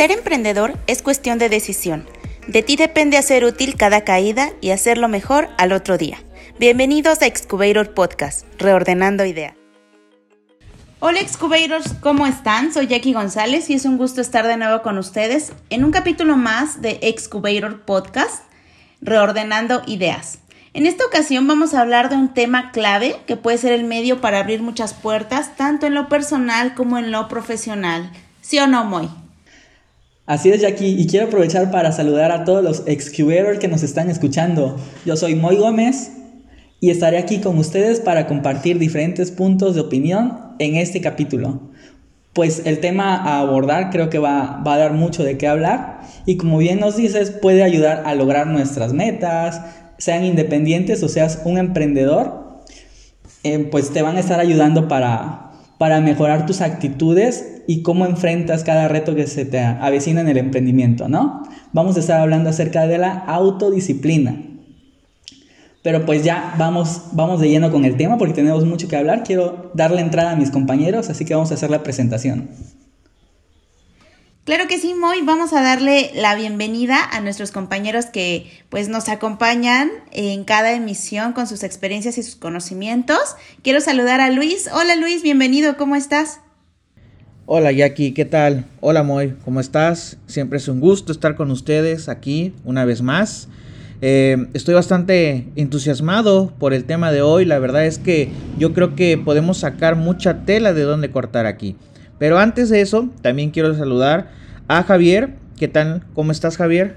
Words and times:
Ser 0.00 0.12
emprendedor 0.12 0.78
es 0.86 1.02
cuestión 1.02 1.36
de 1.36 1.50
decisión. 1.50 2.06
De 2.48 2.62
ti 2.62 2.76
depende 2.76 3.18
hacer 3.18 3.44
útil 3.44 3.76
cada 3.76 4.00
caída 4.02 4.48
y 4.62 4.70
hacerlo 4.70 5.08
mejor 5.08 5.50
al 5.58 5.72
otro 5.72 5.98
día. 5.98 6.16
Bienvenidos 6.58 7.20
a 7.20 7.26
Excubator 7.26 7.92
Podcast, 7.92 8.46
reordenando 8.58 9.26
ideas. 9.26 9.52
Hola 11.00 11.20
Excubators, 11.20 11.92
¿cómo 12.00 12.26
están? 12.26 12.72
Soy 12.72 12.86
Jackie 12.86 13.12
González 13.12 13.68
y 13.68 13.74
es 13.74 13.84
un 13.84 13.98
gusto 13.98 14.22
estar 14.22 14.46
de 14.46 14.56
nuevo 14.56 14.80
con 14.80 14.96
ustedes 14.96 15.52
en 15.68 15.84
un 15.84 15.90
capítulo 15.90 16.38
más 16.38 16.80
de 16.80 16.98
Excubator 17.02 17.82
Podcast, 17.82 18.44
reordenando 19.02 19.82
ideas. 19.86 20.38
En 20.72 20.86
esta 20.86 21.04
ocasión 21.04 21.46
vamos 21.46 21.74
a 21.74 21.82
hablar 21.82 22.08
de 22.08 22.16
un 22.16 22.32
tema 22.32 22.72
clave 22.72 23.16
que 23.26 23.36
puede 23.36 23.58
ser 23.58 23.72
el 23.72 23.84
medio 23.84 24.22
para 24.22 24.38
abrir 24.38 24.62
muchas 24.62 24.94
puertas, 24.94 25.58
tanto 25.58 25.86
en 25.86 25.92
lo 25.92 26.08
personal 26.08 26.74
como 26.74 26.96
en 26.96 27.10
lo 27.10 27.28
profesional. 27.28 28.10
¿Sí 28.40 28.58
o 28.60 28.66
no, 28.66 28.86
Moy? 28.86 29.10
Así 30.30 30.48
es, 30.48 30.60
Jackie, 30.60 30.94
y 30.96 31.08
quiero 31.08 31.26
aprovechar 31.26 31.72
para 31.72 31.90
saludar 31.90 32.30
a 32.30 32.44
todos 32.44 32.62
los 32.62 32.84
excubators 32.86 33.58
que 33.58 33.66
nos 33.66 33.82
están 33.82 34.08
escuchando. 34.08 34.76
Yo 35.04 35.16
soy 35.16 35.34
Moy 35.34 35.56
Gómez 35.56 36.12
y 36.78 36.90
estaré 36.90 37.18
aquí 37.18 37.38
con 37.38 37.58
ustedes 37.58 37.98
para 37.98 38.28
compartir 38.28 38.78
diferentes 38.78 39.32
puntos 39.32 39.74
de 39.74 39.80
opinión 39.80 40.38
en 40.60 40.76
este 40.76 41.00
capítulo. 41.00 41.72
Pues 42.32 42.62
el 42.64 42.78
tema 42.78 43.16
a 43.16 43.40
abordar 43.40 43.90
creo 43.90 44.08
que 44.08 44.20
va, 44.20 44.62
va 44.64 44.74
a 44.74 44.78
dar 44.78 44.92
mucho 44.92 45.24
de 45.24 45.36
qué 45.36 45.48
hablar 45.48 46.02
y 46.26 46.36
como 46.36 46.58
bien 46.58 46.78
nos 46.78 46.96
dices 46.96 47.32
puede 47.32 47.64
ayudar 47.64 48.04
a 48.06 48.14
lograr 48.14 48.46
nuestras 48.46 48.92
metas, 48.92 49.60
sean 49.98 50.24
independientes 50.24 51.02
o 51.02 51.08
seas 51.08 51.42
un 51.44 51.58
emprendedor, 51.58 52.60
eh, 53.42 53.58
pues 53.68 53.90
te 53.92 54.02
van 54.02 54.16
a 54.16 54.20
estar 54.20 54.38
ayudando 54.38 54.86
para, 54.86 55.49
para 55.80 56.02
mejorar 56.02 56.44
tus 56.44 56.60
actitudes 56.60 57.62
y 57.66 57.80
cómo 57.80 58.04
enfrentas 58.04 58.64
cada 58.64 58.86
reto 58.86 59.14
que 59.14 59.26
se 59.26 59.46
te 59.46 59.60
avecina 59.60 60.20
en 60.20 60.28
el 60.28 60.36
emprendimiento, 60.36 61.08
¿no? 61.08 61.42
Vamos 61.72 61.96
a 61.96 62.00
estar 62.00 62.20
hablando 62.20 62.50
acerca 62.50 62.86
de 62.86 62.98
la 62.98 63.14
autodisciplina. 63.14 64.42
Pero 65.82 66.04
pues 66.04 66.22
ya 66.22 66.54
vamos, 66.58 67.04
vamos 67.12 67.40
de 67.40 67.48
lleno 67.48 67.72
con 67.72 67.86
el 67.86 67.96
tema 67.96 68.18
porque 68.18 68.34
tenemos 68.34 68.66
mucho 68.66 68.88
que 68.88 68.96
hablar. 68.96 69.22
Quiero 69.22 69.70
darle 69.72 70.02
entrada 70.02 70.32
a 70.32 70.36
mis 70.36 70.50
compañeros, 70.50 71.08
así 71.08 71.24
que 71.24 71.32
vamos 71.32 71.50
a 71.50 71.54
hacer 71.54 71.70
la 71.70 71.82
presentación. 71.82 72.50
Claro 74.50 74.66
que 74.66 74.80
sí, 74.80 74.94
Moy. 74.94 75.20
Vamos 75.22 75.52
a 75.52 75.62
darle 75.62 76.10
la 76.12 76.34
bienvenida 76.34 76.98
a 77.12 77.20
nuestros 77.20 77.52
compañeros 77.52 78.06
que 78.06 78.50
pues 78.68 78.88
nos 78.88 79.08
acompañan 79.08 79.92
en 80.10 80.42
cada 80.42 80.72
emisión 80.72 81.34
con 81.34 81.46
sus 81.46 81.62
experiencias 81.62 82.18
y 82.18 82.24
sus 82.24 82.34
conocimientos. 82.34 83.20
Quiero 83.62 83.80
saludar 83.80 84.20
a 84.20 84.28
Luis. 84.32 84.68
Hola 84.74 84.96
Luis, 84.96 85.22
bienvenido, 85.22 85.76
¿cómo 85.76 85.94
estás? 85.94 86.40
Hola 87.46 87.70
Jackie, 87.70 88.10
¿qué 88.10 88.24
tal? 88.24 88.64
Hola 88.80 89.04
Moy, 89.04 89.36
¿cómo 89.44 89.60
estás? 89.60 90.18
Siempre 90.26 90.58
es 90.58 90.66
un 90.66 90.80
gusto 90.80 91.12
estar 91.12 91.36
con 91.36 91.52
ustedes 91.52 92.08
aquí 92.08 92.52
una 92.64 92.84
vez 92.84 93.02
más. 93.02 93.46
Eh, 94.02 94.48
estoy 94.52 94.74
bastante 94.74 95.46
entusiasmado 95.54 96.52
por 96.58 96.74
el 96.74 96.86
tema 96.86 97.12
de 97.12 97.22
hoy. 97.22 97.44
La 97.44 97.60
verdad 97.60 97.86
es 97.86 98.00
que 98.00 98.32
yo 98.58 98.74
creo 98.74 98.96
que 98.96 99.16
podemos 99.16 99.58
sacar 99.58 99.94
mucha 99.94 100.44
tela 100.44 100.72
de 100.72 100.82
dónde 100.82 101.12
cortar 101.12 101.46
aquí. 101.46 101.76
Pero 102.18 102.40
antes 102.40 102.68
de 102.68 102.80
eso, 102.80 103.08
también 103.22 103.52
quiero 103.52 103.76
saludar 103.76 104.39
a 104.70 104.84
Javier. 104.84 105.36
¿Qué 105.58 105.66
tal? 105.66 106.04
¿Cómo 106.14 106.30
estás, 106.30 106.56
Javier? 106.56 106.96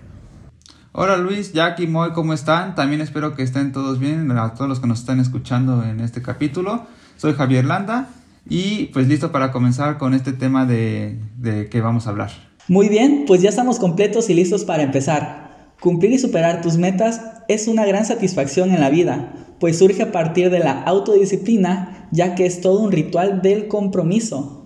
Hola 0.92 1.18
Luis, 1.18 1.54
Jackie, 1.54 1.88
Moy, 1.88 2.12
¿cómo 2.14 2.36
están? 2.36 2.76
También 2.76 3.02
espero 3.02 3.36
que 3.36 3.42
estén 3.42 3.72
todos 3.72 3.98
bien, 3.98 4.30
a 4.30 4.54
todos 4.54 4.70
los 4.70 4.80
que 4.80 4.86
nos 4.86 5.00
están 5.00 5.20
escuchando 5.20 5.84
en 5.84 6.00
este 6.00 6.22
capítulo. 6.22 6.86
Soy 7.18 7.34
Javier 7.34 7.66
Landa 7.66 8.10
y 8.48 8.86
pues 8.94 9.08
listo 9.08 9.32
para 9.32 9.52
comenzar 9.52 9.98
con 9.98 10.14
este 10.14 10.34
tema 10.34 10.68
de, 10.68 11.18
de 11.40 11.68
que 11.68 11.82
vamos 11.82 12.06
a 12.06 12.12
hablar. 12.12 12.30
Muy 12.68 12.90
bien, 12.90 13.24
pues 13.26 13.42
ya 13.42 13.50
estamos 13.50 13.80
completos 13.80 14.30
y 14.30 14.36
listos 14.36 14.66
para 14.66 14.84
empezar. 14.84 15.72
Cumplir 15.80 16.12
y 16.12 16.20
superar 16.20 16.62
tus 16.62 16.78
metas 16.78 17.22
es 17.48 17.68
una 17.68 17.88
gran 17.88 18.06
satisfacción 18.06 18.70
en 18.70 18.82
la 18.82 18.92
vida, 18.92 19.34
pues 19.60 19.80
surge 19.80 20.04
a 20.04 20.12
partir 20.12 20.52
de 20.52 20.60
la 20.60 20.84
autodisciplina, 20.84 22.08
ya 22.12 22.36
que 22.36 22.46
es 22.46 22.62
todo 22.62 22.82
un 22.82 22.92
ritual 22.92 23.42
del 23.42 23.68
compromiso. 23.68 24.63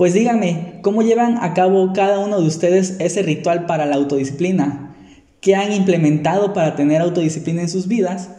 Pues 0.00 0.14
díganme, 0.14 0.80
¿cómo 0.80 1.02
llevan 1.02 1.36
a 1.42 1.52
cabo 1.52 1.92
cada 1.92 2.20
uno 2.20 2.40
de 2.40 2.46
ustedes 2.46 2.96
ese 3.00 3.20
ritual 3.20 3.66
para 3.66 3.84
la 3.84 3.96
autodisciplina? 3.96 4.96
¿Qué 5.42 5.54
han 5.56 5.74
implementado 5.74 6.54
para 6.54 6.74
tener 6.74 7.02
autodisciplina 7.02 7.60
en 7.60 7.68
sus 7.68 7.86
vidas? 7.86 8.30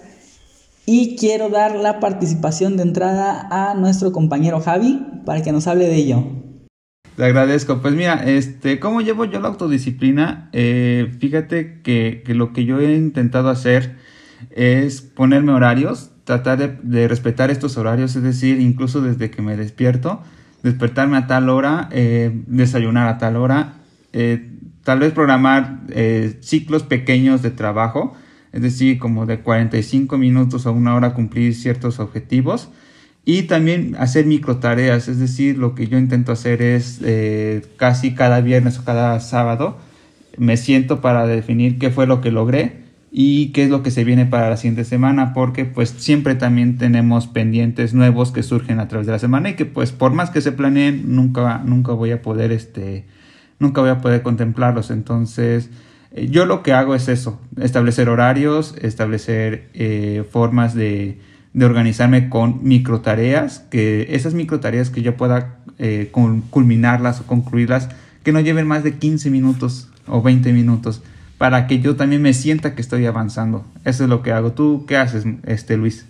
Y 0.88 1.18
quiero 1.18 1.50
dar 1.50 1.76
la 1.76 2.00
participación 2.00 2.78
de 2.78 2.82
entrada 2.82 3.48
a 3.52 3.76
nuestro 3.76 4.12
compañero 4.12 4.60
Javi 4.60 5.06
para 5.24 5.44
que 5.44 5.52
nos 5.52 5.68
hable 5.68 5.86
de 5.86 5.98
ello. 5.98 6.24
Te 7.16 7.26
agradezco. 7.26 7.80
Pues 7.80 7.94
mira, 7.94 8.24
este, 8.26 8.80
¿cómo 8.80 9.02
llevo 9.02 9.26
yo 9.26 9.40
la 9.40 9.50
autodisciplina? 9.50 10.50
Eh, 10.54 11.12
fíjate 11.20 11.84
que, 11.84 12.24
lo 12.30 12.54
que 12.54 12.66
yo 12.66 12.80
he 12.80 12.96
intentado 12.96 13.50
hacer 13.50 13.98
es 14.50 15.04
ponerme 15.04 15.52
horarios, 15.52 16.10
tratar 16.24 16.58
de, 16.58 16.80
de 16.82 17.08
respetar 17.08 17.52
estos 17.52 17.78
horarios, 17.78 18.16
es 18.16 18.24
decir, 18.24 18.60
incluso 18.60 19.00
desde 19.02 19.30
que 19.30 19.44
me 19.44 19.56
despierto, 19.56 20.24
despertarme 20.64 21.18
a 21.18 21.28
tal 21.28 21.50
hora, 21.50 21.90
eh, 21.92 22.32
desayunar 22.48 23.08
a 23.08 23.18
tal 23.18 23.36
hora, 23.36 23.74
eh, 24.14 24.50
tal 24.84 25.00
vez 25.00 25.14
programar 25.14 25.82
eh, 25.90 26.38
ciclos 26.42 26.84
pequeños 26.84 27.42
de 27.42 27.52
trabajo, 27.52 28.16
es 28.52 28.62
decir, 28.62 29.00
como 29.00 29.26
de 29.26 29.40
45 29.40 30.18
minutos 30.18 30.66
a 30.66 30.72
una 30.72 30.96
hora 30.96 31.14
cumplir 31.14 31.56
ciertos 31.56 32.00
objetivos 32.00 32.70
y 33.24 33.44
también 33.44 33.96
hacer 34.00 34.26
micro 34.26 34.58
tareas, 34.58 35.08
es 35.08 35.20
decir, 35.20 35.58
lo 35.58 35.76
que 35.76 35.88
yo 35.88 35.98
intento 35.98 36.32
hacer 36.32 36.62
es 36.62 37.00
casi 37.78 38.14
cada 38.14 38.42
viernes 38.42 38.80
o 38.80 38.84
cada 38.84 39.20
sábado 39.20 39.78
me 40.38 40.58
siento 40.58 41.02
para 41.02 41.28
definir 41.28 41.78
qué 41.78 41.92
fue 41.92 42.08
lo 42.08 42.20
que 42.20 42.32
logré 42.32 42.81
y 43.12 43.48
qué 43.50 43.66
es 43.66 43.70
lo 43.70 43.84
que 43.84 43.92
se 43.92 44.06
viene 44.06 44.26
para 44.26 44.50
la 44.50 44.56
siguiente 44.56 44.86
semana, 44.86 45.34
porque 45.34 45.66
pues 45.66 45.90
siempre 45.90 46.34
también 46.36 46.78
tenemos 46.78 47.28
pendientes 47.28 47.94
nuevos 47.94 48.32
que 48.32 48.42
surgen 48.42 48.80
a 48.80 48.88
través 48.88 49.06
de 49.06 49.12
la 49.12 49.20
semana 49.20 49.50
y 49.50 49.56
que 49.56 49.66
pues 49.66 49.92
por 49.92 50.14
más 50.14 50.30
que 50.30 50.40
se 50.40 50.54
planeen 50.54 51.14
nunca, 51.14 51.62
nunca 51.66 51.92
voy 51.92 52.12
a 52.12 52.22
poder 52.22 52.54
este, 52.54 53.04
nunca 53.60 53.82
voy 53.82 53.90
a 53.90 54.00
poder 54.00 54.22
contemplarlos. 54.22 54.92
Entonces, 54.92 55.70
eh, 56.14 56.30
yo 56.30 56.46
lo 56.46 56.64
que 56.64 56.72
hago 56.72 56.96
es 56.96 57.10
eso, 57.10 57.42
establecer 57.60 58.08
horarios, 58.08 58.76
establecer 58.82 59.68
eh, 59.74 60.24
formas 60.32 60.74
de, 60.74 61.20
de, 61.52 61.66
organizarme 61.66 62.30
con 62.30 62.64
micro 62.64 63.02
tareas, 63.02 63.60
que 63.60 64.08
esas 64.12 64.34
micro 64.34 64.62
tareas 64.62 64.90
que 64.90 65.02
yo 65.02 65.18
pueda 65.18 65.58
eh, 65.80 66.12
culminarlas 66.50 67.20
o 67.20 67.24
concluirlas, 67.26 67.90
que 68.24 68.32
no 68.32 68.40
lleven 68.40 68.68
más 68.68 68.86
de 68.86 68.94
15 68.94 69.30
minutos 69.32 69.90
o 70.08 70.22
20 70.22 70.54
minutos 70.54 71.02
para 71.42 71.66
que 71.66 71.80
yo 71.80 71.96
también 71.96 72.22
me 72.22 72.36
sienta 72.36 72.76
que 72.76 72.84
estoy 72.84 73.04
avanzando. 73.08 73.66
Eso 73.84 74.04
es 74.04 74.10
lo 74.12 74.22
que 74.22 74.32
hago. 74.32 74.52
¿Tú 74.52 74.86
qué 74.88 74.98
haces, 74.98 75.26
este 75.48 75.76
Luis? 75.76 76.06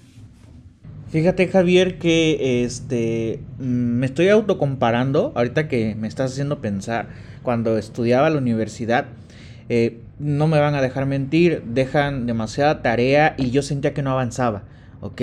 Fíjate 1.09 1.47
Javier 1.47 1.99
que 1.99 2.65
este 2.65 3.39
mm, 3.57 3.63
me 3.63 4.07
estoy 4.07 4.27
autocomparando 4.27 5.31
ahorita 5.33 5.69
que 5.69 5.95
me 5.95 6.09
estás 6.09 6.33
haciendo 6.33 6.59
pensar 6.59 7.07
cuando 7.43 7.77
estudiaba 7.77 8.29
la 8.29 8.39
universidad 8.39 9.05
eh, 9.69 10.01
no 10.19 10.47
me 10.47 10.59
van 10.59 10.75
a 10.75 10.81
dejar 10.81 11.05
mentir 11.05 11.63
dejan 11.65 12.25
demasiada 12.25 12.81
tarea 12.81 13.33
y 13.37 13.51
yo 13.51 13.61
sentía 13.61 13.93
que 13.93 14.03
no 14.03 14.11
avanzaba 14.11 14.63
¿ok? 14.99 15.21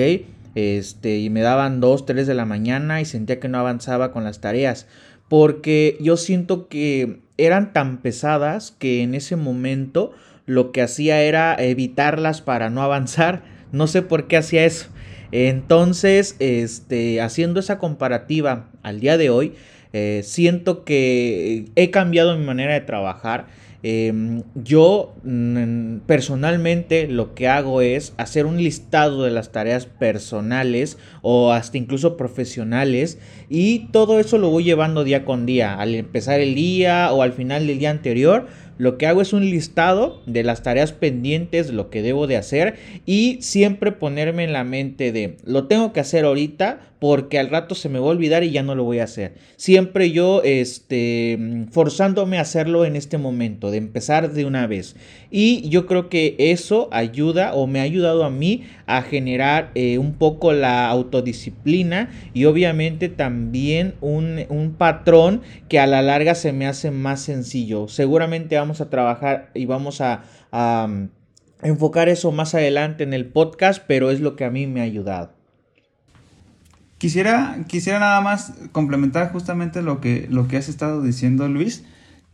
Este, 0.54 1.18
y 1.18 1.28
me 1.28 1.42
daban 1.42 1.80
2, 1.80 2.06
3 2.06 2.26
de 2.26 2.34
la 2.34 2.46
mañana 2.46 3.02
y 3.02 3.04
sentía 3.04 3.40
que 3.40 3.48
no 3.48 3.58
avanzaba 3.58 4.10
con 4.10 4.24
las 4.24 4.40
tareas 4.40 4.86
porque 5.28 5.98
yo 6.00 6.16
siento 6.16 6.66
que 6.68 7.27
eran 7.38 7.72
tan 7.72 7.98
pesadas 7.98 8.74
que 8.78 9.02
en 9.02 9.14
ese 9.14 9.36
momento 9.36 10.12
lo 10.44 10.72
que 10.72 10.82
hacía 10.82 11.22
era 11.22 11.54
evitarlas 11.54 12.42
para 12.42 12.68
no 12.68 12.82
avanzar. 12.82 13.42
No 13.72 13.86
sé 13.86 14.02
por 14.02 14.26
qué 14.26 14.36
hacía 14.36 14.64
eso. 14.64 14.88
Entonces, 15.30 16.36
este, 16.38 17.20
haciendo 17.20 17.60
esa 17.60 17.78
comparativa 17.78 18.68
al 18.82 19.00
día 19.00 19.16
de 19.18 19.30
hoy, 19.30 19.54
eh, 19.92 20.22
siento 20.24 20.84
que 20.84 21.66
he 21.74 21.90
cambiado 21.90 22.36
mi 22.36 22.44
manera 22.44 22.74
de 22.74 22.80
trabajar 22.80 23.46
Em, 23.84 24.42
yo 24.56 25.14
mm, 25.22 25.98
personalmente 26.06 27.06
lo 27.06 27.36
que 27.36 27.46
hago 27.46 27.80
es 27.80 28.12
hacer 28.16 28.44
un 28.44 28.56
listado 28.56 29.22
de 29.22 29.30
las 29.30 29.52
tareas 29.52 29.86
personales 29.86 30.98
o 31.22 31.52
hasta 31.52 31.78
incluso 31.78 32.16
profesionales 32.16 33.20
y 33.48 33.86
todo 33.92 34.18
eso 34.18 34.36
lo 34.36 34.50
voy 34.50 34.64
llevando 34.64 35.04
día 35.04 35.24
con 35.24 35.46
día, 35.46 35.78
al 35.78 35.94
empezar 35.94 36.40
el 36.40 36.56
día 36.56 37.12
o 37.12 37.22
al 37.22 37.32
final 37.32 37.68
del 37.68 37.78
día 37.78 37.90
anterior 37.90 38.48
Lo 38.78 38.96
que 38.96 39.06
hago 39.06 39.20
es 39.20 39.32
un 39.32 39.44
listado 39.44 40.22
de 40.26 40.44
las 40.44 40.62
tareas 40.62 40.92
pendientes, 40.92 41.72
lo 41.72 41.90
que 41.90 42.02
debo 42.02 42.26
de 42.26 42.36
hacer 42.36 42.76
y 43.04 43.38
siempre 43.40 43.92
ponerme 43.92 44.44
en 44.44 44.52
la 44.52 44.64
mente 44.64 45.12
de 45.12 45.36
lo 45.44 45.66
tengo 45.66 45.92
que 45.92 46.00
hacer 46.00 46.24
ahorita 46.24 46.80
porque 46.98 47.38
al 47.38 47.48
rato 47.48 47.74
se 47.74 47.88
me 47.88 47.98
va 47.98 48.06
a 48.06 48.10
olvidar 48.10 48.42
y 48.42 48.50
ya 48.50 48.62
no 48.62 48.74
lo 48.74 48.84
voy 48.84 48.98
a 48.98 49.04
hacer. 49.04 49.34
Siempre 49.56 50.10
yo 50.10 50.42
este, 50.44 51.38
forzándome 51.70 52.38
a 52.38 52.42
hacerlo 52.42 52.84
en 52.84 52.96
este 52.96 53.18
momento, 53.18 53.70
de 53.70 53.78
empezar 53.78 54.32
de 54.32 54.44
una 54.44 54.66
vez. 54.66 54.96
Y 55.30 55.68
yo 55.68 55.86
creo 55.86 56.08
que 56.08 56.34
eso 56.38 56.88
ayuda 56.90 57.54
o 57.54 57.66
me 57.66 57.80
ha 57.80 57.84
ayudado 57.84 58.24
a 58.24 58.30
mí 58.30 58.64
a 58.86 59.02
generar 59.02 59.70
eh, 59.74 59.98
un 59.98 60.14
poco 60.14 60.52
la 60.52 60.88
autodisciplina 60.88 62.10
y 62.34 62.46
obviamente 62.46 63.08
también 63.08 63.94
un, 64.00 64.40
un 64.48 64.72
patrón 64.72 65.42
que 65.68 65.78
a 65.78 65.86
la 65.86 66.02
larga 66.02 66.34
se 66.34 66.52
me 66.52 66.66
hace 66.66 66.90
más 66.90 67.20
sencillo. 67.20 67.86
Seguramente 67.88 68.56
vamos 68.56 68.67
a 68.80 68.90
trabajar 68.90 69.50
y 69.54 69.66
vamos 69.66 70.00
a, 70.00 70.22
a 70.52 70.86
mm, 70.88 71.08
enfocar 71.62 72.08
eso 72.08 72.32
más 72.32 72.54
adelante 72.54 73.04
en 73.04 73.14
el 73.14 73.26
podcast, 73.26 73.82
pero 73.86 74.10
es 74.10 74.20
lo 74.20 74.36
que 74.36 74.44
a 74.44 74.50
mí 74.50 74.66
me 74.66 74.80
ha 74.80 74.84
ayudado. 74.84 75.32
Quisiera, 76.98 77.58
quisiera 77.68 78.00
nada 78.00 78.20
más 78.20 78.54
complementar 78.72 79.30
justamente 79.32 79.82
lo 79.82 80.00
que, 80.00 80.26
lo 80.30 80.48
que 80.48 80.56
has 80.56 80.68
estado 80.68 81.00
diciendo, 81.02 81.48
Luis, 81.48 81.84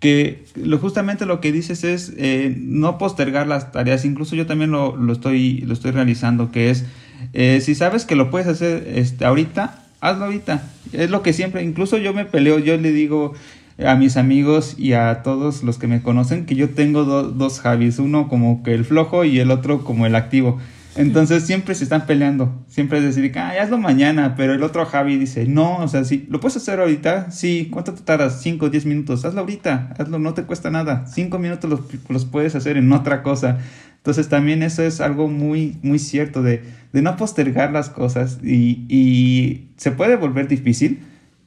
que 0.01 0.45
lo, 0.55 0.79
justamente 0.79 1.27
lo 1.27 1.41
que 1.41 1.53
dices 1.53 1.85
es 1.85 2.13
eh, 2.17 2.55
no 2.59 2.97
postergar 2.99 3.47
las 3.47 3.73
tareas, 3.73 4.05
incluso 4.05 4.37
yo 4.37 4.47
también 4.47 4.71
lo, 4.71 4.97
lo 4.97 5.13
estoy, 5.13 5.59
lo 5.61 5.75
estoy 5.75 5.91
realizando, 5.91 6.51
que 6.51 6.71
es, 6.71 6.87
eh, 7.35 7.61
si 7.61 7.75
sabes 7.75 8.07
que 8.07 8.17
lo 8.17 8.31
puedes 8.31 8.49
hacer 8.49 8.87
este, 8.87 9.25
ahorita, 9.27 9.85
hazlo 10.01 10.27
ahorita. 10.27 10.63
Es 10.93 11.11
lo 11.11 11.23
que 11.23 11.33
siempre, 11.33 11.63
incluso 11.63 11.99
yo 11.99 12.13
me 12.15 12.25
peleo, 12.25 12.59
yo 12.59 12.77
le 12.77 12.93
digo 12.93 13.35
a 13.79 13.97
mis 13.97 14.17
amigos 14.17 14.77
y 14.79 14.93
a 14.93 15.23
todos 15.23 15.63
los 15.63 15.79
que 15.79 15.87
me 15.87 16.03
conocen 16.03 16.47
que 16.47 16.55
yo 16.55 16.71
tengo 16.71 17.05
dos 17.05 17.61
Javis, 17.61 17.99
uno 17.99 18.29
como 18.29 18.63
que 18.63 18.75
el 18.75 18.85
flojo 18.85 19.25
y 19.25 19.41
el 19.41 19.51
otro 19.51 19.85
como 19.85 20.07
el 20.07 20.15
activo. 20.15 20.59
Entonces 20.97 21.45
siempre 21.45 21.75
se 21.75 21.85
están 21.85 22.07
peleando. 22.07 22.65
Siempre 22.69 22.99
es 22.99 23.05
decir, 23.05 23.33
ah, 23.37 23.53
hazlo 23.61 23.79
mañana. 23.79 24.35
Pero 24.37 24.55
el 24.55 24.63
otro 24.63 24.87
Javi 24.87 25.17
dice, 25.17 25.47
no, 25.47 25.79
o 25.79 25.89
sea, 25.89 26.05
sí, 26.05 26.27
¿lo 26.31 26.41
puedes 26.41 26.57
hacer 26.57 26.79
ahorita? 26.79 27.31
Sí, 27.31 27.69
¿cuánto 27.71 27.95
te 27.95 28.03
tardas? 28.03 28.41
5 28.43 28.67
o 28.67 28.71
10 28.71 28.87
minutos. 28.87 29.25
Hazlo 29.25 29.41
ahorita. 29.41 29.95
Hazlo, 29.99 30.19
no 30.19 30.35
te 30.35 30.45
cuesta 30.45 30.71
nada. 30.71 31.07
5 31.07 31.39
minutos 31.39 31.69
los, 31.69 31.81
los, 32.09 32.25
puedes 32.27 32.55
hacer 32.55 32.77
en 32.77 32.93
otra 32.93 33.23
cosa. 33.23 33.59
Entonces 33.97 34.29
también 34.29 34.63
eso 34.63 34.83
es 34.83 35.01
algo 35.01 35.29
muy, 35.29 35.79
muy 35.83 35.99
cierto 35.99 36.43
de, 36.43 36.63
de 36.93 37.03
no 37.03 37.17
postergar 37.17 37.73
las 37.73 37.91
cosas. 37.91 38.39
Y, 38.45 38.87
y 38.89 39.71
se 39.77 39.91
puede 39.91 40.15
volver 40.17 40.47
difícil 40.47 41.01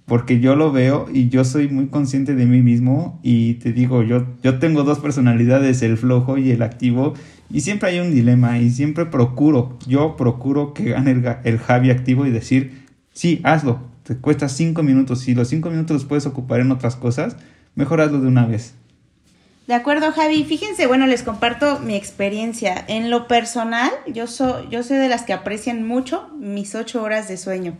porque 0.07 0.39
yo 0.39 0.55
lo 0.55 0.71
veo 0.71 1.07
y 1.13 1.27
yo 1.27 1.43
soy 1.43 1.67
muy 1.67 1.87
consciente 1.87 2.33
de 2.33 2.45
mí 2.45 2.61
mismo 2.61 3.19
y 3.23 3.55
te 3.55 3.73
digo, 3.73 4.03
yo, 4.03 4.25
yo 4.41 4.57
tengo 4.57 4.83
dos 4.83 4.99
personalidades, 4.99 5.81
el 5.81 5.97
flojo 5.97 6.37
y 6.37 6.51
el 6.51 6.61
activo, 6.61 7.13
y 7.51 7.61
siempre 7.61 7.89
hay 7.89 7.99
un 7.99 8.13
dilema 8.13 8.57
y 8.57 8.71
siempre 8.71 9.05
procuro, 9.05 9.77
yo 9.85 10.15
procuro 10.15 10.73
que 10.73 10.85
gane 10.91 11.11
el, 11.11 11.25
el 11.43 11.59
Javi 11.59 11.91
activo 11.91 12.25
y 12.25 12.31
decir, 12.31 12.85
sí, 13.11 13.41
hazlo, 13.43 13.81
te 14.03 14.15
cuesta 14.15 14.47
cinco 14.47 14.81
minutos, 14.81 15.19
si 15.19 15.35
los 15.35 15.49
cinco 15.49 15.69
minutos 15.69 15.95
los 15.95 16.05
puedes 16.05 16.25
ocupar 16.25 16.61
en 16.61 16.71
otras 16.71 16.95
cosas, 16.95 17.35
mejor 17.75 17.99
hazlo 17.99 18.21
de 18.21 18.27
una 18.27 18.45
vez. 18.45 18.75
De 19.67 19.73
acuerdo, 19.73 20.13
Javi. 20.13 20.45
Fíjense, 20.45 20.87
bueno, 20.87 21.07
les 21.07 21.23
comparto 21.23 21.79
mi 21.79 21.95
experiencia. 21.95 22.85
En 22.87 23.09
lo 23.09 23.27
personal, 23.27 23.91
yo, 24.07 24.25
soy 24.25 24.69
yo 24.71 24.81
soy 24.81 24.95
de 24.95 25.09
las 25.09 25.23
que 25.23 25.33
aprecian 25.33 25.85
mucho 25.85 26.29
mis 26.39 26.73
ocho 26.73 27.03
horas 27.03 27.27
de 27.27 27.35
sueño. 27.35 27.77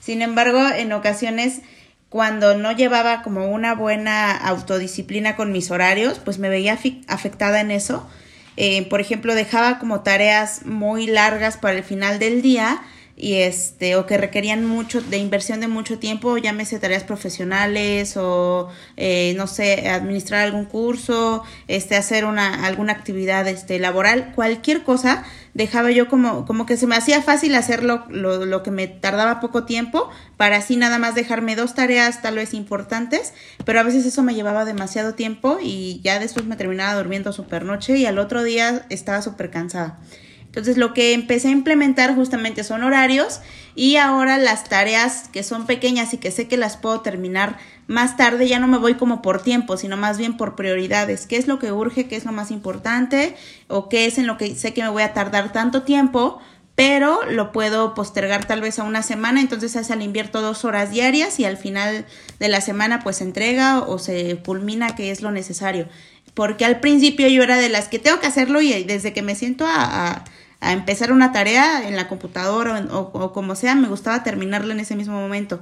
Sin 0.00 0.22
embargo, 0.22 0.60
en 0.74 0.92
ocasiones 0.92 1.60
cuando 2.08 2.56
no 2.56 2.72
llevaba 2.72 3.22
como 3.22 3.46
una 3.46 3.74
buena 3.74 4.36
autodisciplina 4.36 5.36
con 5.36 5.52
mis 5.52 5.70
horarios, 5.70 6.18
pues 6.18 6.38
me 6.38 6.48
veía 6.48 6.76
afectada 7.06 7.60
en 7.60 7.70
eso. 7.70 8.08
Eh, 8.56 8.88
por 8.88 9.00
ejemplo, 9.00 9.36
dejaba 9.36 9.78
como 9.78 10.00
tareas 10.00 10.66
muy 10.66 11.06
largas 11.06 11.56
para 11.56 11.78
el 11.78 11.84
final 11.84 12.18
del 12.18 12.42
día 12.42 12.82
y 13.20 13.34
este 13.34 13.96
o 13.96 14.06
que 14.06 14.16
requerían 14.16 14.64
mucho 14.64 15.02
de 15.02 15.18
inversión 15.18 15.60
de 15.60 15.68
mucho 15.68 15.98
tiempo 15.98 16.38
llámese 16.38 16.78
tareas 16.78 17.04
profesionales 17.04 18.16
o 18.16 18.68
eh, 18.96 19.34
no 19.36 19.46
sé 19.46 19.88
administrar 19.90 20.42
algún 20.42 20.64
curso 20.64 21.44
este 21.68 21.96
hacer 21.96 22.24
una 22.24 22.64
alguna 22.64 22.94
actividad 22.94 23.46
este 23.46 23.78
laboral 23.78 24.32
cualquier 24.34 24.82
cosa 24.84 25.24
dejaba 25.52 25.90
yo 25.90 26.08
como 26.08 26.46
como 26.46 26.64
que 26.64 26.78
se 26.78 26.86
me 26.86 26.96
hacía 26.96 27.20
fácil 27.20 27.54
hacerlo 27.54 28.04
lo, 28.08 28.46
lo 28.46 28.62
que 28.62 28.70
me 28.70 28.88
tardaba 28.88 29.40
poco 29.40 29.64
tiempo 29.64 30.08
para 30.38 30.56
así 30.56 30.76
nada 30.76 30.98
más 30.98 31.14
dejarme 31.14 31.56
dos 31.56 31.74
tareas 31.74 32.22
tal 32.22 32.36
vez 32.36 32.54
importantes 32.54 33.34
pero 33.66 33.80
a 33.80 33.82
veces 33.82 34.06
eso 34.06 34.22
me 34.22 34.34
llevaba 34.34 34.64
demasiado 34.64 35.14
tiempo 35.14 35.58
y 35.62 36.00
ya 36.02 36.18
después 36.18 36.46
me 36.46 36.56
terminaba 36.56 36.94
durmiendo 36.94 37.32
súper 37.32 37.66
noche 37.66 37.98
y 37.98 38.06
al 38.06 38.18
otro 38.18 38.42
día 38.42 38.86
estaba 38.88 39.20
súper 39.20 39.50
cansada 39.50 39.98
entonces 40.50 40.78
lo 40.78 40.94
que 40.94 41.12
empecé 41.12 41.46
a 41.46 41.52
implementar 41.52 42.16
justamente 42.16 42.64
son 42.64 42.82
horarios 42.82 43.40
y 43.76 43.96
ahora 43.96 44.36
las 44.36 44.64
tareas 44.64 45.28
que 45.32 45.44
son 45.44 45.64
pequeñas 45.64 46.12
y 46.12 46.18
que 46.18 46.32
sé 46.32 46.48
que 46.48 46.56
las 46.56 46.76
puedo 46.76 47.02
terminar 47.02 47.56
más 47.86 48.16
tarde 48.16 48.48
ya 48.48 48.58
no 48.58 48.66
me 48.66 48.76
voy 48.76 48.94
como 48.94 49.22
por 49.22 49.44
tiempo, 49.44 49.76
sino 49.76 49.96
más 49.96 50.18
bien 50.18 50.36
por 50.36 50.56
prioridades. 50.56 51.28
¿Qué 51.28 51.36
es 51.36 51.46
lo 51.46 51.60
que 51.60 51.70
urge? 51.70 52.08
¿Qué 52.08 52.16
es 52.16 52.24
lo 52.24 52.32
más 52.32 52.50
importante? 52.50 53.36
¿O 53.68 53.88
qué 53.88 54.06
es 54.06 54.18
en 54.18 54.26
lo 54.26 54.38
que 54.38 54.56
sé 54.56 54.74
que 54.74 54.82
me 54.82 54.88
voy 54.88 55.04
a 55.04 55.12
tardar 55.12 55.52
tanto 55.52 55.84
tiempo? 55.84 56.40
Pero 56.74 57.20
lo 57.30 57.52
puedo 57.52 57.94
postergar 57.94 58.44
tal 58.44 58.60
vez 58.60 58.80
a 58.80 58.82
una 58.82 59.04
semana, 59.04 59.40
entonces 59.40 59.76
a 59.76 59.80
esa 59.80 59.94
le 59.94 60.02
invierto 60.02 60.40
dos 60.40 60.64
horas 60.64 60.90
diarias 60.90 61.38
y 61.38 61.44
al 61.44 61.58
final 61.58 62.06
de 62.40 62.48
la 62.48 62.60
semana 62.60 63.00
pues 63.04 63.18
se 63.18 63.24
entrega 63.24 63.82
o 63.82 64.00
se 64.00 64.36
culmina 64.44 64.96
que 64.96 65.12
es 65.12 65.22
lo 65.22 65.30
necesario. 65.30 65.86
Porque 66.34 66.64
al 66.64 66.80
principio 66.80 67.28
yo 67.28 67.44
era 67.44 67.56
de 67.56 67.68
las 67.68 67.86
que 67.86 68.00
tengo 68.00 68.18
que 68.18 68.26
hacerlo 68.26 68.60
y 68.60 68.82
desde 68.82 69.12
que 69.12 69.22
me 69.22 69.36
siento 69.36 69.64
a 69.66 70.24
a 70.24 70.24
empezar 70.60 71.12
una 71.12 71.32
tarea 71.32 71.88
en 71.88 71.96
la 71.96 72.08
computadora 72.08 72.86
o, 72.90 73.32
como 73.32 73.54
sea, 73.54 73.74
me 73.74 73.88
gustaba 73.88 74.22
terminarla 74.22 74.74
en 74.74 74.80
ese 74.80 74.96
mismo 74.96 75.20
momento. 75.20 75.60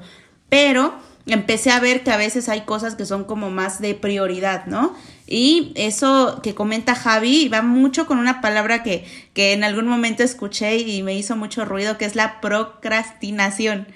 Pero 0.49 0.95
empecé 1.27 1.71
a 1.71 1.81
ver 1.81 2.03
que 2.03 2.11
a 2.11 2.17
veces 2.17 2.49
hay 2.49 2.63
cosas 2.63 2.95
que 2.95 3.05
son 3.05 3.25
como 3.25 3.51
más 3.51 3.81
de 3.81 3.95
prioridad, 3.95 4.67
¿no? 4.67 4.95
Y 5.27 5.73
eso 5.77 6.41
que 6.43 6.55
comenta 6.55 6.95
Javi 6.95 7.49
va 7.49 7.63
mucho 7.63 8.07
con 8.07 8.19
una 8.19 8.41
palabra 8.41 8.83
que, 8.83 9.05
que 9.35 9.53
en 9.53 9.63
algún 9.63 9.87
momento 9.87 10.23
escuché 10.23 10.79
y 10.79 11.03
me 11.03 11.15
hizo 11.15 11.37
mucho 11.37 11.65
ruido, 11.65 11.99
que 11.99 12.07
es 12.07 12.17
la 12.17 12.41
procrastinación 12.41 13.87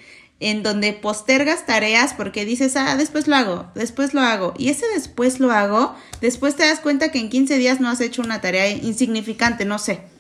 en 0.43 0.65
donde 0.65 0.93
postergas 0.93 1.67
tareas 1.67 2.15
porque 2.15 2.45
dices, 2.45 2.77
ah, 2.77 2.97
después 2.97 3.29
lo 3.29 3.37
hago, 3.37 3.67
después 3.75 4.13
lo 4.13 4.21
hago. 4.21 4.55
Y 4.59 4.69
ese 4.69 4.87
después 4.93 5.39
lo 5.39 5.53
hago, 5.53 5.95
después 6.21 6.57
te 6.57 6.65
das 6.65 6.81
cuenta 6.81 7.13
que 7.13 7.21
en 7.21 7.31
15 7.31 7.59
días 7.59 7.81
no 7.81 7.89
has 7.89 8.01
hecho 8.01 8.23
una 8.23 8.41
tarea 8.41 8.69
insignificante, 8.69 9.65
no 9.65 9.79
sé. 9.79 10.12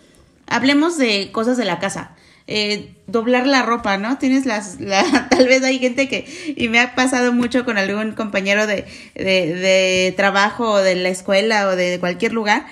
Hablemos 0.47 0.99
de 0.99 1.31
cosas 1.33 1.57
de 1.57 1.64
la 1.64 1.78
casa. 1.78 2.14
Eh, 2.49 2.95
doblar 3.07 3.47
la 3.47 3.62
ropa, 3.62 3.99
¿no? 3.99 4.19
Tienes 4.19 4.47
las, 4.47 4.81
la, 4.81 5.28
tal 5.31 5.47
vez 5.47 5.62
hay 5.62 5.78
gente 5.78 6.09
que, 6.09 6.55
y 6.57 6.69
me 6.69 6.81
ha 6.81 6.95
pasado 6.95 7.33
mucho 7.33 7.64
con 7.64 7.78
algún 7.78 8.12
compañero 8.12 8.66
de, 8.66 8.85
de, 9.14 9.55
de 9.55 10.14
trabajo 10.16 10.71
o 10.71 10.78
de 10.78 10.97
la 10.97 11.09
escuela 11.09 11.69
o 11.69 11.76
de 11.76 11.99
cualquier 12.00 12.33
lugar, 12.33 12.66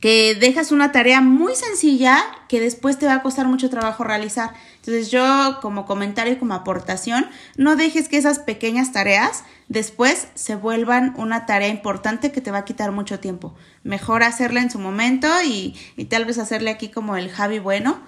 que 0.00 0.34
dejas 0.34 0.72
una 0.72 0.92
tarea 0.92 1.20
muy 1.20 1.54
sencilla 1.54 2.24
que 2.48 2.60
después 2.60 2.98
te 2.98 3.06
va 3.06 3.14
a 3.14 3.22
costar 3.22 3.46
mucho 3.46 3.68
trabajo 3.68 4.04
realizar. 4.04 4.54
Entonces 4.88 5.10
yo 5.10 5.58
como 5.60 5.84
comentario, 5.84 6.38
como 6.38 6.54
aportación, 6.54 7.26
no 7.58 7.76
dejes 7.76 8.08
que 8.08 8.16
esas 8.16 8.38
pequeñas 8.38 8.90
tareas 8.90 9.44
después 9.68 10.28
se 10.32 10.56
vuelvan 10.56 11.12
una 11.18 11.44
tarea 11.44 11.68
importante 11.68 12.32
que 12.32 12.40
te 12.40 12.50
va 12.50 12.58
a 12.58 12.64
quitar 12.64 12.90
mucho 12.90 13.20
tiempo. 13.20 13.54
Mejor 13.82 14.22
hacerla 14.22 14.62
en 14.62 14.70
su 14.70 14.78
momento 14.78 15.28
y, 15.44 15.76
y 15.98 16.06
tal 16.06 16.24
vez 16.24 16.38
hacerle 16.38 16.70
aquí 16.70 16.88
como 16.88 17.18
el 17.18 17.28
Javi 17.28 17.58
bueno, 17.58 18.00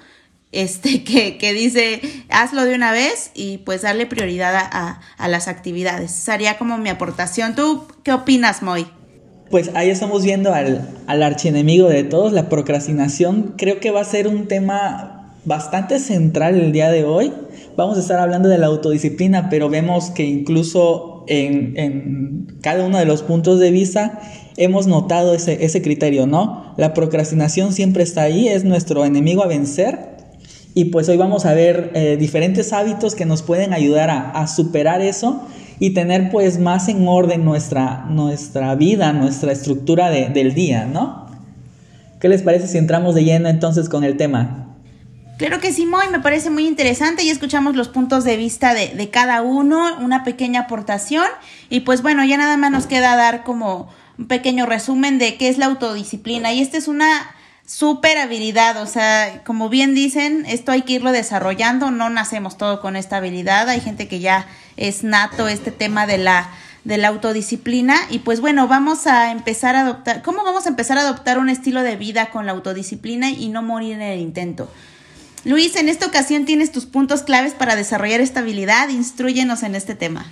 este, 0.52 1.04
que, 1.04 1.36
que, 1.36 1.52
dice 1.52 2.00
hazlo 2.30 2.64
de 2.64 2.74
una 2.74 2.92
vez 2.92 3.30
y 3.34 3.58
pues 3.58 3.82
darle 3.82 4.06
prioridad 4.06 4.54
a, 4.56 5.02
a 5.18 5.28
las 5.28 5.48
actividades. 5.48 6.10
Sería 6.10 6.56
como 6.56 6.78
mi 6.78 6.88
aportación. 6.88 7.54
¿Tú 7.54 7.88
qué 8.04 8.14
opinas, 8.14 8.62
Moy? 8.62 8.86
Pues 9.50 9.70
ahí 9.74 9.90
estamos 9.90 10.24
viendo 10.24 10.54
al, 10.54 10.88
al 11.06 11.22
archienemigo 11.22 11.90
de 11.90 12.04
todos, 12.04 12.32
la 12.32 12.48
procrastinación. 12.48 13.52
Creo 13.58 13.80
que 13.80 13.90
va 13.90 14.00
a 14.00 14.04
ser 14.04 14.28
un 14.28 14.48
tema 14.48 15.19
bastante 15.44 15.98
central 15.98 16.54
el 16.54 16.72
día 16.72 16.90
de 16.90 17.04
hoy. 17.04 17.32
Vamos 17.76 17.96
a 17.96 18.00
estar 18.00 18.18
hablando 18.18 18.48
de 18.48 18.58
la 18.58 18.66
autodisciplina, 18.66 19.48
pero 19.48 19.68
vemos 19.68 20.10
que 20.10 20.24
incluso 20.24 21.24
en, 21.28 21.76
en 21.78 22.58
cada 22.60 22.84
uno 22.84 22.98
de 22.98 23.04
los 23.04 23.22
puntos 23.22 23.58
de 23.60 23.70
vista 23.70 24.20
hemos 24.56 24.86
notado 24.86 25.34
ese, 25.34 25.64
ese 25.64 25.80
criterio, 25.82 26.26
¿no? 26.26 26.74
La 26.76 26.92
procrastinación 26.92 27.72
siempre 27.72 28.02
está 28.02 28.22
ahí, 28.22 28.48
es 28.48 28.64
nuestro 28.64 29.04
enemigo 29.04 29.42
a 29.42 29.46
vencer. 29.46 30.10
Y 30.74 30.86
pues 30.86 31.08
hoy 31.08 31.16
vamos 31.16 31.46
a 31.46 31.54
ver 31.54 31.90
eh, 31.94 32.16
diferentes 32.18 32.72
hábitos 32.72 33.14
que 33.14 33.26
nos 33.26 33.42
pueden 33.42 33.72
ayudar 33.72 34.10
a, 34.10 34.30
a 34.30 34.46
superar 34.46 35.00
eso 35.00 35.42
y 35.80 35.94
tener 35.94 36.30
pues 36.30 36.60
más 36.60 36.88
en 36.88 37.08
orden 37.08 37.44
nuestra, 37.44 38.04
nuestra 38.10 38.74
vida, 38.74 39.12
nuestra 39.12 39.50
estructura 39.50 40.10
de, 40.10 40.28
del 40.28 40.54
día, 40.54 40.84
¿no? 40.84 41.26
¿Qué 42.20 42.28
les 42.28 42.42
parece 42.42 42.68
si 42.68 42.76
entramos 42.76 43.14
de 43.14 43.24
lleno 43.24 43.48
entonces 43.48 43.88
con 43.88 44.04
el 44.04 44.18
tema? 44.18 44.59
Claro 45.40 45.58
que 45.58 45.72
sí, 45.72 45.86
Moy, 45.86 46.06
me 46.10 46.20
parece 46.20 46.50
muy 46.50 46.66
interesante. 46.66 47.24
Ya 47.24 47.32
escuchamos 47.32 47.74
los 47.74 47.88
puntos 47.88 48.24
de 48.24 48.36
vista 48.36 48.74
de, 48.74 48.88
de, 48.88 49.08
cada 49.08 49.40
uno, 49.40 49.96
una 49.96 50.22
pequeña 50.22 50.60
aportación. 50.60 51.24
Y 51.70 51.80
pues 51.80 52.02
bueno, 52.02 52.22
ya 52.26 52.36
nada 52.36 52.58
más 52.58 52.70
nos 52.70 52.86
queda 52.86 53.16
dar 53.16 53.42
como 53.42 53.88
un 54.18 54.26
pequeño 54.26 54.66
resumen 54.66 55.16
de 55.16 55.38
qué 55.38 55.48
es 55.48 55.56
la 55.56 55.64
autodisciplina. 55.64 56.52
Y 56.52 56.60
esta 56.60 56.76
es 56.76 56.88
una 56.88 57.34
súper 57.64 58.18
habilidad, 58.18 58.82
o 58.82 58.86
sea, 58.86 59.42
como 59.46 59.70
bien 59.70 59.94
dicen, 59.94 60.44
esto 60.46 60.72
hay 60.72 60.82
que 60.82 60.92
irlo 60.92 61.10
desarrollando, 61.10 61.90
no 61.90 62.10
nacemos 62.10 62.58
todo 62.58 62.82
con 62.82 62.94
esta 62.94 63.16
habilidad, 63.16 63.66
hay 63.70 63.80
gente 63.80 64.08
que 64.08 64.20
ya 64.20 64.46
es 64.76 65.04
nato 65.04 65.48
este 65.48 65.70
tema 65.70 66.06
de 66.06 66.18
la 66.18 66.50
de 66.84 66.98
la 66.98 67.08
autodisciplina 67.08 67.96
y 68.10 68.18
pues 68.18 68.40
bueno, 68.42 68.68
vamos 68.68 69.06
a 69.06 69.30
empezar 69.30 69.74
a 69.76 69.80
adoptar, 69.80 70.20
¿cómo 70.20 70.44
vamos 70.44 70.66
a 70.66 70.68
empezar 70.68 70.98
a 70.98 71.02
adoptar 71.02 71.38
un 71.38 71.48
estilo 71.48 71.82
de 71.82 71.96
vida 71.96 72.28
con 72.30 72.44
la 72.44 72.52
autodisciplina 72.52 73.30
y 73.30 73.48
no 73.48 73.62
morir 73.62 73.94
en 73.94 74.02
el 74.02 74.20
intento? 74.20 74.68
Luis, 75.44 75.74
en 75.76 75.88
esta 75.88 76.06
ocasión 76.06 76.44
tienes 76.44 76.70
tus 76.70 76.84
puntos 76.84 77.22
claves 77.22 77.54
para 77.54 77.74
desarrollar 77.74 78.20
esta 78.20 78.40
habilidad, 78.40 78.90
instruyenos 78.90 79.62
en 79.62 79.74
este 79.74 79.94
tema. 79.94 80.26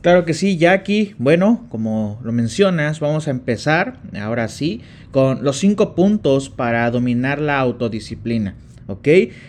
Claro 0.00 0.24
que 0.24 0.32
sí, 0.32 0.56
Jackie. 0.56 1.14
Bueno, 1.18 1.66
como 1.68 2.18
lo 2.22 2.32
mencionas, 2.32 2.98
vamos 3.00 3.28
a 3.28 3.30
empezar, 3.30 3.98
ahora 4.18 4.48
sí, 4.48 4.80
con 5.10 5.44
los 5.44 5.58
cinco 5.58 5.94
puntos 5.94 6.48
para 6.48 6.90
dominar 6.90 7.40
la 7.40 7.58
autodisciplina. 7.58 8.54
¿Ok? 8.86 9.06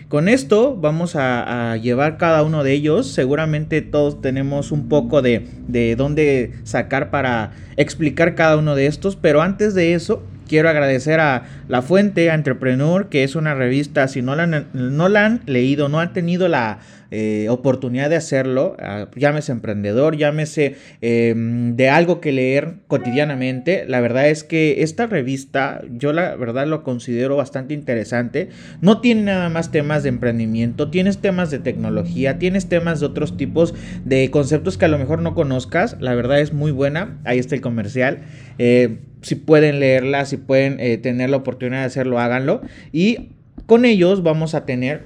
Con 0.08 0.28
esto 0.28 0.76
vamos 0.76 1.16
a, 1.16 1.74
llevar 1.78 2.18
cada 2.18 2.42
uno 2.42 2.62
de 2.62 2.74
ellos. 2.74 3.10
Seguramente 3.10 3.80
todos 3.80 4.20
tenemos 4.20 4.70
un 4.70 4.90
poco 4.90 5.22
de, 5.22 5.46
de 5.66 5.96
dónde 5.96 6.52
sacar 6.64 7.10
para 7.10 7.52
explicar 7.78 8.34
cada 8.34 8.58
uno 8.58 8.74
de 8.74 8.84
estos. 8.84 9.16
Pero 9.16 9.40
antes 9.40 9.72
de 9.72 9.94
eso, 9.94 10.22
quiero 10.50 10.68
agradecer 10.68 11.20
a 11.20 11.44
La 11.68 11.80
Fuente, 11.80 12.26
Entrepreneur, 12.26 13.08
que 13.08 13.22
es 13.22 13.36
una 13.36 13.54
revista, 13.54 14.08
si 14.08 14.20
no 14.20 14.34
la 14.34 14.48
no 14.48 15.08
la 15.08 15.24
han 15.24 15.40
leído, 15.46 15.88
no 15.88 16.00
han 16.00 16.12
tenido 16.12 16.48
la 16.48 16.80
eh, 17.10 17.48
oportunidad 17.48 18.10
de 18.10 18.16
hacerlo, 18.16 18.76
ah, 18.80 19.08
llámese 19.16 19.52
emprendedor, 19.52 20.16
llámese 20.16 20.76
em, 21.00 21.76
de 21.76 21.88
algo 21.88 22.20
que 22.20 22.32
leer 22.32 22.74
cotidianamente, 22.86 23.84
la 23.86 24.00
verdad 24.00 24.28
es 24.28 24.44
que 24.44 24.82
esta 24.82 25.06
revista 25.06 25.82
yo 25.90 26.12
la 26.12 26.36
verdad 26.36 26.66
lo 26.66 26.82
considero 26.82 27.36
bastante 27.36 27.74
interesante. 27.74 28.48
No 28.80 29.00
tiene 29.00 29.22
nada 29.22 29.48
más 29.48 29.70
temas 29.70 30.02
de 30.02 30.08
emprendimiento, 30.08 30.90
tienes 30.90 31.18
temas 31.18 31.50
de 31.50 31.58
tecnología, 31.58 32.38
tienes 32.38 32.68
temas 32.68 33.00
de 33.00 33.06
otros 33.06 33.36
tipos 33.36 33.74
de 34.04 34.30
conceptos 34.30 34.78
que 34.78 34.84
a 34.84 34.88
lo 34.88 34.98
mejor 34.98 35.22
no 35.22 35.34
conozcas, 35.34 35.96
la 36.00 36.14
verdad 36.14 36.40
es 36.40 36.52
muy 36.52 36.70
buena, 36.70 37.18
ahí 37.24 37.38
está 37.38 37.54
el 37.54 37.60
comercial. 37.60 38.22
Eh, 38.58 38.98
si 39.22 39.34
pueden 39.34 39.80
leerla, 39.80 40.24
si 40.24 40.36
pueden 40.36 40.78
eh, 40.80 40.98
tener 40.98 41.30
la 41.30 41.38
oportunidad 41.38 41.80
de 41.80 41.86
hacerlo, 41.86 42.18
háganlo. 42.18 42.62
Y 42.92 43.30
con 43.66 43.84
ellos 43.84 44.22
vamos 44.22 44.54
a 44.54 44.64
tener 44.64 45.04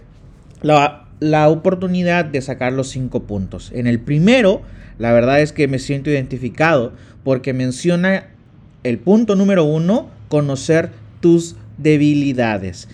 la 0.63 1.04
la 1.25 1.49
oportunidad 1.49 2.27
de 2.27 2.43
sacar 2.43 2.75
los 2.75 2.91
cinco 2.91 3.23
puntos. 3.23 3.73
En 3.75 3.87
el 3.87 3.99
primero, 3.99 4.61
la 4.99 5.11
verdad 5.13 5.41
es 5.41 5.53
que 5.53 5.69
me 5.69 5.79
siento 5.79 6.11
identificado 6.11 6.93
porque 7.23 7.55
menciona 7.55 8.27
el 8.83 8.99
punto 8.99 9.35
número 9.35 9.65
uno, 9.65 10.11
conocer 10.29 10.91
tus 11.21 11.57
debilidades. 11.79 12.89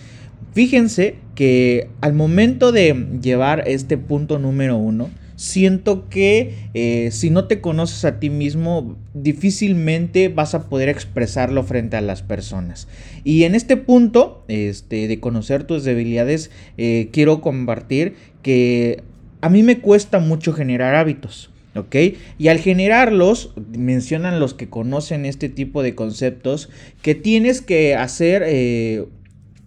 Fíjense 0.53 1.17
que 1.35 1.89
al 1.99 2.13
momento 2.13 2.71
de 2.71 3.19
llevar 3.21 3.67
este 3.67 3.97
punto 3.97 4.39
número 4.39 4.77
uno, 4.77 5.09
siento 5.41 6.07
que 6.07 6.53
eh, 6.75 7.09
si 7.11 7.31
no 7.31 7.45
te 7.45 7.61
conoces 7.61 8.05
a 8.05 8.19
ti 8.19 8.29
mismo, 8.29 8.95
difícilmente 9.15 10.29
vas 10.29 10.53
a 10.53 10.69
poder 10.69 10.87
expresarlo 10.87 11.63
frente 11.63 11.97
a 11.97 12.01
las 12.01 12.21
personas. 12.21 12.87
Y 13.23 13.43
en 13.45 13.55
este 13.55 13.75
punto, 13.75 14.45
este, 14.49 15.07
de 15.07 15.19
conocer 15.19 15.63
tus 15.63 15.83
debilidades, 15.83 16.51
eh, 16.77 17.09
quiero 17.11 17.41
compartir 17.41 18.13
que 18.43 19.01
a 19.41 19.49
mí 19.49 19.63
me 19.63 19.79
cuesta 19.79 20.19
mucho 20.19 20.53
generar 20.53 20.93
hábitos. 20.93 21.49
¿Ok? 21.73 21.95
Y 22.37 22.49
al 22.49 22.59
generarlos, 22.59 23.53
mencionan 23.75 24.41
los 24.41 24.53
que 24.53 24.67
conocen 24.67 25.25
este 25.25 25.47
tipo 25.47 25.81
de 25.81 25.95
conceptos, 25.95 26.69
que 27.01 27.15
tienes 27.15 27.61
que 27.61 27.95
hacer 27.95 28.43
eh, 28.45 29.05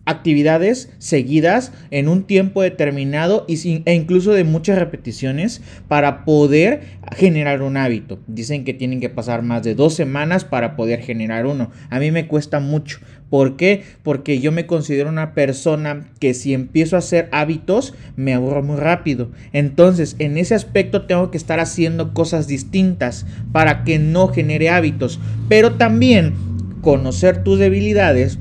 actividades 0.06 0.90
seguidas 0.99 1.73
en 1.90 2.08
un 2.08 2.25
tiempo 2.25 2.62
determinado 2.62 3.44
y 3.49 3.82
e 3.84 3.94
incluso 3.94 4.32
de 4.32 4.44
muchas 4.44 4.78
repeticiones 4.78 5.62
para 5.88 6.25
poder 6.25 6.82
generar 7.16 7.62
un 7.62 7.76
hábito. 7.76 8.18
Dicen 8.26 8.64
que 8.64 8.75
tienen 8.75 9.00
que 9.00 9.08
pasar 9.08 9.42
más 9.42 9.62
de 9.62 9.75
dos 9.75 9.94
semanas 9.94 10.44
para 10.44 10.76
poder 10.76 11.00
generar 11.00 11.46
uno. 11.46 11.70
A 11.90 11.99
mí 11.99 12.11
me 12.11 12.26
cuesta 12.26 12.61
mucho. 12.61 12.99
¿Por 13.30 13.56
qué? 13.56 13.82
Porque 14.02 14.38
yo 14.38 14.52
me 14.52 14.66
considero 14.66 15.08
una 15.08 15.34
persona 15.34 16.08
que 16.20 16.34
si 16.34 16.54
empiezo 16.54 16.96
a 16.96 17.00
hacer 17.00 17.28
hábitos 17.32 17.94
me 18.16 18.34
aburro 18.34 18.62
muy 18.62 18.76
rápido. 18.76 19.30
Entonces, 19.52 20.14
en 20.18 20.37
ese 20.38 20.54
aspecto 20.54 21.06
tengo 21.06 21.30
que 21.30 21.38
estar 21.38 21.58
haciendo 21.58 22.12
cosas 22.14 22.46
distintas 22.46 23.26
para 23.50 23.82
que 23.84 23.99
no 23.99 24.28
genere 24.28 24.68
hábitos. 24.68 25.18
Pero 25.49 25.73
también 25.73 26.34
conocer 26.80 27.42
tus 27.42 27.58
debilidades 27.58 28.38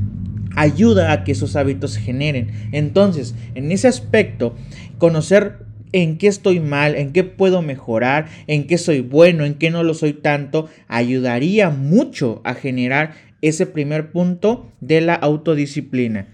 ayuda 0.55 1.11
a 1.11 1.23
que 1.23 1.33
esos 1.33 1.55
hábitos 1.55 1.93
se 1.93 2.01
generen. 2.01 2.51
Entonces, 2.71 3.35
en 3.55 3.71
ese 3.71 3.87
aspecto, 3.87 4.55
conocer 4.97 5.59
en 5.93 6.17
qué 6.17 6.27
estoy 6.27 6.59
mal, 6.59 6.95
en 6.95 7.13
qué 7.13 7.23
puedo 7.23 7.61
mejorar, 7.61 8.27
en 8.47 8.67
qué 8.67 8.77
soy 8.77 8.99
bueno, 8.99 9.45
en 9.45 9.55
qué 9.55 9.69
no 9.69 9.83
lo 9.83 9.93
soy 9.93 10.13
tanto, 10.13 10.67
ayudaría 10.87 11.69
mucho 11.69 12.41
a 12.43 12.55
generar 12.55 13.13
ese 13.41 13.65
primer 13.65 14.11
punto 14.11 14.67
de 14.81 15.01
la 15.01 15.13
autodisciplina. 15.13 16.27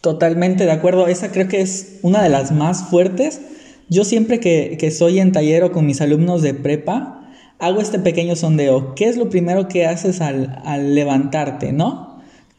Totalmente 0.00 0.64
de 0.64 0.72
acuerdo, 0.72 1.08
esa 1.08 1.32
creo 1.32 1.48
que 1.48 1.60
es 1.60 1.98
una 2.02 2.22
de 2.22 2.28
las 2.28 2.52
más 2.52 2.88
fuertes. 2.90 3.40
Yo 3.88 4.04
siempre 4.04 4.38
que, 4.38 4.90
soy 4.90 5.18
en 5.18 5.32
taller 5.32 5.64
o 5.64 5.72
con 5.72 5.86
mis 5.86 6.00
alumnos 6.00 6.42
de 6.42 6.54
prepa, 6.54 7.30
hago 7.58 7.80
este 7.80 7.98
pequeño 7.98 8.36
sondeo. 8.36 8.94
¿Qué 8.94 9.06
es 9.06 9.16
lo 9.16 9.30
primero 9.30 9.68
que 9.68 9.86
haces 9.86 10.20
al, 10.20 10.60
al 10.64 10.94
levantarte, 10.94 11.72
no? 11.72 12.13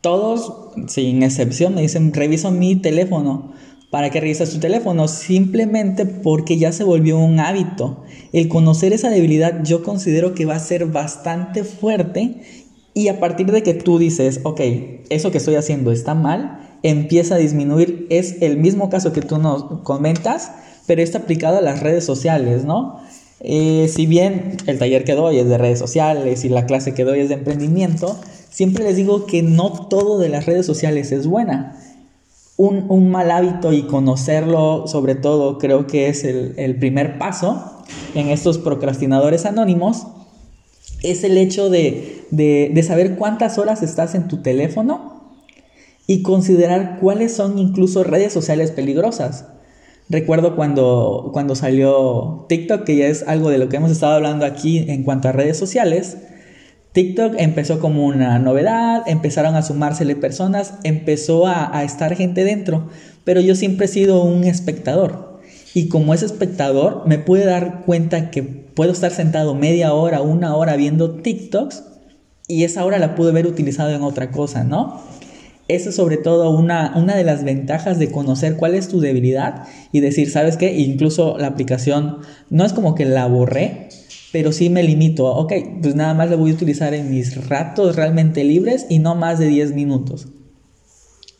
Todos, 0.06 0.54
sin 0.86 1.24
excepción, 1.24 1.74
me 1.74 1.82
dicen, 1.82 2.14
reviso 2.14 2.52
mi 2.52 2.76
teléfono. 2.76 3.54
¿Para 3.90 4.12
qué 4.12 4.22
revisas 4.22 4.52
tu 4.52 4.60
teléfono? 4.60 5.08
Simplemente 5.08 6.06
porque 6.06 6.60
ya 6.60 6.72
se 6.72 6.84
volvió 6.84 7.18
un 7.18 7.40
hábito. 7.40 8.04
El 8.32 8.48
conocer 8.48 8.94
esa 8.94 9.10
debilidad 9.10 9.64
yo 9.64 9.82
considero 9.82 10.36
que 10.36 10.46
va 10.46 10.58
a 10.58 10.60
ser 10.60 10.86
bastante 10.86 11.64
fuerte 11.64 12.40
y 12.94 13.08
a 13.08 13.20
partir 13.20 13.52
de 13.52 13.64
que 13.64 13.74
tú 13.74 13.98
dices, 13.98 14.42
ok, 14.44 14.62
eso 15.10 15.32
que 15.32 15.40
estoy 15.40 15.56
haciendo 15.56 15.92
está 15.92 16.14
mal, 16.14 16.78
empieza 16.84 17.34
a 17.34 17.40
disminuir. 17.40 18.06
Es 18.12 18.44
el 18.44 18.58
mismo 18.58 18.92
caso 18.92 19.12
que 19.12 19.22
tú 19.22 19.40
nos 19.40 19.82
comentas, 19.82 20.52
pero 20.86 21.02
está 21.02 21.18
aplicado 21.18 21.58
a 21.58 21.62
las 21.62 21.80
redes 21.80 22.06
sociales, 22.06 22.64
¿no? 22.64 23.00
Eh, 23.40 23.90
si 23.92 24.06
bien 24.06 24.58
el 24.68 24.78
taller 24.78 25.04
que 25.04 25.14
doy 25.14 25.40
es 25.40 25.50
de 25.50 25.58
redes 25.58 25.80
sociales 25.80 26.46
y 26.46 26.50
la 26.50 26.68
clase 26.68 26.94
que 26.94 27.06
doy 27.06 27.22
es 27.22 27.30
de 27.30 27.36
emprendimiento, 27.36 28.20
Siempre 28.56 28.86
les 28.86 28.96
digo 28.96 29.26
que 29.26 29.44
no 29.44 29.70
todo 29.90 30.18
de 30.18 30.30
las 30.30 30.46
redes 30.46 30.66
sociales 30.66 31.12
es 31.12 31.28
buena. 31.28 31.78
Un, 32.56 33.10
mal 33.10 33.30
hábito 33.30 33.74
y 33.74 33.82
conocerlo 33.82 34.88
sobre 34.88 35.14
todo 35.14 35.58
creo 35.58 35.88
que 35.88 36.08
es 36.08 36.24
el, 36.24 36.78
primer 36.80 37.18
paso 37.18 37.84
en 38.14 38.30
estos 38.30 38.58
procrastinadores 38.58 39.46
anónimos. 39.46 40.08
Es 41.04 41.26
el 41.26 41.38
hecho 41.38 41.70
de, 41.70 42.24
de 42.32 42.84
saber 42.84 43.18
cuántas 43.18 43.58
horas 43.58 43.84
estás 43.84 44.16
en 44.16 44.30
tu 44.30 44.42
teléfono 44.42 45.36
y 46.08 46.22
considerar 46.22 47.00
cuáles 47.02 47.36
son 47.36 47.60
incluso 47.60 48.06
redes 48.06 48.32
sociales 48.32 48.72
peligrosas. 48.72 49.48
Recuerdo 50.08 50.56
cuando, 50.56 51.32
cuando 51.34 51.56
salió 51.56 52.46
TikTok, 52.48 52.86
que 52.86 52.96
ya 52.96 53.08
es 53.08 53.28
algo 53.28 53.50
de 53.50 53.58
lo 53.58 53.68
que 53.68 53.76
hemos 53.76 53.92
estado 53.92 54.14
hablando 54.14 54.46
aquí 54.46 54.86
en 54.90 55.04
cuanto 55.04 55.28
a 55.28 55.34
redes 55.34 55.58
sociales, 55.58 56.16
TikTok 56.96 57.36
empezó 57.40 57.82
como 57.82 58.06
una 58.06 58.40
novedad, 58.40 59.04
empezaron 59.06 59.58
a 59.58 59.64
sumársele 59.64 60.16
personas, 60.16 60.76
empezó 60.84 61.46
a, 61.46 61.84
estar 61.84 62.16
gente 62.16 62.46
dentro, 62.46 62.88
pero 63.26 63.42
yo 63.42 63.54
siempre 63.56 63.88
he 63.88 63.90
sido 63.90 64.24
un 64.24 64.46
espectador. 64.46 65.42
Y 65.74 65.90
como 65.90 66.14
es 66.14 66.24
espectador, 66.24 67.04
me 67.06 67.20
pude 67.20 67.44
dar 67.44 67.84
cuenta 67.86 68.32
que 68.32 68.44
puedo 68.44 68.94
estar 68.94 69.12
sentado 69.12 69.56
media 69.56 69.94
hora, 69.94 70.22
una 70.22 70.56
hora 70.56 70.78
viendo 70.78 71.16
TikToks 71.16 71.84
y 72.48 72.64
esa 72.64 72.86
hora 72.86 72.98
la 72.98 73.14
pude 73.14 73.32
haber 73.32 73.46
utilizado 73.46 73.90
en 73.90 74.02
otra 74.02 74.32
cosa, 74.32 74.64
¿no? 74.64 75.02
Eso 75.68 75.90
es 75.90 75.96
sobre 75.98 76.16
todo 76.16 76.50
una, 76.52 76.94
una 76.96 77.18
de 77.18 77.26
las 77.26 77.44
ventajas 77.44 78.00
de 78.00 78.10
conocer 78.10 78.56
cuál 78.56 78.74
es 78.74 78.88
tu 78.88 79.02
debilidad 79.02 79.64
y 79.92 80.00
decir, 80.00 80.32
¿sabes 80.32 80.56
qué? 80.56 80.78
Incluso 80.78 81.38
la 81.38 81.48
aplicación 81.48 82.20
no 82.50 82.64
es 82.64 82.72
como 82.72 82.96
que 82.96 83.04
la 83.04 83.26
borré, 83.26 83.90
pero 84.36 84.52
sí 84.52 84.70
me 84.70 84.84
limito, 84.84 85.28
ok, 85.28 85.54
pues 85.82 85.96
nada 85.96 86.14
más 86.14 86.30
lo 86.30 86.38
voy 86.38 86.52
a 86.52 86.56
utilizar 86.56 86.94
en 86.94 87.10
mis 87.10 87.48
ratos 87.48 87.96
realmente 87.96 88.44
libres 88.44 88.86
y 88.90 89.00
no 89.00 89.16
más 89.16 89.40
de 89.40 89.48
10 89.48 89.72
minutos. 89.72 90.28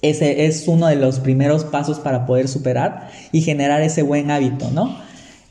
Ese 0.02 0.46
es 0.46 0.66
uno 0.70 0.88
de 0.88 0.96
los 0.96 1.20
primeros 1.20 1.66
pasos 1.66 2.00
para 2.00 2.26
poder 2.26 2.48
superar 2.48 3.10
y 3.34 3.42
generar 3.42 3.82
ese 3.82 4.02
buen 4.02 4.32
hábito, 4.32 4.72
¿no? 4.72 4.98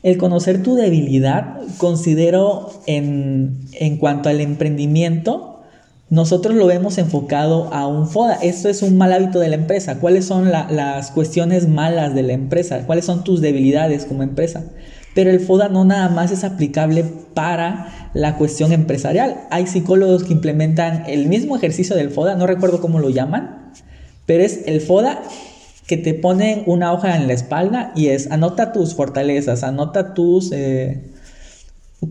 El 0.01 0.17
conocer 0.17 0.63
tu 0.63 0.73
debilidad, 0.73 1.59
considero 1.77 2.71
en, 2.87 3.59
en 3.73 3.97
cuanto 3.97 4.29
al 4.29 4.41
emprendimiento, 4.41 5.61
nosotros 6.09 6.55
lo 6.55 6.65
vemos 6.65 6.97
enfocado 6.97 7.71
a 7.71 7.85
un 7.85 8.07
FODA. 8.07 8.39
Esto 8.41 8.69
es 8.69 8.81
un 8.81 8.97
mal 8.97 9.13
hábito 9.13 9.37
de 9.39 9.49
la 9.49 9.55
empresa. 9.55 9.99
¿Cuáles 9.99 10.25
son 10.25 10.51
las 10.51 11.11
cuestiones 11.11 11.67
malas 11.67 12.15
de 12.15 12.23
la 12.23 12.33
empresa? 12.33 12.87
¿Cuáles 12.87 13.05
son 13.05 13.23
tus 13.23 13.39
debilidades 13.39 14.05
como 14.05 14.23
empresa? 14.23 14.63
Pero 15.15 15.31
el 15.31 15.39
FODA 15.39 15.69
no 15.69 15.83
nada 15.85 16.09
más 16.09 16.31
es 16.31 16.43
aplicable 16.43 17.03
para 17.33 18.11
la 18.13 18.37
cuestión 18.37 18.71
empresarial. 18.71 19.47
Hay 19.49 19.65
psicólogos 19.65 20.23
que 20.23 20.33
implementan 20.33 21.05
el 21.07 21.27
mismo 21.27 21.55
ejercicio 21.55 21.95
del 21.95 22.11
FODA, 22.11 22.35
no 22.35 22.45
recuerdo 22.45 22.81
cómo 22.81 22.99
lo 22.99 23.09
llaman, 23.09 23.71
pero 24.27 24.43
es 24.43 24.61
el 24.67 24.81
FODA 24.81 25.23
que 25.87 25.97
te 25.97 26.13
ponen 26.13 26.63
una 26.67 26.91
hoja 26.91 27.15
en 27.15 27.27
la 27.27 27.33
espalda 27.33 27.91
y 27.95 28.07
es 28.07 28.29
anota 28.29 28.71
tus 28.71 28.93
fortalezas, 28.93 29.63
anota 29.63 30.13
tus... 30.13 30.51
Eh, 30.51 31.01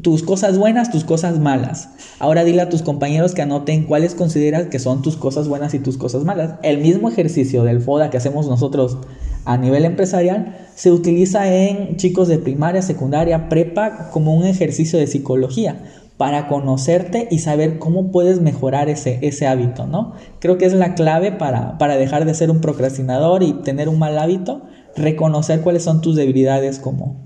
tus 0.02 0.22
cosas 0.22 0.58
buenas, 0.58 0.90
tus 0.90 1.04
cosas 1.04 1.38
malas. 1.38 1.90
Ahora 2.18 2.42
dile 2.42 2.62
a 2.62 2.68
tus 2.68 2.82
compañeros 2.82 3.34
que 3.34 3.42
anoten 3.42 3.84
cuáles 3.84 4.14
consideras 4.14 4.66
que 4.66 4.78
son 4.78 5.02
tus 5.02 5.16
cosas 5.16 5.46
buenas 5.46 5.74
y 5.74 5.78
tus 5.78 5.98
cosas 5.98 6.24
malas. 6.24 6.54
El 6.62 6.78
mismo 6.78 7.08
ejercicio 7.08 7.62
del 7.64 7.80
FODA 7.80 8.10
que 8.10 8.16
hacemos 8.16 8.48
nosotros 8.48 8.98
a 9.44 9.56
nivel 9.56 9.84
empresarial 9.84 10.56
se 10.74 10.90
utiliza 10.90 11.52
en 11.52 11.96
chicos 11.96 12.28
de 12.28 12.38
primaria, 12.38 12.82
secundaria, 12.82 13.48
prepa 13.48 14.10
como 14.10 14.34
un 14.34 14.44
ejercicio 14.44 14.98
de 14.98 15.06
psicología 15.06 15.76
para 16.16 16.46
conocerte 16.46 17.28
y 17.30 17.40
saber 17.40 17.78
cómo 17.78 18.12
puedes 18.12 18.40
mejorar 18.40 18.88
ese, 18.88 19.18
ese 19.22 19.46
hábito, 19.46 19.86
¿no? 19.86 20.14
Creo 20.38 20.58
que 20.58 20.64
es 20.64 20.72
la 20.72 20.94
clave 20.94 21.32
para, 21.32 21.76
para 21.76 21.96
dejar 21.96 22.24
de 22.24 22.34
ser 22.34 22.50
un 22.50 22.60
procrastinador 22.60 23.42
y 23.42 23.52
tener 23.52 23.88
un 23.88 23.98
mal 23.98 24.18
hábito, 24.18 24.62
reconocer 24.96 25.60
cuáles 25.60 25.82
son 25.82 26.00
tus 26.00 26.14
debilidades 26.14 26.78
como, 26.78 27.16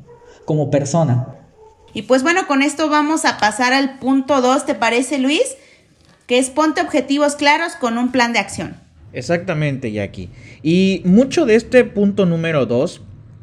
como 0.46 0.70
persona. 0.70 1.34
Y 1.92 2.02
pues 2.02 2.22
bueno, 2.22 2.46
con 2.46 2.62
esto 2.62 2.88
vamos 2.88 3.24
a 3.24 3.38
pasar 3.38 3.72
al 3.72 3.98
punto 3.98 4.40
2, 4.40 4.64
¿te 4.64 4.74
parece 4.74 5.18
Luis? 5.18 5.56
Que 6.26 6.38
es 6.38 6.50
ponte 6.50 6.80
objetivos 6.80 7.36
claros 7.36 7.74
con 7.74 7.98
un 7.98 8.10
plan 8.10 8.32
de 8.32 8.38
acción. 8.38 8.87
Exactamente, 9.12 9.90
Jackie. 9.92 10.28
Y 10.62 11.02
mucho 11.04 11.46
de 11.46 11.54
este 11.54 11.84
punto 11.84 12.26
número 12.26 12.66
2 12.66 13.02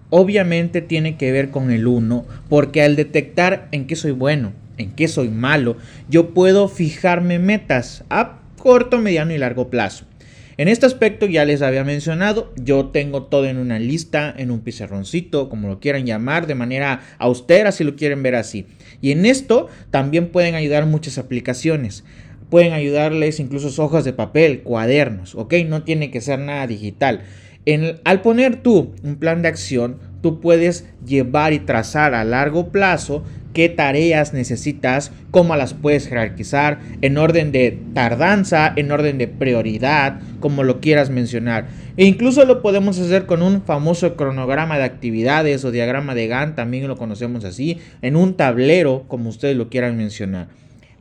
obviamente 0.09 0.81
tiene 0.81 1.17
que 1.17 1.31
ver 1.31 1.49
con 1.49 1.71
el 1.71 1.87
1, 1.87 2.25
porque 2.49 2.83
al 2.83 2.95
detectar 2.95 3.67
en 3.71 3.87
qué 3.87 3.95
soy 3.95 4.11
bueno, 4.11 4.53
en 4.77 4.91
qué 4.91 5.07
soy 5.07 5.29
malo, 5.29 5.77
yo 6.09 6.33
puedo 6.33 6.67
fijarme 6.67 7.39
metas 7.39 8.03
a 8.09 8.39
corto, 8.57 8.99
mediano 8.99 9.33
y 9.33 9.37
largo 9.37 9.69
plazo. 9.69 10.05
En 10.57 10.69
este 10.69 10.85
aspecto 10.85 11.25
ya 11.25 11.43
les 11.43 11.61
había 11.61 11.83
mencionado, 11.83 12.53
yo 12.55 12.85
tengo 12.85 13.23
todo 13.23 13.45
en 13.45 13.57
una 13.57 13.77
lista, 13.77 14.33
en 14.37 14.51
un 14.51 14.61
pizarroncito, 14.61 15.49
como 15.49 15.67
lo 15.67 15.81
quieran 15.81 16.05
llamar, 16.05 16.47
de 16.47 16.55
manera 16.55 17.01
austera 17.17 17.73
si 17.73 17.83
lo 17.83 17.97
quieren 17.97 18.23
ver 18.23 18.35
así. 18.35 18.65
Y 19.01 19.11
en 19.11 19.25
esto 19.25 19.67
también 19.91 20.29
pueden 20.29 20.55
ayudar 20.55 20.85
muchas 20.85 21.17
aplicaciones. 21.17 22.05
Pueden 22.49 22.73
ayudarles 22.73 23.39
incluso 23.39 23.83
hojas 23.83 24.05
de 24.05 24.13
papel, 24.13 24.61
cuadernos, 24.61 25.35
¿ok? 25.35 25.53
No 25.67 25.83
tiene 25.83 26.11
que 26.11 26.21
ser 26.21 26.39
nada 26.39 26.67
digital. 26.67 27.21
al 28.03 28.21
poner 28.21 28.61
tú 28.61 28.93
un 29.03 29.15
plan 29.15 29.41
de 29.41 29.47
acción, 29.47 29.97
tú 30.21 30.39
puedes 30.39 30.85
llevar 31.05 31.53
y 31.53 31.59
trazar 31.59 32.13
a 32.13 32.23
largo 32.23 32.71
plazo 32.71 33.23
qué 33.55 33.69
tareas 33.69 34.33
necesitas, 34.33 35.11
cómo 35.31 35.55
las 35.55 35.73
puedes 35.73 36.07
jerarquizar, 36.07 36.79
en 37.01 37.17
orden 37.17 37.51
de 37.53 37.79
tardanza, 37.93 38.71
en 38.75 38.91
orden 38.91 39.17
de 39.17 39.29
prioridad, 39.29 40.19
como 40.41 40.63
lo 40.63 40.81
quieras 40.81 41.09
mencionar. 41.09 41.67
E 41.95 42.05
incluso 42.05 42.45
lo 42.45 42.61
podemos 42.61 42.99
hacer 42.99 43.25
con 43.25 43.41
un 43.41 43.61
famoso 43.61 44.17
cronograma 44.17 44.77
de 44.77 44.83
actividades 44.83 45.63
o 45.63 45.71
diagrama 45.71 46.13
de 46.13 46.27
Gantt, 46.27 46.57
también 46.57 46.87
lo 46.87 46.97
conocemos 46.97 47.45
así, 47.45 47.79
en 48.01 48.17
un 48.17 48.35
tablero, 48.35 49.05
como 49.07 49.29
ustedes 49.29 49.55
lo 49.55 49.69
quieran 49.69 49.95
mencionar. 49.95 50.49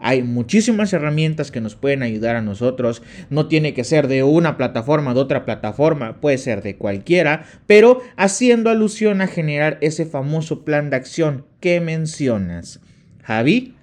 Hay 0.06 0.22
muchísimas 0.22 0.92
herramientas 0.92 1.50
que 1.50 1.62
nos 1.62 1.76
pueden 1.76 2.02
ayudar 2.02 2.36
a 2.36 2.42
nosotros. 2.42 3.02
No 3.30 3.46
tiene 3.46 3.72
que 3.72 3.84
ser 3.84 4.06
de 4.06 4.22
una 4.22 4.58
plataforma, 4.58 5.14
de 5.14 5.20
otra 5.20 5.46
plataforma, 5.46 6.20
puede 6.20 6.36
ser 6.36 6.62
de 6.62 6.76
cualquiera, 6.76 7.46
pero 7.66 8.02
haciendo 8.18 8.68
alusión 8.68 9.22
a 9.22 9.28
generar 9.28 9.78
ese 9.80 10.04
famoso 10.04 10.62
plan 10.62 10.90
de 10.90 10.96
acción 10.96 11.46
que 11.58 11.80
mencionas. 11.80 12.80
Javi. 13.22 13.74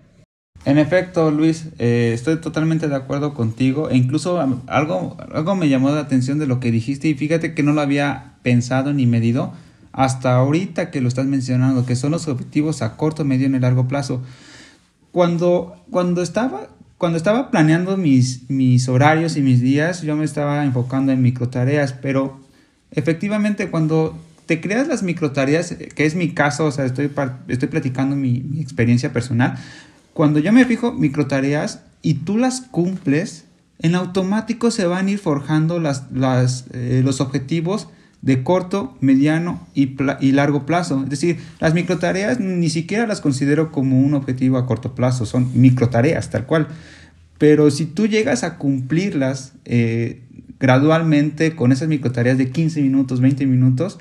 En 0.64 0.78
efecto, 0.78 1.32
Luis, 1.32 1.70
eh, 1.80 2.12
estoy 2.14 2.40
totalmente 2.40 2.88
de 2.88 2.96
acuerdo 2.96 3.34
contigo 3.34 3.90
e 3.90 3.98
incluso 3.98 4.40
algo, 4.68 5.18
algo 5.32 5.56
me 5.56 5.70
llamó 5.70 5.90
la 5.90 6.02
atención 6.02 6.38
de 6.38 6.46
lo 6.46 6.60
que 6.60 6.70
dijiste 6.70 7.08
y 7.08 7.16
fíjate 7.16 7.56
que 7.56 7.64
no 7.64 7.74
lo 7.74 7.82
había 7.82 8.36
pensado 8.44 8.94
ni 8.94 9.08
medido 9.08 9.54
hasta 9.92 10.36
ahorita 10.36 10.92
que 10.92 11.02
lo 11.02 11.08
estás 11.08 11.26
mencionando, 11.26 11.88
que 11.88 11.96
son 11.96 12.12
los 12.12 12.28
objetivos 12.28 12.84
a 12.84 12.96
corto, 12.96 13.26
medio 13.26 13.48
y 13.48 13.60
largo 13.60 13.88
plazo. 13.88 14.22
Cuando, 15.12 15.76
cuando, 15.90 16.22
estaba, 16.22 16.70
cuando 16.98 17.18
estaba 17.18 17.52
planeando 17.52 17.98
mis, 17.98 18.50
mis 18.50 18.88
horarios 18.88 19.38
y 19.38 19.42
mis 19.42 19.62
días, 19.62 20.02
yo 20.02 20.16
me 20.16 20.26
estaba 20.26 20.64
enfocando 20.64 21.12
en 21.12 21.22
microtareas, 21.22 21.94
pero 21.94 22.40
efectivamente 22.92 23.70
cuando 23.70 24.18
te 24.46 24.60
creas 24.60 24.88
las 24.88 25.04
microtareas, 25.04 25.76
que 25.96 26.06
es 26.06 26.16
mi 26.16 26.34
caso, 26.34 26.66
o 26.66 26.72
sea, 26.72 26.86
estoy, 26.86 27.10
estoy 27.48 27.68
platicando 27.70 28.16
mi, 28.16 28.60
experiencia 28.60 29.14
personal, 29.14 29.58
cuando 30.14 30.40
yo 30.40 30.52
me 30.52 30.66
fijo 30.66 30.92
microtareas 30.92 31.84
y 32.02 32.16
tú 32.16 32.38
las 32.38 32.62
cumples, 32.62 33.46
en 33.80 33.96
automático 33.96 34.70
se 34.70 34.86
van 34.86 35.08
a 35.08 35.12
ir 35.12 35.20
forjando 35.20 35.80
las, 35.80 36.12
las, 36.12 36.66
eh, 36.74 37.02
los 37.04 37.22
objetivos 37.22 37.88
de 38.22 38.44
corto, 38.44 38.96
mediano 39.02 39.68
y, 39.74 39.96
y, 40.20 40.32
largo 40.32 40.66
plazo. 40.66 41.04
Es 41.04 41.10
decir, 41.10 41.40
las 41.60 41.74
microtareas 41.74 42.40
ni 42.40 42.70
siquiera 42.70 43.08
las 43.08 43.20
considero 43.20 43.72
como 43.72 44.00
un 44.00 44.14
objetivo 44.14 44.58
a 44.58 44.68
corto 44.68 44.94
plazo, 44.94 45.26
son 45.26 45.50
microtareas 45.60 46.30
tal 46.30 46.46
cual. 46.46 46.68
Pero 47.38 47.72
si 47.72 47.88
tú 47.88 48.06
llegas 48.06 48.44
a 48.44 48.60
cumplirlas 48.60 49.54
eh, 49.66 50.22
gradualmente 50.60 51.56
con 51.56 51.72
esas 51.72 51.88
microtareas 51.88 52.38
de 52.38 52.52
15 52.52 52.84
minutos, 52.84 53.20
20 53.20 53.48
minutos, 53.48 53.98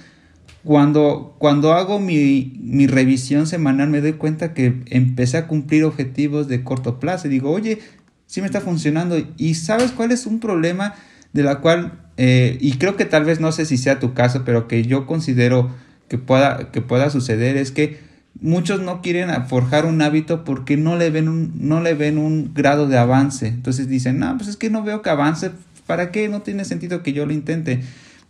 cuando, 0.62 1.36
cuando 1.38 1.72
hago 1.72 1.98
mi, 1.98 2.58
mi, 2.60 2.86
revisión 2.86 3.46
semanal 3.46 3.88
me 3.88 4.02
doy 4.02 4.12
cuenta 4.12 4.52
que 4.52 4.82
empecé 4.90 5.38
a 5.38 5.46
cumplir 5.46 5.84
objetivos 5.84 6.48
de 6.48 6.62
corto 6.62 7.00
plazo 7.00 7.28
y 7.28 7.30
digo, 7.30 7.50
oye, 7.50 7.78
sí 8.26 8.42
me 8.42 8.46
está 8.46 8.60
funcionando. 8.60 9.16
¿Y 9.38 9.54
sabes 9.54 9.92
cuál 9.92 10.12
es 10.12 10.26
un 10.26 10.38
problema 10.38 10.94
de 11.32 11.42
la 11.42 11.60
cual 11.60 11.99
eh, 12.22 12.58
y 12.60 12.72
creo 12.72 12.96
que 12.96 13.06
tal 13.06 13.24
vez 13.24 13.40
no 13.40 13.50
sé 13.50 13.64
si 13.64 13.78
sea 13.78 13.98
tu 13.98 14.12
caso, 14.12 14.42
pero 14.44 14.68
que 14.68 14.84
yo 14.84 15.06
considero 15.06 15.70
que 16.06 16.18
pueda, 16.18 16.70
que 16.70 16.82
pueda 16.82 17.08
suceder 17.08 17.56
es 17.56 17.72
que 17.72 17.98
muchos 18.42 18.82
no 18.82 19.00
quieren 19.00 19.30
forjar 19.46 19.86
un 19.86 20.02
hábito 20.02 20.44
porque 20.44 20.76
no 20.76 20.96
le 20.96 21.08
ven 21.08 21.30
un, 21.30 21.52
no 21.54 21.80
le 21.80 21.94
ven 21.94 22.18
un 22.18 22.52
grado 22.52 22.88
de 22.88 22.98
avance. 22.98 23.46
Entonces 23.46 23.88
dicen, 23.88 24.18
no, 24.18 24.36
pues 24.36 24.50
es 24.50 24.58
que 24.58 24.68
no 24.68 24.82
veo 24.82 25.00
que 25.00 25.08
avance, 25.08 25.50
¿para 25.86 26.10
qué? 26.10 26.28
No 26.28 26.42
tiene 26.42 26.66
sentido 26.66 27.02
que 27.02 27.14
yo 27.14 27.24
lo 27.24 27.32
intente. 27.32 27.80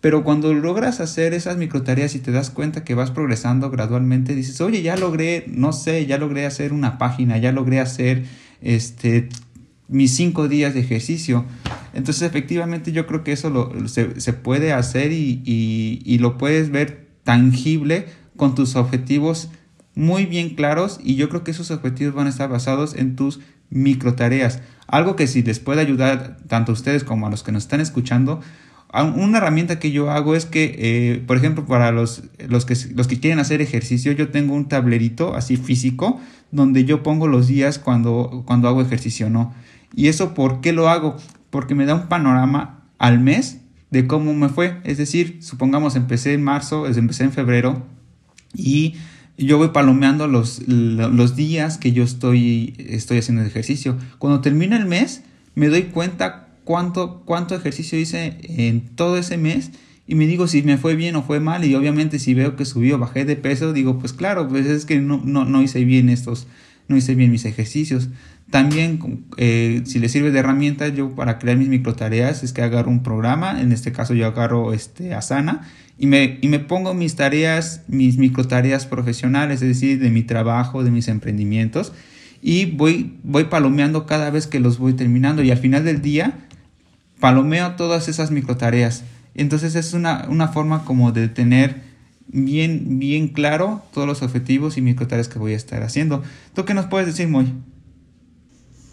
Pero 0.00 0.22
cuando 0.22 0.54
logras 0.54 1.00
hacer 1.00 1.34
esas 1.34 1.56
microtareas 1.56 2.14
y 2.14 2.20
te 2.20 2.30
das 2.30 2.50
cuenta 2.50 2.84
que 2.84 2.94
vas 2.94 3.10
progresando 3.10 3.70
gradualmente, 3.70 4.36
dices, 4.36 4.60
oye, 4.60 4.82
ya 4.82 4.96
logré, 4.96 5.46
no 5.48 5.72
sé, 5.72 6.06
ya 6.06 6.16
logré 6.16 6.46
hacer 6.46 6.72
una 6.72 6.96
página, 6.96 7.38
ya 7.38 7.50
logré 7.50 7.80
hacer 7.80 8.22
este 8.62 9.28
mis 9.90 10.14
cinco 10.14 10.48
días 10.48 10.72
de 10.72 10.80
ejercicio. 10.80 11.44
Entonces, 11.92 12.22
efectivamente, 12.22 12.92
yo 12.92 13.06
creo 13.06 13.24
que 13.24 13.32
eso 13.32 13.50
lo, 13.50 13.72
se, 13.88 14.32
puede 14.32 14.72
hacer 14.72 15.12
y, 15.12 16.16
lo 16.20 16.38
puedes 16.38 16.70
ver 16.70 17.08
tangible 17.24 18.06
con 18.36 18.54
tus 18.54 18.76
objetivos 18.76 19.50
muy 19.94 20.24
bien 20.24 20.54
claros 20.54 21.00
y 21.02 21.16
yo 21.16 21.28
creo 21.28 21.44
que 21.44 21.50
esos 21.50 21.70
objetivos 21.70 22.14
van 22.14 22.28
a 22.28 22.30
estar 22.30 22.48
basados 22.48 22.94
en 22.94 23.16
tus 23.16 23.40
micro 23.68 24.14
tareas. 24.14 24.60
Algo 24.86 25.16
que 25.16 25.26
si 25.26 25.42
les 25.42 25.58
puede 25.58 25.80
ayudar 25.80 26.38
tanto 26.46 26.72
a 26.72 26.74
ustedes 26.74 27.04
como 27.04 27.26
a 27.26 27.30
los 27.30 27.42
que 27.42 27.52
nos 27.52 27.64
están 27.64 27.80
escuchando, 27.80 28.40
una 28.92 29.38
herramienta 29.38 29.78
que 29.78 29.92
yo 29.92 30.10
hago 30.10 30.34
es 30.34 30.46
que, 30.46 30.74
eh, 30.78 31.22
por 31.24 31.36
ejemplo, 31.36 31.66
para 31.66 31.92
los, 31.92 32.22
los, 32.48 32.64
que, 32.64 32.74
los 32.94 33.06
que 33.06 33.20
quieren 33.20 33.38
hacer 33.38 33.60
ejercicio, 33.60 34.12
yo 34.12 34.30
tengo 34.30 34.54
un 34.54 34.68
tablerito 34.68 35.34
así 35.36 35.56
físico 35.56 36.20
donde 36.50 36.84
yo 36.84 37.02
pongo 37.02 37.28
los 37.28 37.46
días 37.46 37.78
cuando, 37.78 38.42
cuando 38.46 38.68
hago 38.68 38.82
ejercicio, 38.82 39.30
¿no? 39.30 39.54
¿Y 39.94 40.08
eso 40.08 40.34
por 40.34 40.60
qué 40.60 40.72
lo 40.72 40.88
hago? 40.88 41.16
Porque 41.50 41.74
me 41.74 41.86
da 41.86 41.94
un 41.94 42.08
panorama 42.08 42.84
al 42.98 43.20
mes 43.20 43.60
de 43.90 44.06
cómo 44.06 44.34
me 44.34 44.48
fue. 44.48 44.80
Es 44.84 44.98
decir, 44.98 45.38
supongamos 45.40 45.96
empecé 45.96 46.34
en 46.34 46.42
marzo, 46.42 46.86
empecé 46.86 47.24
en 47.24 47.32
febrero 47.32 47.84
y 48.54 48.94
yo 49.36 49.58
voy 49.58 49.68
palomeando 49.68 50.26
los, 50.26 50.66
los 50.66 51.36
días 51.36 51.78
que 51.78 51.92
yo 51.92 52.04
estoy, 52.04 52.74
estoy 52.78 53.18
haciendo 53.18 53.42
ejercicio. 53.42 53.96
Cuando 54.18 54.40
termina 54.40 54.76
el 54.76 54.86
mes, 54.86 55.22
me 55.54 55.68
doy 55.68 55.84
cuenta 55.84 56.48
cuánto, 56.64 57.22
cuánto 57.24 57.54
ejercicio 57.54 57.98
hice 57.98 58.38
en 58.42 58.80
todo 58.94 59.16
ese 59.16 59.38
mes 59.38 59.70
y 60.06 60.14
me 60.14 60.26
digo 60.26 60.46
si 60.46 60.62
me 60.62 60.76
fue 60.76 60.96
bien 60.96 61.16
o 61.16 61.22
fue 61.22 61.40
mal 61.40 61.64
y 61.64 61.74
obviamente 61.74 62.18
si 62.18 62.34
veo 62.34 62.56
que 62.56 62.64
subí 62.64 62.92
o 62.92 62.98
bajé 62.98 63.24
de 63.24 63.36
peso, 63.36 63.72
digo 63.72 63.98
pues 63.98 64.12
claro, 64.12 64.48
pues 64.48 64.66
es 64.66 64.84
que 64.84 65.00
no, 65.00 65.22
no, 65.24 65.44
no 65.44 65.62
hice 65.62 65.84
bien 65.84 66.08
estos, 66.08 66.46
no 66.88 66.96
hice 66.96 67.14
bien 67.14 67.30
mis 67.30 67.44
ejercicios. 67.44 68.08
También, 68.50 69.24
eh, 69.36 69.82
si 69.84 70.00
le 70.00 70.08
sirve 70.08 70.32
de 70.32 70.40
herramienta, 70.40 70.88
yo 70.88 71.14
para 71.14 71.38
crear 71.38 71.56
mis 71.56 71.68
microtareas 71.68 72.42
es 72.42 72.52
que 72.52 72.62
agarro 72.62 72.90
un 72.90 73.04
programa, 73.04 73.60
en 73.60 73.70
este 73.70 73.92
caso 73.92 74.12
yo 74.12 74.26
agarro 74.26 74.72
este, 74.72 75.14
Asana, 75.14 75.68
y 75.98 76.06
me, 76.06 76.38
y 76.40 76.48
me 76.48 76.58
pongo 76.58 76.92
mis 76.92 77.14
tareas, 77.14 77.82
mis 77.86 78.18
microtareas 78.18 78.86
profesionales, 78.86 79.62
es 79.62 79.68
decir, 79.68 80.00
de 80.00 80.10
mi 80.10 80.24
trabajo, 80.24 80.82
de 80.82 80.90
mis 80.90 81.06
emprendimientos, 81.06 81.92
y 82.42 82.64
voy, 82.64 83.18
voy 83.22 83.44
palomeando 83.44 84.06
cada 84.06 84.30
vez 84.30 84.48
que 84.48 84.58
los 84.58 84.78
voy 84.78 84.94
terminando, 84.94 85.44
y 85.44 85.52
al 85.52 85.58
final 85.58 85.84
del 85.84 86.02
día 86.02 86.38
palomeo 87.20 87.76
todas 87.76 88.08
esas 88.08 88.32
microtareas. 88.32 89.04
Entonces 89.34 89.76
es 89.76 89.92
una, 89.92 90.26
una 90.28 90.48
forma 90.48 90.84
como 90.84 91.12
de 91.12 91.28
tener 91.28 91.82
bien, 92.26 92.98
bien 92.98 93.28
claro 93.28 93.84
todos 93.92 94.08
los 94.08 94.22
objetivos 94.22 94.76
y 94.76 94.80
microtareas 94.80 95.28
que 95.28 95.38
voy 95.38 95.52
a 95.52 95.56
estar 95.56 95.82
haciendo. 95.84 96.24
¿Tú 96.54 96.64
qué 96.64 96.74
nos 96.74 96.86
puedes 96.86 97.06
decir, 97.06 97.28
Moy? 97.28 97.52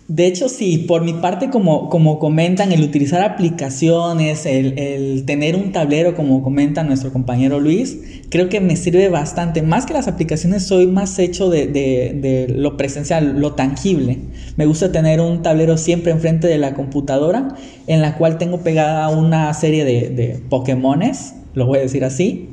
De 0.08 0.26
hecho, 0.26 0.48
sí, 0.48 0.78
por 0.78 1.04
mi 1.04 1.12
parte, 1.12 1.50
como, 1.50 1.89
como 1.89 2.17
comentan, 2.17 2.72
el 2.72 2.82
utilizar 2.82 3.22
aplicaciones, 3.24 4.46
el, 4.46 5.26
tener 5.26 5.58
un 5.58 5.74
tablero, 5.74 6.15
como 6.15 6.41
comenta 6.43 6.84
nuestro 6.84 7.12
compañero 7.12 7.60
Luis, 7.60 7.98
creo 8.30 8.48
que 8.48 8.62
me 8.62 8.78
sirve 8.78 9.10
bastante. 9.10 9.62
Más 9.63 9.86
que 9.86 9.91
las 9.91 10.08
aplicaciones, 10.08 10.63
soy 10.63 10.88
más 10.88 11.20
hecho 11.20 11.50
de, 11.50 11.67
de, 11.67 12.48
lo 12.48 12.78
presencial, 12.78 13.41
lo 13.41 13.54
tangible. 13.56 14.20
Me 14.56 14.65
gusta 14.65 14.93
tener 14.93 15.20
un 15.20 15.41
tablero 15.41 15.76
siempre 15.76 16.13
enfrente 16.13 16.48
de 16.48 16.58
la 16.58 16.74
computadora, 16.74 17.58
en 17.88 18.02
la 18.02 18.17
cual 18.17 18.38
tengo 18.38 18.60
pegada 18.60 19.10
una 19.10 19.54
serie 19.54 19.84
de, 19.84 20.10
de 20.10 20.39
Pokémones, 20.50 21.34
lo 21.54 21.65
voy 21.65 21.80
a 21.80 21.82
decir 21.82 22.06
así, 22.06 22.48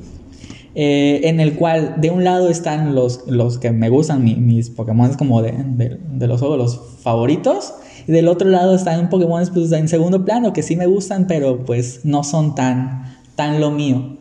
eh, 0.77 1.21
en 1.25 1.39
el 1.39 1.55
cual 1.55 1.95
de 2.01 2.11
un 2.11 2.25
lado 2.25 2.49
están 2.49 2.97
los, 2.97 3.29
los 3.29 3.59
que 3.59 3.71
me 3.71 3.89
gustan, 3.91 4.25
mis 4.25 4.71
Pokémon 4.71 5.15
como 5.15 5.41
de, 5.41 5.53
de, 5.53 6.27
los 6.27 6.41
juegos, 6.41 6.59
los 6.59 6.81
favoritos, 7.01 7.75
y 8.09 8.13
del 8.13 8.27
otro 8.27 8.49
lado 8.49 8.75
están 8.75 9.09
Pokémon 9.09 9.45
pues, 9.55 9.71
en 9.71 9.87
segundo 9.87 10.25
plano 10.25 10.53
que 10.53 10.65
sí 10.65 10.75
me 10.75 10.87
gustan, 10.87 11.29
pero 11.29 11.65
pues 11.65 12.01
no 12.05 12.25
son 12.25 12.57
tan, 12.57 13.05
tan 13.37 13.61
lo 13.61 13.71
mío. 13.71 14.19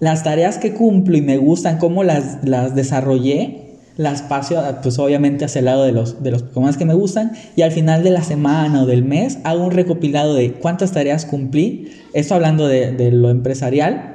Las 0.00 0.24
tareas 0.24 0.58
que 0.58 0.74
cumplo 0.74 1.16
y 1.16 1.22
me 1.22 1.36
gustan, 1.36 1.78
cómo 1.78 2.02
las, 2.02 2.38
las 2.42 2.74
desarrollé, 2.74 3.78
las 3.96 4.22
paso 4.22 4.60
pues 4.82 4.98
obviamente 4.98 5.44
hacia 5.44 5.60
el 5.60 5.66
lado 5.66 5.84
de 5.84 5.92
los, 5.92 6.20
de 6.20 6.32
los 6.32 6.42
Pokémon 6.42 6.74
que 6.74 6.84
me 6.84 6.94
gustan 6.94 7.32
y 7.54 7.62
al 7.62 7.70
final 7.70 8.02
de 8.02 8.10
la 8.10 8.24
semana 8.24 8.82
o 8.82 8.86
del 8.86 9.04
mes 9.04 9.38
hago 9.44 9.64
un 9.64 9.70
recopilado 9.70 10.34
de 10.34 10.54
cuántas 10.54 10.90
tareas 10.90 11.26
cumplí, 11.26 11.92
esto 12.12 12.34
hablando 12.34 12.66
de, 12.66 12.90
de 12.90 13.12
lo 13.12 13.30
empresarial, 13.30 14.11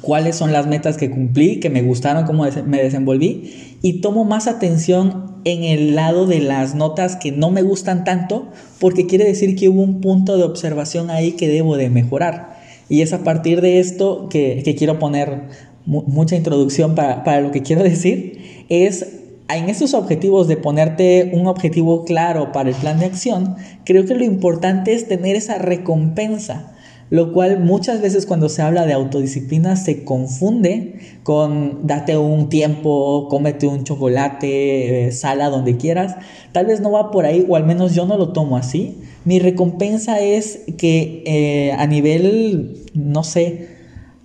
cuáles 0.00 0.36
son 0.36 0.52
las 0.52 0.66
metas 0.66 0.96
que 0.96 1.10
cumplí, 1.10 1.60
que 1.60 1.70
me 1.70 1.82
gustaron, 1.82 2.24
cómo 2.24 2.44
me 2.66 2.82
desenvolví 2.82 3.78
y 3.82 4.00
tomo 4.00 4.24
más 4.24 4.46
atención 4.46 5.36
en 5.44 5.62
el 5.62 5.94
lado 5.94 6.26
de 6.26 6.40
las 6.40 6.74
notas 6.74 7.16
que 7.16 7.30
no 7.30 7.50
me 7.50 7.62
gustan 7.62 8.04
tanto 8.04 8.48
porque 8.80 9.06
quiere 9.06 9.24
decir 9.24 9.54
que 9.54 9.68
hubo 9.68 9.82
un 9.82 10.00
punto 10.00 10.36
de 10.36 10.44
observación 10.44 11.10
ahí 11.10 11.32
que 11.32 11.48
debo 11.48 11.76
de 11.76 11.88
mejorar. 11.88 12.56
Y 12.88 13.02
es 13.02 13.12
a 13.12 13.24
partir 13.24 13.60
de 13.60 13.78
esto 13.78 14.28
que, 14.28 14.62
quiero 14.76 14.98
poner 14.98 15.42
mucha 15.84 16.36
introducción 16.36 16.94
para, 16.94 17.22
para 17.22 17.40
lo 17.40 17.52
que 17.52 17.62
quiero 17.62 17.82
decir, 17.82 18.64
es 18.68 19.06
en 19.48 19.68
estos 19.68 19.94
objetivos 19.94 20.48
de 20.48 20.56
ponerte 20.56 21.30
un 21.32 21.46
objetivo 21.46 22.04
claro 22.04 22.50
para 22.50 22.70
el 22.70 22.74
plan 22.74 22.98
de 22.98 23.06
acción, 23.06 23.54
creo 23.84 24.04
que 24.04 24.14
lo 24.14 24.24
importante 24.24 24.92
es 24.92 25.06
tener 25.06 25.36
esa 25.36 25.58
recompensa 25.58 26.75
lo 27.08 27.32
cual 27.32 27.60
muchas 27.60 28.00
veces 28.00 28.26
cuando 28.26 28.48
se 28.48 28.62
habla 28.62 28.84
de 28.84 28.92
autodisciplina 28.92 29.76
se 29.76 30.04
confunde 30.04 30.98
con 31.22 31.86
date 31.86 32.16
un 32.16 32.48
tiempo, 32.48 33.28
cómete 33.28 33.66
un 33.68 33.84
chocolate, 33.84 35.06
eh, 35.06 35.12
sala 35.12 35.48
donde 35.48 35.76
quieras. 35.76 36.16
Tal 36.52 36.66
vez 36.66 36.80
no 36.80 36.90
va 36.90 37.10
por 37.10 37.24
ahí, 37.24 37.46
o 37.48 37.56
al 37.56 37.64
menos 37.64 37.94
yo 37.94 38.06
no 38.06 38.16
lo 38.16 38.32
tomo 38.32 38.56
así. 38.56 38.98
Mi 39.24 39.38
recompensa 39.38 40.20
es 40.20 40.60
que 40.78 41.22
eh, 41.26 41.72
a 41.72 41.86
nivel, 41.86 42.84
no 42.94 43.22
sé, 43.22 43.68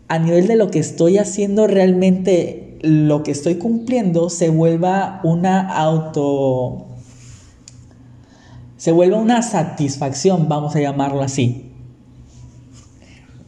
a 0.08 0.18
nivel 0.18 0.48
de 0.48 0.56
lo 0.56 0.72
que 0.72 0.80
estoy 0.80 1.18
haciendo 1.18 1.68
realmente, 1.68 2.78
lo 2.82 3.22
que 3.22 3.32
estoy 3.32 3.56
cumpliendo 3.56 4.32
se 4.32 4.50
vuelva 4.50 5.22
una 5.24 5.70
auto... 5.70 6.88
se 8.78 8.92
vuelva 8.92 9.20
una 9.20 9.44
satisfacción, 9.44 10.50
vamos 10.50 10.76
a 10.76 10.82
llamarlo 10.82 11.22
así 11.22 11.71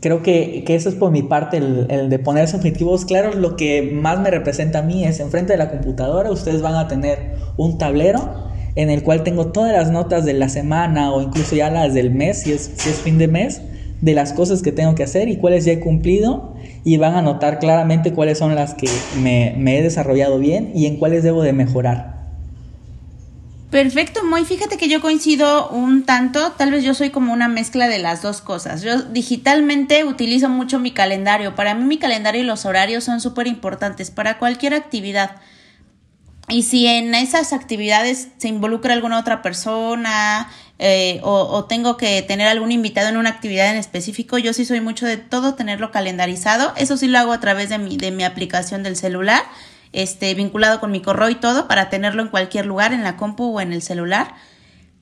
creo 0.04 0.22
que, 0.22 0.64
que, 0.66 0.76
eso 0.76 0.90
es 0.90 0.96
por 0.96 1.12
mi 1.12 1.24
parte, 1.24 1.58
el, 1.58 1.88
el, 1.90 2.10
de 2.10 2.20
ponerse 2.20 2.58
objetivos 2.58 3.06
claros. 3.06 3.36
Lo 3.36 3.56
que 3.56 3.82
más 3.82 4.20
me 4.20 4.30
representa 4.30 4.80
a 4.80 4.82
mí 4.82 5.06
es 5.06 5.22
enfrente 5.22 5.54
de 5.54 5.58
la 5.58 5.72
computadora, 5.72 6.30
ustedes 6.30 6.62
van 6.62 6.76
a 6.76 6.88
tener 6.88 7.36
un 7.58 7.78
tablero 7.78 8.52
en 8.76 8.90
el 8.90 9.04
cual 9.04 9.24
tengo 9.24 9.48
todas 9.48 9.72
las 9.72 9.92
notas 9.92 10.26
de 10.26 10.34
la 10.34 10.50
semana 10.50 11.14
o 11.14 11.22
incluso 11.22 11.56
ya 11.56 11.70
las 11.70 11.94
del 11.94 12.12
mes, 12.12 12.42
si 12.42 12.52
es, 12.52 12.72
si 12.76 12.90
es 12.90 12.98
fin 12.98 13.18
de 13.18 13.28
mes, 13.28 13.62
de 14.02 14.14
las 14.14 14.34
cosas 14.34 14.62
que 14.62 14.74
tengo 14.74 14.96
que 14.96 15.04
hacer 15.04 15.30
y 15.30 15.38
cuáles 15.38 15.64
ya 15.64 15.72
he 15.72 15.80
cumplido 15.80 16.56
y 16.84 16.98
van 16.98 17.16
a 17.16 17.22
notar 17.22 17.60
claramente 17.60 18.12
cuáles 18.12 18.38
son 18.38 18.56
las 18.56 18.74
que 18.74 18.90
me, 19.22 19.56
me 19.58 19.78
he 19.78 19.82
desarrollado 19.82 20.40
bien 20.40 20.72
y 20.76 20.88
en 20.88 20.98
cuáles 20.98 21.24
debo 21.24 21.44
de 21.44 21.54
mejorar. 21.54 22.23
Perfecto, 23.74 24.24
muy 24.24 24.46
fíjate 24.46 24.78
que 24.78 24.88
yo 24.88 25.02
coincido 25.02 25.68
un 25.70 26.06
tanto, 26.06 26.52
tal 26.52 26.70
vez 26.70 26.84
yo 26.84 26.94
soy 26.94 27.10
como 27.10 27.34
una 27.34 27.48
mezcla 27.48 27.88
de 27.88 27.98
las 27.98 28.22
dos 28.22 28.40
cosas. 28.40 28.84
Yo 28.84 29.02
digitalmente 29.02 30.04
utilizo 30.04 30.48
mucho 30.48 30.78
mi 30.78 30.92
calendario. 30.92 31.56
Para 31.56 31.74
mí 31.74 31.84
mi 31.84 31.98
calendario 31.98 32.42
y 32.42 32.46
los 32.46 32.66
horarios 32.66 33.04
son 33.04 33.20
súper 33.20 33.48
importantes 33.48 34.12
para 34.12 34.38
cualquier 34.38 34.76
actividad. 34.76 35.38
Y 36.50 36.62
si 36.62 36.86
en 36.86 37.16
esas 37.16 37.52
actividades 37.52 38.28
se 38.38 38.48
involucra 38.48 38.94
alguna 38.94 39.18
otra 39.18 39.42
persona 39.42 40.52
eh, 40.78 41.20
o, 41.24 41.32
o, 41.34 41.66
tengo 41.66 41.98
que 41.98 42.22
tener 42.22 42.48
algún 42.48 42.72
invitado 42.72 43.10
en 43.10 43.18
una 43.18 43.32
actividad 43.32 43.72
en 43.72 43.78
específico, 43.78 44.38
yo 44.38 44.54
sí 44.54 44.66
soy 44.66 44.82
mucho 44.82 45.08
de 45.08 45.18
todo 45.18 45.56
tenerlo 45.56 45.90
calendarizado. 45.90 46.74
Eso 46.78 46.96
sí 46.96 47.08
lo 47.08 47.18
hago 47.18 47.34
a 47.34 47.40
través 47.40 47.70
de 47.70 47.80
mi, 47.80 47.98
de 47.98 48.12
mi 48.12 48.24
aplicación 48.24 48.84
del 48.84 48.96
celular 48.96 49.42
este, 49.94 50.34
vinculado 50.36 50.80
con 50.80 50.92
mi 50.92 51.02
correo 51.02 51.30
y 51.30 51.36
todo 51.36 51.68
para 51.68 51.90
tenerlo 51.90 52.22
en 52.22 52.28
cualquier 52.28 52.66
lugar, 52.66 52.94
en 52.94 53.04
la 53.04 53.16
compu 53.16 53.56
o 53.56 53.62
en 53.62 53.72
el 53.72 53.82
celular. 53.82 54.36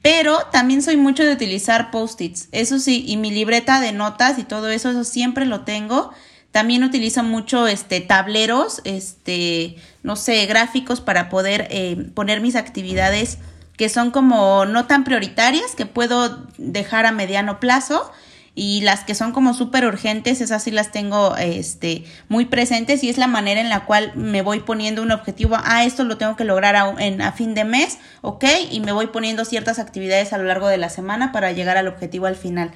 Pero 0.02 0.40
también 0.52 0.82
soy 0.82 0.98
mucho 0.98 1.24
de 1.24 1.34
utilizar 1.34 1.92
post-its, 1.92 2.50
eso 2.52 2.80
sí, 2.80 3.04
y 3.08 3.18
mi 3.18 3.32
libreta 3.32 3.80
de 3.80 3.92
notas 3.92 4.40
y 4.40 4.44
todo 4.44 4.70
eso, 4.70 4.90
eso 4.92 5.04
siempre 5.04 5.46
lo 5.46 5.62
tengo. 5.62 6.12
También 6.52 6.84
utilizo 6.84 7.24
mucho 7.24 7.68
este, 7.68 8.02
tableros, 8.02 8.82
este, 8.84 9.78
no 10.04 10.16
sé, 10.16 10.46
gráficos 10.48 11.02
para 11.02 11.30
poder 11.30 11.68
eh, 11.70 12.10
poner 12.14 12.42
mis 12.42 12.56
actividades 12.56 13.38
que 13.78 13.90
son 13.90 14.12
como 14.12 14.66
no 14.66 14.86
tan 14.86 15.04
prioritarias, 15.04 15.76
que 15.76 15.86
puedo 15.86 16.46
dejar 16.58 17.06
a 17.06 17.12
mediano 17.12 17.60
plazo 17.60 18.12
y 18.54 18.82
las 18.82 19.06
que 19.06 19.16
son 19.16 19.32
como 19.32 19.54
súper 19.54 19.86
urgentes, 19.86 20.42
esas 20.42 20.64
sí 20.64 20.72
las 20.72 20.92
tengo 20.92 21.36
este, 21.38 22.04
muy 22.28 22.46
presentes 22.46 23.04
y 23.04 23.10
es 23.10 23.18
la 23.18 23.28
manera 23.28 23.62
en 23.62 23.70
la 23.70 23.86
cual 23.86 24.12
me 24.16 24.42
voy 24.42 24.60
poniendo 24.60 25.02
un 25.02 25.12
objetivo, 25.12 25.58
ah, 25.64 25.86
esto 25.86 26.04
lo 26.04 26.18
tengo 26.18 26.36
que 26.36 26.44
lograr 26.44 26.76
a, 26.76 26.94
en, 27.00 27.22
a 27.22 27.32
fin 27.32 27.54
de 27.54 27.64
mes, 27.64 27.98
ok, 28.22 28.44
y 28.70 28.82
me 28.82 28.92
voy 28.92 29.08
poniendo 29.08 29.46
ciertas 29.46 29.80
actividades 29.80 30.34
a 30.34 30.38
lo 30.38 30.44
largo 30.44 30.68
de 30.68 30.78
la 30.78 30.90
semana 30.90 31.32
para 31.32 31.54
llegar 31.54 31.78
al 31.78 31.88
objetivo 31.88 32.26
al 32.26 32.36
final. 32.36 32.72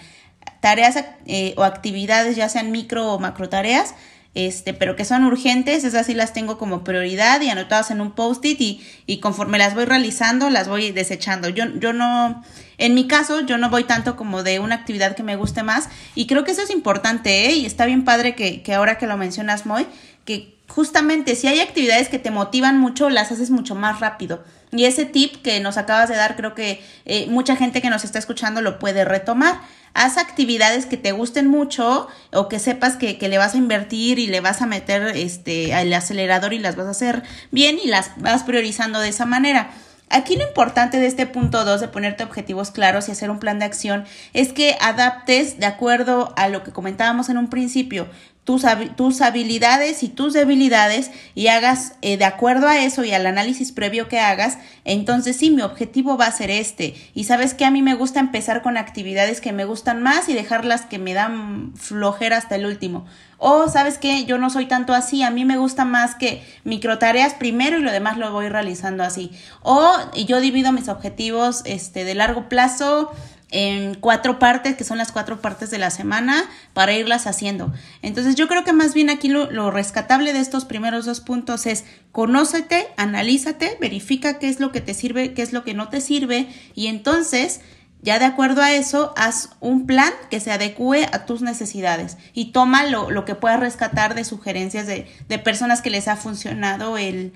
Tareas 0.62 1.04
eh, 1.26 1.54
o 1.58 1.64
actividades, 1.64 2.36
ya 2.36 2.48
sean 2.50 2.72
micro 2.72 3.14
o 3.14 3.20
macro 3.20 3.50
tareas, 3.50 3.96
este, 4.36 4.74
pero 4.74 4.96
que 4.96 5.06
son 5.06 5.24
urgentes, 5.24 5.84
esas 5.84 6.06
sí 6.06 6.14
las 6.14 6.34
tengo 6.34 6.58
como 6.58 6.84
prioridad 6.84 7.42
y 7.42 7.50
anotadas 7.50 7.90
en 7.90 8.02
un 8.02 8.12
post-it 8.12 8.60
y, 8.60 8.86
y 9.08 9.20
conforme 9.20 9.58
las 9.58 9.74
voy 9.74 9.86
realizando, 9.86 10.50
las 10.50 10.68
voy 10.68 10.92
desechando. 10.92 11.50
Yo, 11.50 11.66
yo 11.80 11.94
no, 11.94 12.44
en 12.78 12.94
mi 12.94 13.08
caso, 13.08 13.42
yo 13.42 13.58
no 13.58 13.70
voy 13.70 13.86
tanto 13.86 14.16
como 14.16 14.44
de 14.44 14.60
una 14.60 14.76
actividad 14.76 15.16
que 15.16 15.24
me 15.24 15.38
guste 15.38 15.64
más 15.64 15.90
y 16.14 16.28
creo 16.28 16.44
que 16.44 16.52
eso 16.52 16.62
es 16.62 16.70
importante, 16.70 17.48
¿eh? 17.48 17.54
Y 17.54 17.66
está 17.66 17.86
bien 17.86 18.04
padre 18.04 18.36
que, 18.36 18.62
que 18.62 18.74
ahora 18.74 18.98
que 18.98 19.08
lo 19.08 19.18
mencionas, 19.18 19.66
Moy, 19.66 19.88
que 20.26 20.56
justamente 20.68 21.36
si 21.36 21.48
hay 21.48 21.62
actividades 21.62 22.10
que 22.10 22.20
te 22.20 22.32
motivan 22.32 22.78
mucho, 22.78 23.10
las 23.10 23.32
haces 23.32 23.50
mucho 23.50 23.76
más 23.76 24.02
rápido. 24.02 24.44
Y 24.72 24.86
ese 24.86 25.06
tip 25.06 25.42
que 25.42 25.60
nos 25.60 25.78
acabas 25.78 26.10
de 26.10 26.16
dar, 26.16 26.36
creo 26.36 26.54
que 26.54 26.84
eh, 27.06 27.28
mucha 27.28 27.56
gente 27.56 27.82
que 27.82 27.90
nos 27.90 28.04
está 28.04 28.20
escuchando 28.20 28.62
lo 28.62 28.80
puede 28.80 29.06
retomar 29.06 29.60
haz 29.96 30.18
actividades 30.18 30.86
que 30.86 30.98
te 30.98 31.14
gusten 31.14 31.48
mucho 31.48 32.08
o 32.34 32.50
que 32.50 32.60
sepas 32.60 32.98
que, 32.98 33.18
que, 33.18 33.30
le 33.30 33.38
vas 33.38 33.56
a 33.56 33.58
invertir 33.58 34.20
y 34.20 34.28
le 34.28 34.42
vas 34.42 34.62
a 34.62 34.66
meter 34.66 35.16
este 35.16 35.74
al 35.74 35.92
acelerador 35.94 36.54
y 36.54 36.60
las 36.60 36.76
vas 36.76 36.88
a 36.88 36.92
hacer 36.92 37.24
bien 37.50 37.80
y 37.82 37.88
las 37.88 38.12
vas 38.18 38.44
priorizando 38.44 39.00
de 39.00 39.08
esa 39.08 39.26
manera. 39.26 39.72
Aquí 40.10 40.36
lo 40.36 40.48
importante 40.48 41.00
de 41.00 41.08
este 41.08 41.26
punto 41.26 41.66
2 41.66 41.82
de 41.82 41.88
ponerte 41.88 42.24
objetivos 42.24 42.70
claros 42.70 43.08
y 43.08 43.12
hacer 43.12 43.32
un 43.32 43.40
plan 43.40 43.58
de 43.58 43.66
acción 43.66 44.06
es 44.34 44.54
que 44.54 44.78
adaptes 44.80 45.60
de 45.60 45.66
acuerdo 45.66 46.34
a 46.38 46.48
lo 46.48 46.64
que 46.64 46.72
comentábamos 46.72 47.30
en 47.30 47.38
un 47.38 47.50
principio 47.50 48.08
tus, 48.46 48.64
tus 48.96 49.22
habilidades 49.22 50.04
y 50.04 50.08
tus 50.08 50.34
debilidades 50.34 51.10
y 51.34 51.48
hagas 51.48 51.94
eh, 52.04 52.16
de 52.16 52.26
acuerdo 52.26 52.68
a 52.68 52.78
eso 52.78 53.04
y 53.04 53.12
al 53.12 53.26
análisis 53.26 53.72
previo 53.72 54.08
que 54.08 54.20
hagas, 54.20 54.60
entonces 54.86 55.36
sí, 55.36 55.50
mi 55.50 55.64
objetivo 55.64 56.16
va 56.16 56.28
a 56.28 56.32
ser 56.32 56.52
este. 56.52 56.96
Y 57.16 57.24
sabes 57.24 57.56
que 57.56 57.66
a 57.66 57.72
mí 57.72 57.82
me 57.82 57.96
gusta 57.96 58.20
empezar 58.20 58.62
con 58.62 58.78
actividades 58.78 59.42
que 59.42 59.52
me 59.52 59.66
gustan 59.66 60.04
más 60.04 60.30
y 60.30 60.34
dejarlas 60.34 60.86
que 60.86 61.00
me 61.00 61.16
dan 61.16 61.74
flojera 61.76 62.38
hasta 62.38 62.56
el 62.56 62.68
último. 62.68 63.06
O 63.38 63.68
sabes 63.68 63.98
que 63.98 64.26
yo 64.26 64.38
no 64.38 64.52
soy 64.52 64.68
tanto 64.68 64.94
así, 64.94 65.24
a 65.24 65.32
mí 65.32 65.44
me 65.44 65.58
gusta 65.58 65.84
más 65.84 66.14
que 66.14 66.44
micro 66.64 67.00
tareas 67.00 67.34
primero 67.34 67.80
y 67.80 67.82
lo 67.82 67.92
demás 67.92 68.18
lo 68.18 68.32
voy 68.32 68.48
realizando 68.48 69.04
así. 69.04 69.32
O 69.64 69.92
yo 70.28 70.40
divido 70.40 70.72
mis 70.72 70.88
objetivos 70.88 71.64
este, 71.66 72.06
de 72.06 72.14
largo 72.14 72.48
plazo 72.48 73.12
en 73.52 73.96
cuatro 73.96 74.40
partes, 74.40 74.76
que 74.76 74.84
son 74.84 74.98
las 74.98 75.12
cuatro 75.12 75.40
partes 75.42 75.70
de 75.72 75.78
la 75.78 75.92
semana, 75.92 76.44
para 76.74 76.94
irlas 76.94 77.28
haciendo. 77.28 77.74
Entonces 78.02 78.36
yo 78.36 78.48
creo 78.48 78.64
que 78.64 78.74
más 78.74 78.94
bien 78.94 79.10
aquí 79.10 79.28
lo, 79.30 79.72
rescatable 79.72 80.34
de 80.34 80.40
estos 80.40 80.66
primeros 80.66 81.06
dos 81.06 81.22
puntos 81.22 81.66
es 81.66 81.86
conócete, 82.12 82.88
analízate, 82.98 83.78
verifica 83.80 84.40
qué 84.40 84.50
es 84.50 84.60
lo 84.60 84.72
que 84.72 84.82
te 84.82 84.94
sirve, 84.94 85.34
qué 85.34 85.42
es 85.42 85.54
lo 85.54 85.64
que 85.64 85.74
no 85.74 85.90
te 85.90 86.02
sirve 86.02 86.48
y 86.74 86.88
entonces 86.88 87.62
Ya 88.02 88.20
de 88.20 88.26
acuerdo 88.26 88.62
a 88.62 88.72
eso, 88.72 89.14
haz 89.18 89.50
un 89.62 89.88
plan 89.88 90.14
que 90.30 90.40
se 90.40 90.52
adecue 90.52 91.10
a 91.12 91.26
tus 91.26 91.42
necesidades 91.42 92.18
y 92.34 92.52
toma 92.52 92.86
lo, 92.86 93.10
lo 93.10 93.26
que 93.26 93.34
puedas 93.34 93.60
rescatar 93.60 94.14
de 94.14 94.24
sugerencias 94.24 94.86
de, 94.86 95.08
de 95.28 95.40
personas 95.40 95.82
que 95.82 95.90
les 95.90 96.08
ha 96.08 96.16
funcionado 96.16 97.00
el, 97.00 97.34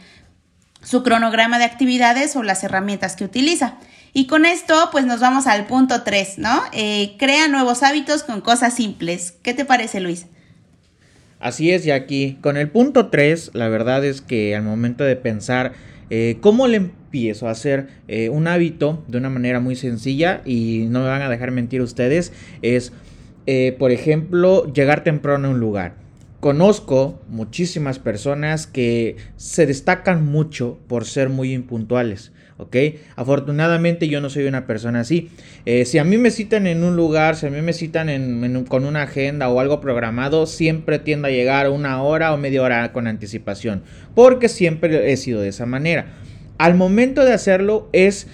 su 0.84 1.04
cronograma 1.04 1.58
de 1.58 1.66
actividades 1.66 2.36
o 2.36 2.44
las 2.44 2.64
herramientas 2.64 3.16
que 3.16 3.26
utiliza. 3.26 3.76
Y 4.14 4.28
con 4.28 4.46
esto, 4.46 4.76
pues 4.92 5.06
nos 5.06 5.20
vamos 5.20 5.46
al 5.48 5.68
punto 5.68 6.02
3, 6.04 6.40
¿no? 6.40 6.62
Eh, 6.74 7.16
crea 7.20 7.48
nuevos 7.48 7.84
hábitos 7.84 8.24
con 8.24 8.42
cosas 8.42 8.76
simples. 8.76 9.36
¿Qué 9.44 9.54
te 9.54 9.66
parece, 9.66 10.00
Luis? 10.00 10.26
Así 11.40 11.72
es, 11.72 11.86
Jackie. 11.86 12.38
Con 12.42 12.58
el 12.58 12.70
punto 12.70 13.10
3, 13.10 13.52
la 13.54 13.70
verdad 13.70 14.04
es 14.04 14.22
que 14.22 14.56
al 14.56 14.64
momento 14.64 15.04
de 15.04 15.16
pensar 15.16 15.74
eh, 16.10 16.38
cómo 16.42 16.68
le 16.68 16.78
empiezo 16.78 17.48
a 17.48 17.52
hacer 17.52 17.88
eh, 18.08 18.30
un 18.30 18.48
hábito 18.48 19.04
de 19.08 19.20
una 19.20 19.30
manera 19.30 19.60
muy 19.60 19.76
sencilla, 19.76 20.42
y 20.44 20.88
no 20.90 21.02
me 21.02 21.08
van 21.08 21.22
a 21.22 21.30
dejar 21.30 21.52
mentir 21.52 21.82
ustedes, 21.82 22.34
es, 22.62 22.92
por 23.80 23.92
ejemplo, 23.92 24.72
llegar 24.74 25.04
temprano 25.04 25.48
a 25.48 25.52
un 25.52 25.60
lugar. 25.60 25.96
Conozco 26.40 27.20
muchísimas 27.28 28.00
personas 28.00 28.68
que 28.68 29.18
se 29.38 29.66
destacan 29.66 30.26
mucho 30.26 30.78
por 30.88 31.06
ser 31.06 31.30
muy 31.30 31.54
impuntuales. 31.54 32.32
¿Ok? 32.60 32.76
Afortunadamente 33.16 34.08
yo 34.08 34.22
no 34.22 34.30
soy 34.30 34.46
una 34.46 34.68
persona 34.68 35.00
así. 35.00 35.30
Eh, 35.66 35.86
si 35.86 35.98
a 35.98 36.04
mí 36.04 36.18
me 36.18 36.30
citan 36.30 36.68
en 36.68 36.84
un 36.84 36.96
lugar, 36.96 37.36
si 37.36 37.48
a 37.48 37.50
mí 37.50 37.62
me 37.62 37.74
citan 37.74 38.66
con 38.68 38.86
una 38.86 39.04
agenda 39.04 39.50
o 39.50 39.60
algo 39.60 39.82
programado, 39.82 40.46
siempre 40.46 41.00
tiendo 41.00 41.28
a 41.28 41.32
llegar 41.32 41.70
una 41.70 42.04
hora 42.04 42.34
o 42.34 42.38
media 42.38 42.62
hora 42.62 42.92
con 42.92 43.08
anticipación, 43.08 43.84
porque 44.14 44.50
siempre 44.50 45.12
he 45.12 45.18
sido 45.18 45.42
de 45.42 45.50
esa 45.50 45.66
manera. 45.66 46.18
Al 46.58 46.76
momento 46.76 47.26
de 47.26 47.34
hacerlo 47.34 47.90
es 47.94 48.28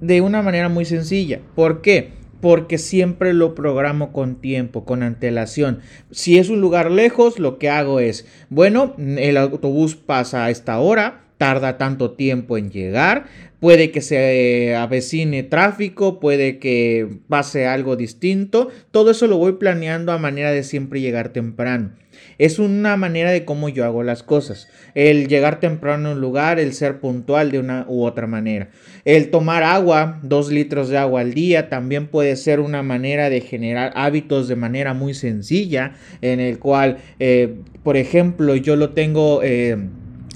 de 0.00 0.20
una 0.20 0.42
manera 0.42 0.68
muy 0.68 0.84
sencilla. 0.84 1.40
¿Por 1.54 1.80
qué? 1.80 2.20
porque 2.40 2.78
siempre 2.78 3.34
lo 3.34 3.54
programo 3.54 4.12
con 4.12 4.36
tiempo, 4.36 4.84
con 4.84 5.02
antelación. 5.02 5.80
Si 6.10 6.38
es 6.38 6.48
un 6.48 6.60
lugar 6.60 6.90
lejos, 6.90 7.38
lo 7.38 7.58
que 7.58 7.68
hago 7.68 8.00
es, 8.00 8.26
bueno, 8.48 8.94
el 8.98 9.36
autobús 9.36 9.94
pasa 9.94 10.46
a 10.46 10.50
esta 10.50 10.78
hora, 10.78 11.24
tarda 11.40 11.78
tanto 11.78 12.12
tiempo 12.12 12.58
en 12.58 12.70
llegar, 12.70 13.26
puede 13.60 13.90
que 13.90 14.00
se 14.00 14.74
avecine 14.74 15.42
tráfico, 15.42 16.18
puede 16.18 16.58
que 16.58 17.06
pase 17.28 17.66
algo 17.66 17.96
distinto, 17.96 18.68
todo 18.90 19.10
eso 19.12 19.26
lo 19.26 19.36
voy 19.36 19.52
planeando 19.52 20.12
a 20.12 20.18
manera 20.18 20.50
de 20.50 20.64
siempre 20.64 21.00
llegar 21.00 21.28
temprano. 21.28 21.92
Es 22.38 22.58
una 22.58 22.96
manera 22.96 23.30
de 23.30 23.44
cómo 23.44 23.68
yo 23.68 23.84
hago 23.84 24.02
las 24.02 24.22
cosas. 24.22 24.68
El 24.94 25.28
llegar 25.28 25.60
temprano 25.60 26.08
a 26.08 26.12
un 26.12 26.20
lugar, 26.20 26.58
el 26.58 26.72
ser 26.72 26.98
puntual 26.98 27.50
de 27.50 27.58
una 27.58 27.84
u 27.86 28.04
otra 28.04 28.26
manera. 28.26 28.70
El 29.04 29.30
tomar 29.30 29.62
agua, 29.62 30.18
dos 30.22 30.50
litros 30.50 30.88
de 30.88 30.96
agua 30.98 31.20
al 31.20 31.34
día, 31.34 31.68
también 31.68 32.08
puede 32.08 32.36
ser 32.36 32.60
una 32.60 32.82
manera 32.82 33.28
de 33.30 33.42
generar 33.42 33.92
hábitos 33.94 34.48
de 34.48 34.56
manera 34.56 34.94
muy 34.94 35.12
sencilla, 35.14 35.92
en 36.22 36.40
el 36.40 36.58
cual, 36.58 36.98
eh, 37.18 37.56
por 37.82 37.96
ejemplo, 37.96 38.56
yo 38.56 38.76
lo 38.76 38.90
tengo... 38.90 39.42
Eh, 39.42 39.76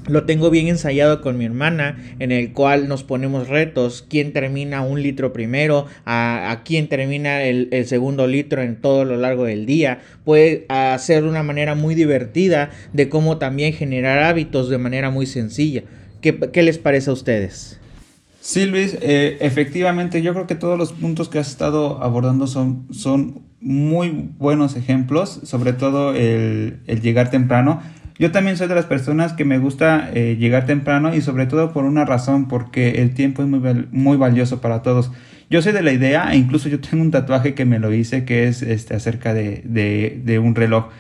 lo 0.07 0.25
tengo 0.25 0.51
bien 0.51 0.69
ensayado 0.69 1.21
con 1.21 1.39
mi 1.39 1.45
hermana, 1.45 1.99
en 2.19 2.33
el 2.33 2.53
cual 2.53 2.89
nos 2.89 3.05
ponemos 3.05 3.49
retos, 3.49 4.05
quién 4.09 4.33
termina 4.33 4.83
un 4.83 5.03
litro 5.03 5.33
primero, 5.33 5.87
a, 6.05 6.63
quién 6.65 6.89
termina 6.89 7.43
el, 7.43 7.69
segundo 7.87 8.27
litro 8.27 8.63
en 8.63 8.77
todo 8.77 9.05
lo 9.05 9.17
largo 9.17 9.45
del 9.45 9.67
día. 9.67 10.01
Puede 10.25 10.67
hacer 10.69 11.25
una 11.25 11.43
manera 11.43 11.75
muy 11.75 11.95
divertida 11.95 12.71
de 12.93 13.09
cómo 13.09 13.39
también 13.39 13.73
generar 13.73 14.23
hábitos 14.23 14.69
de 14.69 14.79
manera 14.79 15.11
muy 15.11 15.27
sencilla. 15.27 15.83
¿Qué, 16.21 16.63
les 16.63 16.79
parece 16.79 17.11
a 17.11 17.13
ustedes? 17.13 17.79
Sí, 18.41 18.67
Luis, 18.67 18.97
eh, 19.01 19.39
efectivamente 19.41 20.21
yo 20.23 20.33
creo 20.35 20.47
que 20.47 20.55
todos 20.55 20.79
los 20.79 20.93
puntos 20.93 21.29
que 21.29 21.39
has 21.39 21.49
estado 21.49 22.03
abordando 22.03 22.47
son, 22.47 22.87
son 22.91 23.43
muy 23.61 24.31
buenos 24.39 24.77
ejemplos, 24.77 25.41
sobre 25.45 25.73
todo 25.73 26.15
el, 26.15 26.81
el 26.87 27.01
llegar 27.01 27.31
temprano. 27.31 27.81
Yo 28.19 28.31
también 28.31 28.57
soy 28.57 28.69
de 28.69 28.77
las 28.77 28.87
personas 28.87 29.33
que 29.33 29.45
me 29.45 29.59
gusta 29.59 30.11
eh, 30.15 30.37
llegar 30.39 30.67
temprano 30.67 31.15
y 31.15 31.21
sobre 31.21 31.47
todo 31.47 31.73
por 31.73 31.85
una 31.85 32.05
razón, 32.05 32.47
porque 32.47 33.03
el 33.03 33.13
tiempo 33.13 33.43
es 33.43 33.49
muy, 33.49 33.87
muy 33.91 34.17
valioso 34.17 34.61
para 34.61 34.83
todos. 34.83 35.11
Yo 35.51 35.63
soy 35.63 35.73
de 35.73 35.83
la 35.83 35.93
idea, 35.93 36.33
e 36.33 36.37
incluso 36.37 36.69
yo 36.69 36.81
tengo 36.81 37.03
un 37.03 37.11
tatuaje 37.11 37.55
que 37.55 37.65
me 37.65 37.79
lo 37.79 37.93
hice, 37.93 38.25
que 38.25 38.47
es 38.47 38.63
este, 38.63 38.95
acerca 38.95 39.35
de, 39.35 39.63
de, 39.65 40.21
de 40.25 40.39
un 40.39 40.55
reloj. 40.55 40.91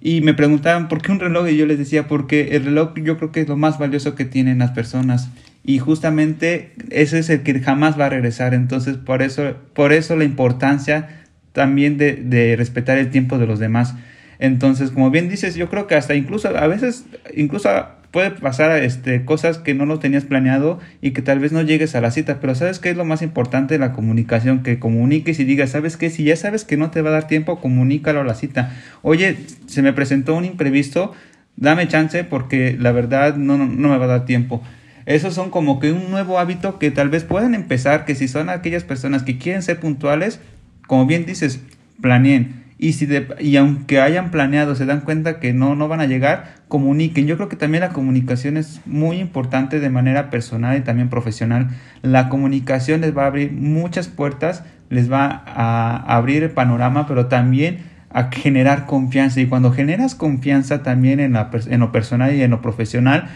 Y 0.00 0.20
me 0.22 0.32
preguntaban 0.32 0.88
por 0.88 1.02
qué 1.02 1.12
un 1.12 1.20
reloj 1.20 1.48
y 1.48 1.56
yo 1.56 1.66
les 1.66 1.78
decía 1.78 2.08
porque 2.08 2.56
el 2.56 2.64
reloj 2.64 2.94
yo 3.02 3.18
creo 3.18 3.32
que 3.32 3.42
es 3.42 3.48
lo 3.48 3.56
más 3.56 3.78
valioso 3.78 4.14
que 4.14 4.24
tienen 4.24 4.60
las 4.60 4.70
personas 4.70 5.28
y 5.62 5.78
justamente 5.78 6.72
ese 6.88 7.18
es 7.18 7.28
el 7.28 7.42
que 7.42 7.60
jamás 7.60 8.00
va 8.00 8.06
a 8.06 8.08
regresar 8.08 8.54
entonces 8.54 8.96
por 8.96 9.20
eso 9.20 9.56
por 9.74 9.92
eso 9.92 10.16
la 10.16 10.24
importancia 10.24 11.20
también 11.52 11.98
de, 11.98 12.14
de 12.14 12.56
respetar 12.56 12.96
el 12.96 13.10
tiempo 13.10 13.36
de 13.36 13.46
los 13.46 13.58
demás 13.58 13.94
entonces, 14.40 14.90
como 14.90 15.10
bien 15.10 15.28
dices, 15.28 15.54
yo 15.54 15.68
creo 15.68 15.86
que 15.86 15.94
hasta 15.94 16.14
incluso 16.14 16.48
a 16.48 16.66
veces, 16.66 17.04
incluso 17.36 17.68
puede 18.10 18.30
pasar 18.30 18.82
este, 18.82 19.26
cosas 19.26 19.58
que 19.58 19.74
no 19.74 19.84
lo 19.84 19.98
tenías 19.98 20.24
planeado 20.24 20.80
y 21.02 21.10
que 21.10 21.20
tal 21.20 21.38
vez 21.40 21.52
no 21.52 21.60
llegues 21.60 21.94
a 21.94 22.00
la 22.00 22.10
cita, 22.10 22.38
pero 22.40 22.54
¿sabes 22.54 22.78
qué 22.78 22.88
es 22.88 22.96
lo 22.96 23.04
más 23.04 23.20
importante 23.20 23.78
la 23.78 23.92
comunicación? 23.92 24.62
Que 24.62 24.78
comuniques 24.78 25.38
y 25.40 25.44
digas, 25.44 25.70
¿sabes 25.70 25.98
qué? 25.98 26.08
Si 26.08 26.24
ya 26.24 26.36
sabes 26.36 26.64
que 26.64 26.78
no 26.78 26.90
te 26.90 27.02
va 27.02 27.10
a 27.10 27.12
dar 27.12 27.26
tiempo, 27.26 27.60
comunícalo 27.60 28.22
a 28.22 28.24
la 28.24 28.34
cita. 28.34 28.74
Oye, 29.02 29.36
se 29.66 29.82
me 29.82 29.92
presentó 29.92 30.34
un 30.34 30.46
imprevisto, 30.46 31.12
dame 31.56 31.86
chance 31.86 32.24
porque 32.24 32.78
la 32.80 32.92
verdad 32.92 33.36
no, 33.36 33.58
no, 33.58 33.66
no 33.66 33.88
me 33.90 33.98
va 33.98 34.06
a 34.06 34.08
dar 34.08 34.24
tiempo. 34.24 34.62
Esos 35.04 35.34
son 35.34 35.50
como 35.50 35.80
que 35.80 35.92
un 35.92 36.10
nuevo 36.10 36.38
hábito 36.38 36.78
que 36.78 36.90
tal 36.90 37.10
vez 37.10 37.24
puedan 37.24 37.54
empezar, 37.54 38.06
que 38.06 38.14
si 38.14 38.26
son 38.26 38.48
aquellas 38.48 38.84
personas 38.84 39.22
que 39.22 39.36
quieren 39.36 39.62
ser 39.62 39.80
puntuales, 39.80 40.40
como 40.86 41.04
bien 41.04 41.26
dices, 41.26 41.60
planeen 42.00 42.59
y, 42.82 42.94
si 42.94 43.06
y 43.40 43.56
aunque 43.56 44.00
hayan 44.00 44.30
planeado, 44.30 44.74
se 44.74 44.86
dan 44.86 45.02
cuenta 45.02 45.38
que 45.38 45.52
no, 45.52 45.74
no 45.74 45.86
van 45.86 46.00
a 46.00 46.06
llegar, 46.06 46.54
comuniquen. 46.66 47.26
Yo 47.26 47.36
creo 47.36 47.50
que 47.50 47.56
también 47.56 47.82
la 47.82 47.90
comunicación 47.90 48.56
es 48.56 48.80
muy 48.86 49.18
importante 49.18 49.80
de 49.80 49.90
manera 49.90 50.30
personal 50.30 50.78
y 50.78 50.80
también 50.80 51.10
profesional. 51.10 51.68
La 52.00 52.30
comunicación 52.30 53.02
les 53.02 53.14
va 53.14 53.24
a 53.24 53.26
abrir 53.26 53.52
muchas 53.52 54.08
puertas, 54.08 54.64
les 54.88 55.12
va 55.12 55.44
a 55.46 56.16
abrir 56.16 56.42
el 56.42 56.52
panorama, 56.52 57.06
pero 57.06 57.26
también 57.26 57.80
a 58.08 58.30
generar 58.32 58.86
confianza. 58.86 59.42
Y 59.42 59.46
cuando 59.46 59.72
generas 59.72 60.14
confianza 60.14 60.82
también 60.82 61.20
en, 61.20 61.34
la, 61.34 61.50
en 61.68 61.80
lo 61.80 61.92
personal 61.92 62.34
y 62.34 62.42
en 62.42 62.50
lo 62.50 62.62
profesional, 62.62 63.28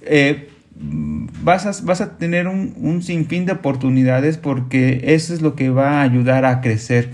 eh, 0.00 0.48
vas, 0.74 1.66
a, 1.66 1.84
vas 1.84 2.00
a 2.00 2.18
tener 2.18 2.48
un, 2.48 2.74
un 2.78 3.00
sinfín 3.00 3.46
de 3.46 3.52
oportunidades 3.52 4.38
porque 4.38 5.02
eso 5.14 5.32
es 5.34 5.40
lo 5.40 5.54
que 5.54 5.70
va 5.70 6.00
a 6.00 6.02
ayudar 6.02 6.44
a 6.44 6.60
crecer 6.60 7.10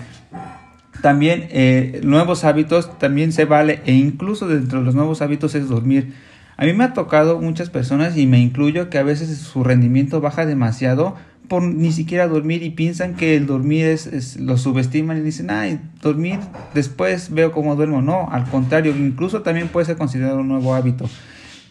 también 1.02 1.48
eh, 1.50 2.00
nuevos 2.02 2.44
hábitos 2.44 2.98
también 2.98 3.32
se 3.32 3.44
vale 3.44 3.80
e 3.84 3.92
incluso 3.92 4.48
dentro 4.48 4.80
de 4.80 4.84
los 4.84 4.94
nuevos 4.94 5.22
hábitos 5.22 5.54
es 5.54 5.68
dormir. 5.68 6.14
A 6.56 6.64
mí 6.64 6.72
me 6.72 6.84
ha 6.84 6.92
tocado 6.92 7.40
muchas 7.40 7.70
personas 7.70 8.16
y 8.16 8.26
me 8.26 8.40
incluyo 8.40 8.90
que 8.90 8.98
a 8.98 9.04
veces 9.04 9.36
su 9.38 9.62
rendimiento 9.62 10.20
baja 10.20 10.44
demasiado 10.44 11.14
por 11.48 11.62
ni 11.62 11.92
siquiera 11.92 12.28
dormir 12.28 12.62
y 12.62 12.70
piensan 12.70 13.14
que 13.14 13.34
el 13.34 13.46
dormir 13.46 13.86
es, 13.86 14.36
lo 14.36 14.58
subestiman 14.58 15.18
y 15.18 15.20
dicen, 15.22 15.50
ay, 15.50 15.80
dormir 16.02 16.38
después 16.74 17.30
veo 17.32 17.52
cómo 17.52 17.74
duermo. 17.74 18.02
No, 18.02 18.28
al 18.30 18.44
contrario, 18.50 18.94
incluso 18.96 19.42
también 19.42 19.68
puede 19.68 19.86
ser 19.86 19.96
considerado 19.96 20.40
un 20.40 20.48
nuevo 20.48 20.74
hábito. 20.74 21.08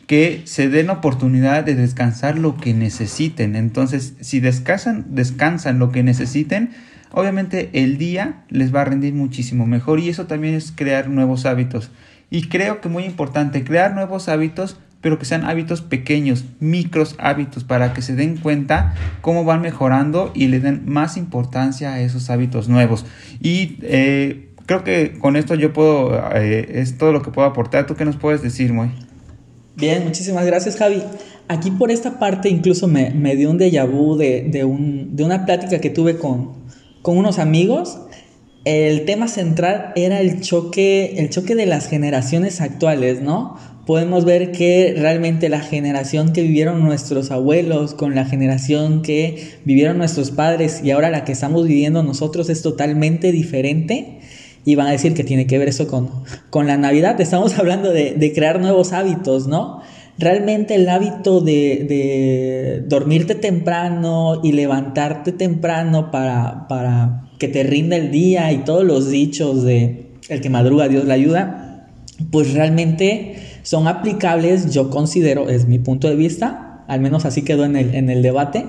Que 0.07 0.41
se 0.45 0.69
den 0.69 0.89
oportunidad 0.89 1.65
de 1.65 1.75
descansar 1.75 2.37
lo 2.37 2.55
que 2.55 2.73
necesiten. 2.73 3.55
Entonces, 3.55 4.15
si 4.21 4.39
descansan, 4.39 5.05
descansan 5.09 5.79
lo 5.79 5.91
que 5.91 6.01
necesiten, 6.01 6.69
obviamente 7.11 7.69
el 7.73 7.97
día 7.97 8.43
les 8.49 8.73
va 8.73 8.81
a 8.81 8.85
rendir 8.85 9.13
muchísimo 9.13 9.65
mejor 9.65 9.99
y 9.99 10.09
eso 10.09 10.25
también 10.27 10.53
es 10.55 10.71
crear 10.75 11.09
nuevos 11.09 11.45
hábitos. 11.45 11.91
Y 12.29 12.43
creo 12.49 12.81
que 12.81 12.89
muy 12.89 13.03
importante, 13.03 13.63
crear 13.63 13.93
nuevos 13.93 14.27
hábitos, 14.27 14.77
pero 15.01 15.19
que 15.19 15.25
sean 15.25 15.45
hábitos 15.45 15.81
pequeños, 15.81 16.45
micros 16.59 17.15
hábitos, 17.19 17.63
para 17.63 17.93
que 17.93 18.01
se 18.01 18.15
den 18.15 18.37
cuenta 18.37 18.93
cómo 19.21 19.45
van 19.45 19.61
mejorando 19.61 20.31
y 20.33 20.47
le 20.47 20.59
den 20.59 20.83
más 20.85 21.17
importancia 21.17 21.93
a 21.93 22.01
esos 22.01 22.29
hábitos 22.29 22.67
nuevos. 22.67 23.05
Y 23.41 23.77
eh, 23.83 24.49
creo 24.65 24.83
que 24.83 25.17
con 25.19 25.35
esto 25.35 25.55
yo 25.55 25.71
puedo, 25.71 26.19
eh, 26.35 26.81
es 26.81 26.97
todo 26.97 27.11
lo 27.11 27.21
que 27.21 27.31
puedo 27.31 27.47
aportar. 27.47 27.85
¿Tú 27.85 27.95
qué 27.95 28.05
nos 28.05 28.17
puedes 28.17 28.41
decir, 28.41 28.73
Moy? 28.73 28.89
Bien, 29.75 30.03
muchísimas 30.03 30.45
gracias, 30.45 30.75
Javi. 30.75 31.03
Aquí 31.47 31.71
por 31.71 31.91
esta 31.91 32.19
parte 32.19 32.49
incluso 32.49 32.87
me, 32.87 33.11
me 33.11 33.35
dio 33.35 33.49
un 33.49 33.57
déjà 33.57 33.85
vu 33.85 34.17
de, 34.17 34.47
de, 34.49 34.65
un, 34.65 35.15
de 35.15 35.23
una 35.23 35.45
plática 35.45 35.79
que 35.79 35.89
tuve 35.89 36.17
con, 36.17 36.56
con 37.07 37.17
unos 37.17 37.39
amigos, 37.39 37.99
el 38.65 39.05
tema 39.05 39.29
central 39.29 39.93
era 39.95 40.19
el 40.19 40.41
choque, 40.41 41.13
el 41.19 41.29
choque 41.29 41.55
de 41.55 41.65
las 41.65 41.87
generaciones 41.87 42.59
actuales, 42.59 43.21
¿no? 43.21 43.55
Podemos 43.85 44.25
ver 44.25 44.51
que 44.51 44.93
realmente 44.97 45.47
la 45.47 45.61
generación 45.61 46.33
que 46.33 46.41
vivieron 46.41 46.83
nuestros 46.83 47.31
abuelos 47.31 47.93
con 47.93 48.13
la 48.13 48.25
generación 48.25 49.03
que 49.03 49.41
vivieron 49.63 49.97
nuestros 49.97 50.31
padres 50.31 50.81
y 50.83 50.91
ahora 50.91 51.09
la 51.09 51.23
que 51.23 51.31
estamos 51.31 51.65
viviendo 51.65 52.03
nosotros 52.03 52.49
es 52.49 52.61
totalmente 52.61 53.31
diferente. 53.31 54.19
Y 54.65 54.75
van 54.75 54.87
a 54.87 54.91
decir 54.91 55.13
que 55.13 55.23
tiene 55.23 55.47
que 55.47 55.57
ver 55.57 55.69
eso 55.69 55.87
con, 55.87 56.09
con 56.49 56.67
la 56.67 56.75
Navidad. 56.75 57.21
Estamos 57.21 57.53
hablando 57.57 57.93
de, 57.93 58.15
de 58.15 58.33
crear 58.33 58.59
nuevos 58.59 58.91
hábitos, 58.91 59.47
¿no? 59.47 59.81
Realmente 60.17 60.75
el 60.75 60.89
hábito 60.89 61.41
de, 61.41 62.83
dormirte 62.87 63.35
temprano 63.35 64.41
y 64.43 64.51
levantarte 64.51 65.31
temprano 65.31 66.11
para, 66.11 66.67
para 66.67 67.29
que 67.39 67.47
te 67.47 67.63
rinda 67.63 67.95
el 67.95 68.11
día 68.11 68.51
y 68.51 68.59
todos 68.59 68.83
los 68.83 69.09
dichos 69.09 69.63
de 69.63 70.07
el 70.29 70.41
que 70.41 70.49
madruga 70.49 70.87
Dios 70.87 71.05
le 71.05 71.13
ayuda, 71.13 71.87
pues 72.31 72.53
realmente 72.53 73.35
son 73.63 73.87
aplicables, 73.87 74.73
yo 74.73 74.89
considero, 74.89 75.49
es 75.49 75.67
mi 75.67 75.79
punto 75.79 76.07
de 76.07 76.15
vista, 76.15 76.83
al 76.87 76.99
menos 76.99 77.25
así 77.25 77.43
quedó 77.43 77.65
en 77.65 77.75
el, 77.75 77.95
en 77.95 78.09
el 78.09 78.21
debate, 78.21 78.65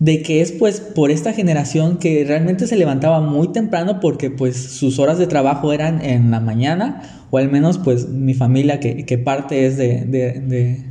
de 0.00 0.22
que 0.22 0.40
es 0.40 0.52
pues 0.52 0.80
por 0.80 1.10
esta 1.10 1.32
generación 1.32 1.98
que 1.98 2.24
realmente 2.26 2.66
se 2.66 2.76
levantaba 2.76 3.20
muy 3.20 3.52
temprano 3.52 4.00
porque 4.00 4.30
pues 4.30 4.56
sus 4.56 4.98
horas 4.98 5.18
de 5.18 5.26
trabajo 5.26 5.72
eran 5.72 6.04
en 6.04 6.30
la 6.30 6.40
mañana 6.40 7.26
o 7.30 7.38
al 7.38 7.50
menos 7.50 7.78
pues 7.78 8.08
mi 8.08 8.34
familia 8.34 8.80
que, 8.80 9.18
parte 9.18 9.66
es 9.66 9.76
de, 9.76 10.04
de, 10.04 10.84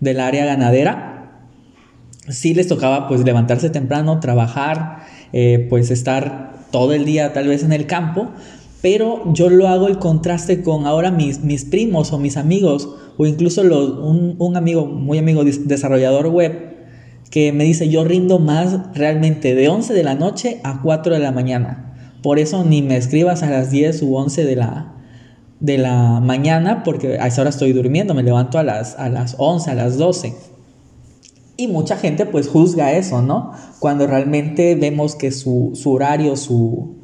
del 0.00 0.20
área 0.20 0.44
ganadera. 0.44 1.46
Sí 2.28 2.54
les 2.54 2.68
tocaba 2.68 3.08
pues 3.08 3.24
levantarse 3.24 3.70
temprano, 3.70 4.20
trabajar, 4.20 5.00
eh, 5.32 5.66
pues 5.68 5.90
estar 5.90 6.66
todo 6.70 6.92
el 6.92 7.04
día 7.04 7.32
tal 7.32 7.48
vez 7.48 7.62
en 7.62 7.72
el 7.72 7.86
campo, 7.86 8.30
pero 8.82 9.32
yo 9.32 9.50
lo 9.50 9.68
hago 9.68 9.88
el 9.88 9.98
contraste 9.98 10.62
con 10.62 10.86
ahora 10.86 11.10
mis, 11.10 11.42
mis 11.42 11.64
primos 11.64 12.12
o 12.12 12.18
mis 12.18 12.36
amigos 12.36 12.88
o 13.16 13.26
incluso 13.26 13.62
los, 13.62 13.90
un, 13.90 14.36
un 14.38 14.56
amigo, 14.56 14.86
muy 14.86 15.18
amigo 15.18 15.44
desarrollador 15.44 16.28
web 16.28 16.69
que 17.30 17.52
me 17.52 17.64
dice 17.64 17.88
yo 17.88 18.04
rindo 18.04 18.38
más 18.40 18.94
realmente 18.94 19.54
de 19.54 19.68
11 19.68 19.94
de 19.94 20.02
la 20.02 20.16
noche 20.16 20.60
a 20.64 20.82
4 20.82 21.14
de 21.14 21.20
la 21.20 21.32
mañana. 21.32 21.94
Por 22.22 22.38
eso 22.38 22.64
ni 22.64 22.82
me 22.82 22.96
escribas 22.96 23.42
a 23.42 23.50
las 23.50 23.70
10 23.70 24.02
u 24.02 24.16
11 24.16 24.44
de 24.44 24.56
la, 24.56 24.92
de 25.60 25.78
la 25.78 26.20
mañana 26.20 26.82
porque 26.82 27.18
a 27.18 27.28
esa 27.28 27.42
hora 27.42 27.50
estoy 27.50 27.72
durmiendo, 27.72 28.14
me 28.14 28.22
levanto 28.22 28.58
a 28.58 28.64
las, 28.64 28.98
a 28.98 29.08
las 29.08 29.36
11, 29.38 29.70
a 29.70 29.74
las 29.74 29.96
12. 29.96 30.34
Y 31.56 31.68
mucha 31.68 31.96
gente 31.96 32.26
pues 32.26 32.48
juzga 32.48 32.92
eso, 32.92 33.22
¿no? 33.22 33.52
Cuando 33.78 34.06
realmente 34.06 34.74
vemos 34.74 35.14
que 35.14 35.30
su, 35.30 35.70
su 35.74 35.92
horario, 35.92 36.36
su, 36.36 36.96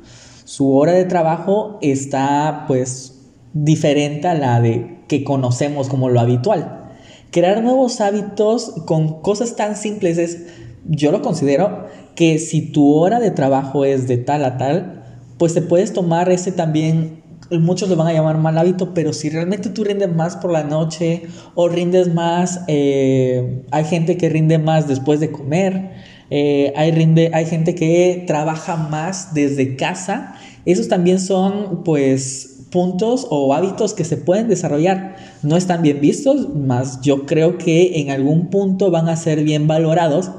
su 0.44 0.74
hora 0.76 0.92
de 0.92 1.04
trabajo 1.04 1.78
está 1.82 2.64
pues 2.66 3.20
diferente 3.52 4.28
a 4.28 4.34
la 4.34 4.60
de 4.60 5.04
que 5.08 5.24
conocemos 5.24 5.88
como 5.88 6.08
lo 6.08 6.20
habitual. 6.20 6.85
Crear 7.30 7.62
nuevos 7.62 8.00
hábitos 8.00 8.72
con 8.86 9.20
cosas 9.20 9.56
tan 9.56 9.76
simples 9.76 10.18
es, 10.18 10.46
yo 10.88 11.12
lo 11.12 11.22
considero 11.22 11.86
que 12.14 12.38
si 12.38 12.72
tu 12.72 12.94
hora 12.94 13.20
de 13.20 13.30
trabajo 13.30 13.84
es 13.84 14.08
de 14.08 14.16
tal 14.16 14.44
a 14.44 14.56
tal, 14.56 15.04
pues 15.38 15.54
te 15.54 15.62
puedes 15.62 15.92
tomar 15.92 16.30
ese 16.30 16.50
también, 16.50 17.22
muchos 17.50 17.88
lo 17.88 17.96
van 17.96 18.08
a 18.08 18.12
llamar 18.12 18.38
mal 18.38 18.56
hábito, 18.56 18.94
pero 18.94 19.12
si 19.12 19.28
realmente 19.28 19.68
tú 19.68 19.84
rindes 19.84 20.12
más 20.14 20.36
por 20.36 20.50
la 20.50 20.64
noche 20.64 21.22
o 21.54 21.68
rindes 21.68 22.12
más, 22.12 22.62
eh, 22.68 23.62
hay 23.70 23.84
gente 23.84 24.16
que 24.16 24.28
rinde 24.28 24.58
más 24.58 24.88
después 24.88 25.20
de 25.20 25.30
comer, 25.30 25.90
eh, 26.30 26.72
hay, 26.74 26.90
rinde, 26.90 27.30
hay 27.34 27.44
gente 27.44 27.74
que 27.74 28.24
trabaja 28.26 28.76
más 28.76 29.34
desde 29.34 29.76
casa, 29.76 30.34
esos 30.64 30.88
también 30.88 31.20
son 31.20 31.84
pues 31.84 32.55
puntos 32.70 33.26
o 33.30 33.54
hábitos 33.54 33.94
que 33.94 34.04
se 34.04 34.16
pueden 34.16 34.48
desarrollar. 34.48 35.16
No 35.42 35.56
están 35.56 35.82
bien 35.82 36.00
vistos, 36.00 36.54
más 36.54 37.00
yo 37.00 37.26
creo 37.26 37.58
que 37.58 38.00
en 38.00 38.10
algún 38.10 38.48
punto 38.48 38.90
van 38.90 39.08
a 39.08 39.16
ser 39.16 39.44
bien 39.44 39.66
valorados, 39.66 40.30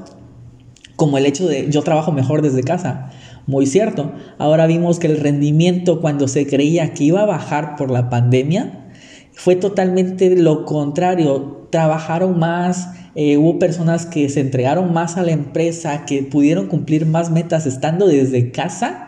como 0.96 1.18
el 1.18 1.26
hecho 1.26 1.46
de 1.46 1.70
yo 1.70 1.82
trabajo 1.82 2.12
mejor 2.12 2.42
desde 2.42 2.62
casa. 2.62 3.10
Muy 3.46 3.66
cierto. 3.66 4.12
Ahora 4.36 4.66
vimos 4.66 4.98
que 4.98 5.06
el 5.06 5.20
rendimiento 5.20 6.00
cuando 6.00 6.28
se 6.28 6.46
creía 6.46 6.92
que 6.92 7.04
iba 7.04 7.22
a 7.22 7.26
bajar 7.26 7.76
por 7.76 7.90
la 7.90 8.10
pandemia 8.10 8.90
fue 9.32 9.56
totalmente 9.56 10.36
lo 10.36 10.64
contrario. 10.64 11.66
Trabajaron 11.70 12.38
más, 12.38 12.90
eh, 13.14 13.36
hubo 13.38 13.58
personas 13.58 14.04
que 14.04 14.28
se 14.28 14.40
entregaron 14.40 14.92
más 14.92 15.16
a 15.16 15.22
la 15.22 15.32
empresa, 15.32 16.04
que 16.04 16.22
pudieron 16.22 16.66
cumplir 16.66 17.06
más 17.06 17.30
metas 17.30 17.64
estando 17.64 18.06
desde 18.06 18.50
casa 18.50 19.07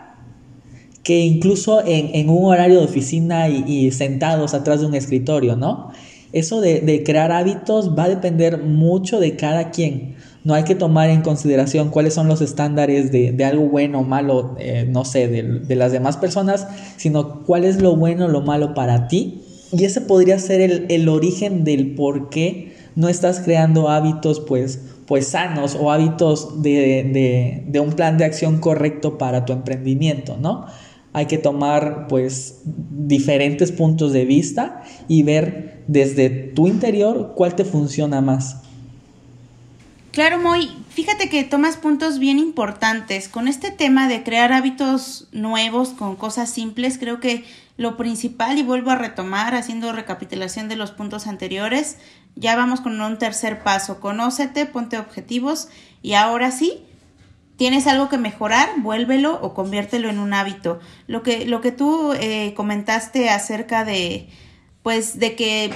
que 1.03 1.21
incluso 1.21 1.83
en, 1.85 2.29
un 2.29 2.45
horario 2.45 2.79
de 2.79 2.85
oficina 2.85 3.49
y, 3.49 3.91
sentados 3.91 4.55
atrás 4.55 4.81
de 4.81 4.87
un 4.87 4.95
escritorio, 4.95 5.57
¿no? 5.57 5.91
Eso 6.33 6.61
de, 6.61 7.03
crear 7.05 7.33
hábitos 7.33 7.97
va 7.99 8.05
a 8.05 8.09
depender 8.09 8.63
mucho 8.63 9.19
de 9.19 9.37
cada 9.37 9.71
quien. 9.71 10.15
No 10.45 10.55
hay 10.55 10.65
que 10.65 10.75
tomar 10.75 11.11
en 11.11 11.23
consideración 11.23 11.91
cuáles 11.91 12.15
son 12.15 12.29
los 12.29 12.41
estándares 12.41 13.11
de, 13.11 13.45
algo 13.45 13.65
bueno 13.69 14.01
o 14.01 14.05
malo, 14.05 14.57
eh, 14.59 14.87
no 14.89 15.05
sé, 15.05 15.29
de, 15.29 15.77
las 15.77 15.93
demás 15.93 16.17
personas, 16.17 16.67
sino 16.97 17.45
cuál 17.45 17.65
es 17.65 17.81
lo 17.81 17.97
bueno 17.97 18.27
o 18.27 18.29
lo 18.29 18.43
malo 18.43 18.75
para 18.75 19.09
ti. 19.09 19.43
Y 19.73 19.85
ese 19.85 20.01
podría 20.01 20.39
ser 20.39 20.61
el, 20.61 20.87
el 20.91 21.09
origen 21.09 21.65
del 21.65 21.95
por 21.95 22.29
qué 22.29 22.75
no 22.95 23.09
estás 23.09 23.41
creando 23.41 23.89
hábitos 23.89 24.41
pues, 24.41 24.81
pues 25.07 25.29
sanos 25.29 25.77
o 25.81 25.91
hábitos 25.93 26.63
de, 26.63 27.65
de 27.67 27.81
un 27.81 27.93
plan 27.93 28.19
de 28.19 28.25
acción 28.25 28.59
correcto 28.59 29.17
para 29.17 29.45
tu 29.45 29.53
emprendimiento, 29.53 30.37
¿no? 30.37 30.67
Hay 31.13 31.27
que 31.27 31.39
tomar 31.39 32.07
pues 32.09 32.61
diferentes 32.65 33.73
puntos 33.73 34.13
de 34.13 34.25
vista 34.25 34.83
y 35.09 35.23
ver 35.23 35.83
desde 35.87 36.31
tu 36.31 36.69
interior 36.69 37.33
cuál 37.35 37.57
te 37.57 37.65
funciona 37.65 38.21
más. 38.21 38.59
Claro, 40.13 40.41
Moy, 40.41 40.69
fíjate 40.89 41.29
que 41.29 41.45
tomas 41.45 41.77
puntos 41.77 42.19
bien 42.19 42.41
importantes. 42.41 43.29
Con 43.29 43.47
este 43.47 43.71
tema 43.71 44.09
de 44.09 44.25
crear 44.25 44.53
hábitos 44.53 45.29
nuevos 45.31 45.91
con 45.91 46.17
cosas 46.17 46.51
simples, 46.51 46.99
creo 46.99 47.21
que 47.21 47.45
lo 47.77 47.97
principal, 47.97 48.59
y 48.59 48.63
vuelvo 48.63 48.91
a 48.91 48.97
retomar 48.97 49.55
haciendo 49.55 49.93
recapitulación 49.93 50.69
de 50.69 50.77
los 50.77 50.91
puntos 50.91 51.27
anteriores, 51.27 51.97
ya 52.35 52.57
vamos 52.57 52.81
con 52.81 53.01
un 53.01 53.19
tercer 53.19 53.63
paso. 53.63 54.01
Conócete, 54.01 54.67
ponte 54.67 54.99
objetivos 54.99 55.69
y 56.03 56.15
ahora 56.15 56.51
sí, 56.51 56.83
tienes 57.61 57.87
algo 57.87 58.09
que 58.09 58.17
mejorar, 58.17 58.71
vuélvelo 58.79 59.39
o 59.43 59.53
conviértelo 59.53 60.09
en 60.09 60.19
un 60.19 60.33
hábito. 60.33 60.81
Lo 61.07 61.23
que, 61.23 61.45
lo 61.45 61.61
que 61.61 61.73
tú 61.73 62.15
eh, 62.15 62.55
comentaste 62.55 63.29
acerca 63.29 63.85
de, 63.85 64.31
pues, 64.83 65.19
de 65.19 65.37
que 65.37 65.71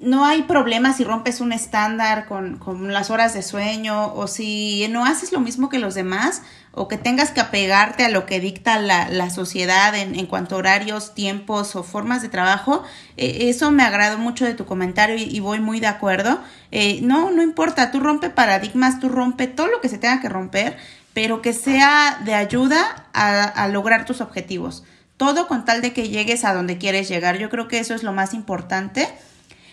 no 0.00 0.24
hay 0.24 0.44
problema 0.44 0.94
si 0.94 1.04
rompes 1.04 1.42
un 1.42 1.52
estándar 1.52 2.26
con, 2.26 2.56
con, 2.56 2.94
las 2.94 3.10
horas 3.10 3.34
de 3.34 3.42
sueño 3.42 4.14
o 4.14 4.26
si 4.26 4.88
no 4.88 5.04
haces 5.04 5.32
lo 5.32 5.40
mismo 5.40 5.68
que 5.68 5.78
los 5.78 5.94
demás 5.94 6.42
o 6.72 6.88
que 6.88 6.96
tengas 6.96 7.30
que 7.30 7.40
apegarte 7.40 8.04
a 8.04 8.08
lo 8.08 8.24
que 8.24 8.40
dicta 8.40 8.78
la, 8.80 9.10
la 9.10 9.28
sociedad 9.28 9.94
en, 9.94 10.18
en, 10.18 10.26
cuanto 10.26 10.54
a 10.54 10.58
horarios, 10.58 11.14
tiempos 11.14 11.76
o 11.76 11.82
formas 11.82 12.22
de 12.22 12.30
trabajo. 12.30 12.82
Eh, 13.18 13.50
eso 13.50 13.70
me 13.70 13.82
agradó 13.82 14.16
mucho 14.16 14.46
de 14.46 14.54
tu 14.54 14.64
comentario 14.64 15.16
y, 15.16 15.38
voy 15.40 15.60
muy 15.60 15.78
de 15.78 15.88
acuerdo. 15.88 16.40
Eh, 16.70 17.00
no, 17.02 17.30
no 17.30 17.42
importa, 17.42 17.90
tú 17.90 18.00
rompe 18.00 18.30
paradigmas, 18.30 18.98
tú 18.98 19.10
rompe 19.10 19.46
todo 19.46 19.66
lo 19.66 19.82
que 19.82 19.90
se 19.90 19.98
tenga 19.98 20.22
que 20.22 20.30
romper 20.30 20.78
pero 21.14 21.42
que 21.42 21.52
sea 21.52 22.20
de 22.24 22.34
ayuda 22.34 23.08
a, 23.12 23.68
lograr 23.68 24.04
tus 24.04 24.20
objetivos. 24.20 24.84
Todo 25.16 25.46
con 25.46 25.64
tal 25.64 25.82
de 25.82 25.92
que 25.92 26.08
llegues 26.08 26.44
a 26.44 26.54
donde 26.54 26.78
quieres 26.78 27.08
llegar. 27.08 27.38
Yo 27.38 27.50
creo 27.50 27.68
que 27.68 27.78
eso 27.78 27.94
es 27.94 28.02
lo 28.02 28.12
más 28.12 28.34
importante. 28.34 29.08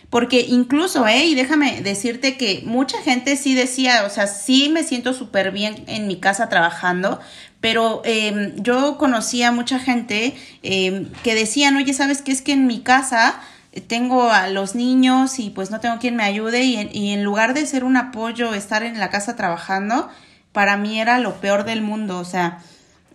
Porque 0.10 0.41
incluso, 0.41 1.08
eh, 1.08 1.25
y 1.25 1.36
déjame 1.36 1.82
decirte 1.82 2.36
que 2.36 2.63
mucha 2.65 2.99
gente 3.04 3.36
sí 3.36 3.54
decía, 3.54 4.06
o 4.06 4.10
sea, 4.10 4.25
sí 4.25 4.69
me 4.69 4.84
siento 4.84 5.13
súper 5.13 5.52
bien 5.52 5.84
en 5.86 6.08
mi 6.08 6.19
casa 6.19 6.49
trabajando, 6.49 7.19
pero 7.62 8.02
em, 8.06 8.56
yo 8.56 8.97
conocía 8.97 9.52
mucha 9.52 9.78
gente 9.78 10.36
em, 10.63 11.12
que 11.23 11.36
decían, 11.36 11.75
oye, 11.75 11.93
¿sabes 11.93 12.23
qué 12.23 12.32
es 12.32 12.41
que 12.41 12.54
en 12.54 12.65
mi 12.65 12.82
casa 12.82 13.39
tengo 13.88 14.32
a 14.32 14.47
los 14.47 14.73
niños 14.73 15.38
y 15.38 15.52
pues 15.52 15.69
no 15.69 15.80
tengo 15.80 15.99
quien 15.99 16.15
me 16.15 16.23
ayude 16.23 16.63
y 16.63 16.89
y 16.91 17.12
en 17.12 17.23
lugar 17.23 17.54
de 17.54 17.67
ser 17.67 17.84
un 17.84 17.95
apoyo 17.95 18.56
estar 18.56 18.82
en 18.82 18.97
la 18.97 19.12
casa 19.12 19.36
trabajando, 19.36 20.10
para 20.51 20.77
mí 20.77 20.99
era 20.99 21.19
lo 21.19 21.39
peor 21.41 21.65
del 21.65 21.81
mundo, 21.81 22.19
o 22.19 22.25
sea, 22.25 22.59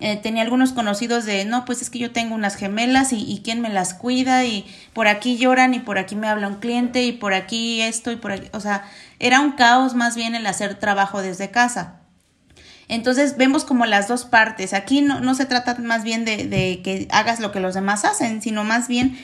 eh, 0.00 0.16
tenía 0.16 0.42
algunos 0.42 0.72
conocidos 0.72 1.24
de, 1.24 1.44
no, 1.44 1.64
pues 1.64 1.80
es 1.80 1.88
que 1.88 1.98
yo 1.98 2.10
tengo 2.10 2.34
unas 2.34 2.56
gemelas 2.56 3.12
y, 3.12 3.40
quién 3.44 3.60
me 3.60 3.68
las 3.68 3.94
cuida 3.94 4.44
y 4.44 4.66
por 4.92 5.06
aquí 5.06 5.36
lloran 5.36 5.72
y 5.72 5.78
por 5.78 5.98
aquí 5.98 6.16
me 6.16 6.28
habla 6.28 6.48
un 6.48 6.56
cliente 6.56 7.04
y 7.04 7.12
por 7.12 7.32
aquí 7.32 7.80
esto 7.80 8.10
y 8.10 8.16
por 8.16 8.32
aquí, 8.32 8.48
o 8.52 8.60
sea, 8.60 8.84
era 9.20 9.40
un 9.40 9.52
caos 9.52 9.94
más 9.94 10.16
bien 10.16 10.34
el 10.34 10.46
hacer 10.46 10.74
trabajo 10.74 11.22
desde 11.22 11.50
casa. 11.50 12.00
Entonces 12.88 13.36
vemos 13.38 13.64
como 13.64 13.86
las 13.86 14.08
dos 14.08 14.26
partes. 14.26 14.74
Aquí 14.74 15.00
no, 15.00 15.20
no 15.20 15.34
se 15.34 15.46
trata 15.46 15.76
más 15.76 16.04
bien 16.04 16.26
de, 16.26 16.48
de, 16.48 16.82
que 16.82 17.08
hagas 17.10 17.40
lo 17.40 17.50
que 17.50 17.60
los 17.60 17.74
demás 17.74 18.04
hacen, 18.04 18.42
sino 18.42 18.62
más 18.62 18.88
bien 18.88 19.16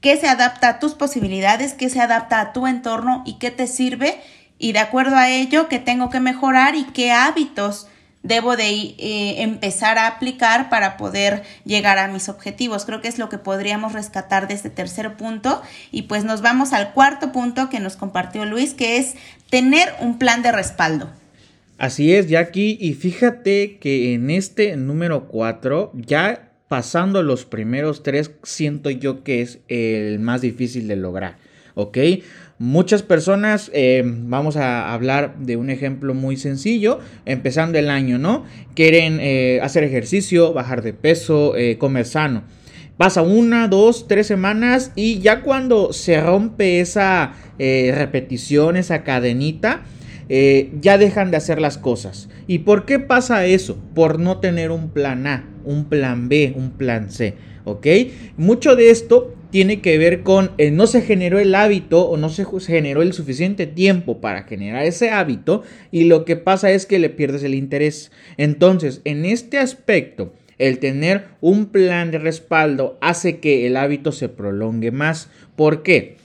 qué 0.00 0.16
se 0.16 0.28
adapta 0.28 0.68
a 0.68 0.78
tus 0.78 0.94
posibilidades, 0.94 1.72
qué 1.72 1.88
se 1.88 2.00
adapta 2.00 2.40
a 2.40 2.52
tu 2.52 2.66
entorno 2.66 3.22
y 3.24 3.38
qué 3.38 3.50
te 3.50 3.66
sirve 3.66 4.20
y 4.58 4.72
de 4.72 4.80
acuerdo 4.80 5.16
a 5.16 5.30
ello 5.30 5.68
qué 5.68 5.78
tengo 5.78 6.10
que 6.10 6.20
mejorar 6.20 6.74
y 6.74 6.84
qué 6.84 7.12
hábitos 7.12 7.86
debo 8.22 8.56
de 8.56 8.68
eh, 8.68 9.42
empezar 9.42 9.96
a 9.96 10.06
aplicar 10.06 10.68
para 10.68 10.96
poder 10.96 11.42
llegar 11.64 11.98
a 11.98 12.08
mis 12.08 12.28
objetivos. 12.28 12.84
Creo 12.84 13.00
que 13.00 13.08
es 13.08 13.18
lo 13.18 13.28
que 13.28 13.38
podríamos 13.38 13.92
rescatar 13.92 14.48
de 14.48 14.54
este 14.54 14.70
tercer 14.70 15.16
punto 15.16 15.62
y 15.92 16.02
pues 16.02 16.24
nos 16.24 16.42
vamos 16.42 16.72
al 16.72 16.92
cuarto 16.92 17.32
punto 17.32 17.70
que 17.70 17.80
nos 17.80 17.96
compartió 17.96 18.44
Luis, 18.44 18.74
que 18.74 18.98
es 18.98 19.14
tener 19.50 19.88
un 20.00 20.18
plan 20.18 20.42
de 20.42 20.52
respaldo. 20.52 21.10
Así 21.78 22.12
es, 22.12 22.28
Jackie, 22.28 22.76
y 22.80 22.94
fíjate 22.94 23.78
que 23.78 24.12
en 24.12 24.30
este 24.30 24.76
número 24.76 25.28
cuatro, 25.28 25.92
ya 25.94 26.50
pasando 26.66 27.22
los 27.22 27.44
primeros 27.44 28.02
tres, 28.02 28.32
siento 28.42 28.90
yo 28.90 29.22
que 29.22 29.42
es 29.42 29.60
el 29.68 30.18
más 30.18 30.40
difícil 30.40 30.88
de 30.88 30.96
lograr, 30.96 31.36
¿ok? 31.74 31.98
Muchas 32.60 33.02
personas, 33.02 33.70
eh, 33.72 34.02
vamos 34.04 34.56
a 34.56 34.92
hablar 34.92 35.36
de 35.38 35.56
un 35.56 35.70
ejemplo 35.70 36.12
muy 36.12 36.36
sencillo, 36.36 36.98
empezando 37.24 37.78
el 37.78 37.88
año, 37.88 38.18
¿no? 38.18 38.46
Quieren 38.74 39.18
eh, 39.20 39.60
hacer 39.62 39.84
ejercicio, 39.84 40.52
bajar 40.52 40.82
de 40.82 40.92
peso, 40.92 41.56
eh, 41.56 41.78
comer 41.78 42.04
sano. 42.04 42.42
Pasa 42.96 43.22
una, 43.22 43.68
dos, 43.68 44.08
tres 44.08 44.26
semanas 44.26 44.90
y 44.96 45.20
ya 45.20 45.42
cuando 45.42 45.92
se 45.92 46.20
rompe 46.20 46.80
esa 46.80 47.34
repetición, 47.58 48.76
esa 48.76 49.04
cadenita, 49.04 49.84
ya 50.28 50.98
dejan 50.98 51.30
de 51.30 51.36
hacer 51.36 51.60
las 51.60 51.78
cosas. 51.78 52.28
¿Y 52.48 52.60
por 52.60 52.86
qué 52.86 52.98
pasa 52.98 53.46
eso? 53.46 53.78
Por 53.94 54.18
no 54.18 54.38
tener 54.38 54.72
un 54.72 54.90
plan 54.90 55.28
A, 55.28 55.48
un 55.64 55.84
plan 55.84 56.28
B, 56.28 56.54
un 56.56 56.72
plan 56.72 57.12
C. 57.12 57.36
¿Ok? 57.64 57.86
Mucho 58.36 58.74
de 58.74 58.90
esto 58.90 59.37
tiene 59.50 59.80
que 59.80 59.98
ver 59.98 60.22
con 60.22 60.50
eh, 60.58 60.70
no 60.70 60.86
se 60.86 61.02
generó 61.02 61.38
el 61.38 61.54
hábito 61.54 62.08
o 62.08 62.16
no 62.16 62.28
se 62.28 62.44
generó 62.60 63.02
el 63.02 63.12
suficiente 63.12 63.66
tiempo 63.66 64.20
para 64.20 64.42
generar 64.44 64.84
ese 64.84 65.10
hábito 65.10 65.62
y 65.90 66.04
lo 66.04 66.24
que 66.24 66.36
pasa 66.36 66.70
es 66.70 66.86
que 66.86 66.98
le 66.98 67.10
pierdes 67.10 67.42
el 67.42 67.54
interés. 67.54 68.12
Entonces, 68.36 69.00
en 69.04 69.24
este 69.24 69.58
aspecto, 69.58 70.32
el 70.58 70.78
tener 70.78 71.26
un 71.40 71.66
plan 71.66 72.10
de 72.10 72.18
respaldo 72.18 72.98
hace 73.00 73.38
que 73.38 73.66
el 73.66 73.76
hábito 73.76 74.12
se 74.12 74.28
prolongue 74.28 74.90
más. 74.90 75.30
¿Por 75.56 75.82
qué? 75.82 76.16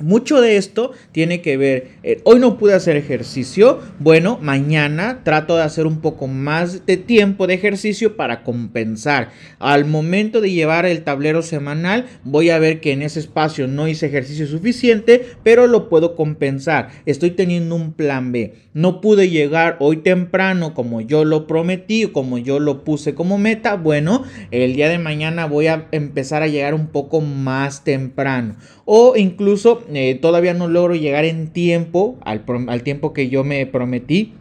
Mucho 0.00 0.40
de 0.40 0.56
esto 0.56 0.92
tiene 1.12 1.42
que 1.42 1.58
ver, 1.58 1.88
eh, 2.02 2.22
hoy 2.24 2.40
no 2.40 2.56
pude 2.56 2.72
hacer 2.72 2.96
ejercicio, 2.96 3.78
bueno, 3.98 4.38
mañana 4.40 5.20
trato 5.22 5.54
de 5.54 5.64
hacer 5.64 5.86
un 5.86 6.00
poco 6.00 6.28
más 6.28 6.86
de 6.86 6.96
tiempo 6.96 7.46
de 7.46 7.52
ejercicio 7.52 8.16
para 8.16 8.42
compensar. 8.42 9.32
Al 9.58 9.84
momento 9.84 10.40
de 10.40 10.50
llevar 10.50 10.86
el 10.86 11.04
tablero 11.04 11.42
semanal, 11.42 12.06
voy 12.24 12.48
a 12.48 12.58
ver 12.58 12.80
que 12.80 12.92
en 12.92 13.02
ese 13.02 13.20
espacio 13.20 13.68
no 13.68 13.86
hice 13.86 14.06
ejercicio 14.06 14.46
suficiente, 14.46 15.26
pero 15.42 15.66
lo 15.66 15.90
puedo 15.90 16.16
compensar. 16.16 16.88
Estoy 17.04 17.32
teniendo 17.32 17.74
un 17.74 17.92
plan 17.92 18.32
B. 18.32 18.54
No 18.72 19.02
pude 19.02 19.28
llegar 19.28 19.76
hoy 19.78 19.98
temprano 19.98 20.72
como 20.72 21.02
yo 21.02 21.26
lo 21.26 21.46
prometí, 21.46 22.06
como 22.06 22.38
yo 22.38 22.60
lo 22.60 22.82
puse 22.84 23.14
como 23.14 23.36
meta. 23.36 23.76
Bueno, 23.76 24.24
el 24.50 24.74
día 24.74 24.88
de 24.88 24.98
mañana 24.98 25.44
voy 25.44 25.66
a 25.66 25.88
empezar 25.92 26.42
a 26.42 26.48
llegar 26.48 26.72
un 26.72 26.86
poco 26.86 27.20
más 27.20 27.84
temprano. 27.84 28.56
O 28.86 29.14
incluso 29.16 29.81
eh, 29.92 30.18
todavía 30.20 30.54
no 30.54 30.68
logro 30.68 30.94
llegar 30.94 31.24
en 31.24 31.48
tiempo, 31.48 32.18
al, 32.24 32.82
tiempo 32.82 33.12
que 33.12 33.28
yo 33.28 33.44
me 33.44 33.66
prometí. 33.66 34.34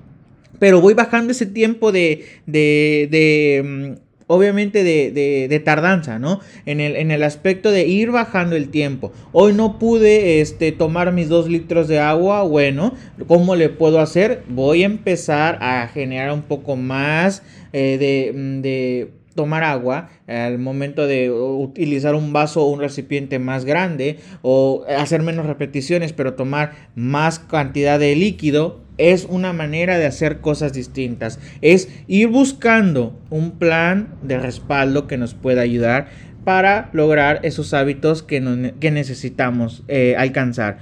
Pero 0.59 0.81
voy 0.81 0.93
bajando 0.93 1.31
ese 1.31 1.45
tiempo 1.45 1.91
de, 1.91 2.25
de, 2.45 3.63
mm, 3.63 4.01
obviamente 4.27 4.83
de, 4.83 5.61
tardanza, 5.65 6.19
¿no? 6.19 6.39
En 6.65 6.79
el, 6.79 6.95
en 6.95 7.11
el, 7.11 7.23
aspecto 7.23 7.71
de 7.71 7.87
ir 7.87 8.11
bajando 8.11 8.55
el 8.55 8.69
tiempo. 8.69 9.11
Hoy 9.31 9.53
no 9.53 9.79
pude 9.79 10.41
este, 10.41 10.71
tomar 10.71 11.11
mis 11.13 11.29
dos 11.29 11.49
litros 11.49 11.87
de 11.87 11.99
agua, 11.99 12.43
bueno, 12.43 12.93
¿cómo 13.27 13.55
le 13.55 13.69
puedo 13.69 13.99
hacer? 13.99 14.43
Voy 14.47 14.83
a 14.83 14.85
empezar 14.85 15.57
a 15.61 15.87
generar 15.87 16.31
un 16.31 16.43
poco 16.43 16.75
más 16.75 17.41
eh, 17.73 18.31
mm, 18.33 18.61
de 18.61 19.20
tomar 19.35 19.63
agua 19.63 20.09
al 20.27 20.59
momento 20.59 21.07
de 21.07 21.31
utilizar 21.31 22.15
un 22.15 22.33
vaso 22.33 22.63
o 22.63 22.69
un 22.69 22.79
recipiente 22.79 23.39
más 23.39 23.65
grande 23.65 24.19
o 24.41 24.85
hacer 24.97 25.21
menos 25.21 25.45
repeticiones 25.45 26.13
pero 26.13 26.33
tomar 26.33 26.73
más 26.95 27.39
cantidad 27.39 27.99
de 27.99 28.15
líquido 28.15 28.81
es 28.97 29.25
una 29.29 29.51
manera 29.51 29.97
de 29.97 30.05
hacer 30.05 30.39
cosas 30.41 30.73
distintas. 30.73 31.39
Es 31.61 31.89
ir 32.07 32.27
buscando 32.27 33.19
un 33.29 33.51
plan 33.51 34.09
de 34.21 34.39
respaldo 34.39 35.07
que 35.07 35.17
nos 35.17 35.33
pueda 35.33 35.61
ayudar 35.61 36.09
para 36.43 36.89
lograr 36.93 37.39
esos 37.43 37.73
hábitos 37.73 38.23
que, 38.23 38.41
necesitamos 38.41 39.83
eh, 39.87 40.15
alcanzar. 40.17 40.79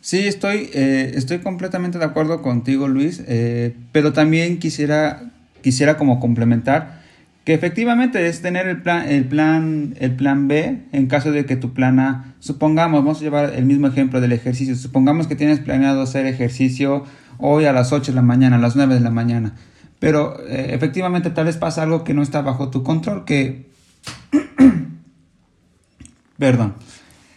Sí, 0.00 0.26
estoy, 0.26 0.70
eh, 0.72 1.12
estoy 1.14 1.38
completamente 1.38 1.98
de 1.98 2.04
acuerdo 2.04 2.42
contigo, 2.42 2.88
Luis, 2.88 3.22
eh, 3.26 3.74
pero 3.92 4.12
también 4.12 4.58
quisiera, 4.58 5.30
quisiera 5.60 5.96
como 5.96 6.20
complementar 6.20 6.97
que 7.48 7.54
efectivamente 7.54 8.28
es 8.28 8.42
tener 8.42 8.68
el 8.68 8.82
plan, 8.82 9.08
el 9.08 9.24
plan, 9.24 9.94
el 10.00 10.14
plan 10.14 10.48
B 10.48 10.82
en 10.92 11.06
caso 11.06 11.32
de 11.32 11.46
que 11.46 11.56
tu 11.56 11.72
plan 11.72 11.98
A, 11.98 12.34
supongamos, 12.40 13.02
vamos 13.02 13.20
a 13.20 13.22
llevar 13.22 13.54
el 13.54 13.64
mismo 13.64 13.86
ejemplo 13.86 14.20
del 14.20 14.32
ejercicio, 14.32 14.76
supongamos 14.76 15.28
que 15.28 15.34
tienes 15.34 15.58
planeado 15.58 16.02
hacer 16.02 16.26
ejercicio 16.26 17.04
hoy 17.38 17.64
a 17.64 17.72
las 17.72 17.90
8 17.90 18.12
de 18.12 18.16
la 18.16 18.20
mañana, 18.20 18.56
a 18.56 18.58
las 18.58 18.76
9 18.76 18.92
de 18.92 19.00
la 19.00 19.08
mañana, 19.08 19.54
pero 19.98 20.38
eh, 20.46 20.74
efectivamente 20.74 21.30
tal 21.30 21.46
vez 21.46 21.56
pasa 21.56 21.84
algo 21.84 22.04
que 22.04 22.12
no 22.12 22.20
está 22.20 22.42
bajo 22.42 22.68
tu 22.68 22.82
control, 22.82 23.24
que... 23.24 23.70
Perdón. 26.38 26.74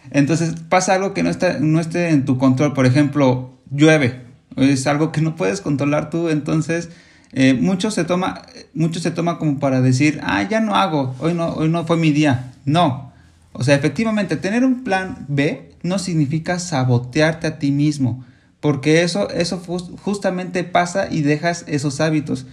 Entonces 0.10 0.56
pasa 0.68 0.96
algo 0.96 1.14
que 1.14 1.24
no, 1.24 1.30
está, 1.30 1.58
no 1.60 1.80
esté 1.80 2.10
en 2.10 2.26
tu 2.26 2.38
control, 2.38 2.74
por 2.74 2.86
ejemplo, 2.86 3.62
llueve, 3.70 4.24
es 4.58 4.88
algo 4.88 5.14
que 5.14 5.22
no 5.22 5.38
puedes 5.38 5.62
controlar 5.62 6.10
tú, 6.10 6.28
entonces 6.28 6.90
eh, 7.34 7.54
mucho, 7.54 7.92
se 7.92 8.04
toma, 8.04 8.42
mucho 8.74 9.00
se 9.00 9.12
toma 9.12 9.38
como 9.38 9.60
para 9.60 9.82
decir, 9.82 10.20
ah, 10.24 10.44
ya 10.44 10.60
no 10.60 10.76
hago, 10.76 11.16
hoy 11.20 11.34
no, 11.34 11.54
hoy 11.54 11.70
no 11.70 11.86
fue 11.86 11.98
mi 11.98 12.12
día. 12.12 12.54
No. 12.66 13.12
O 13.54 13.64
sea, 13.64 13.76
efectivamente, 13.76 14.38
tener 14.38 14.66
un 14.66 14.84
plan 14.84 15.26
B 15.28 15.72
no 15.84 16.00
significa 16.00 16.60
sabotearte 16.60 17.48
a 17.48 17.60
ti 17.60 17.72
mismo, 17.72 18.24
porque 18.60 19.04
eso, 19.04 19.30
eso 19.30 19.62
justamente 20.02 20.64
pasa 20.64 21.08
y 21.12 21.22
dejas 21.22 21.66
esos 21.68 22.02
hábitos. 22.02 22.46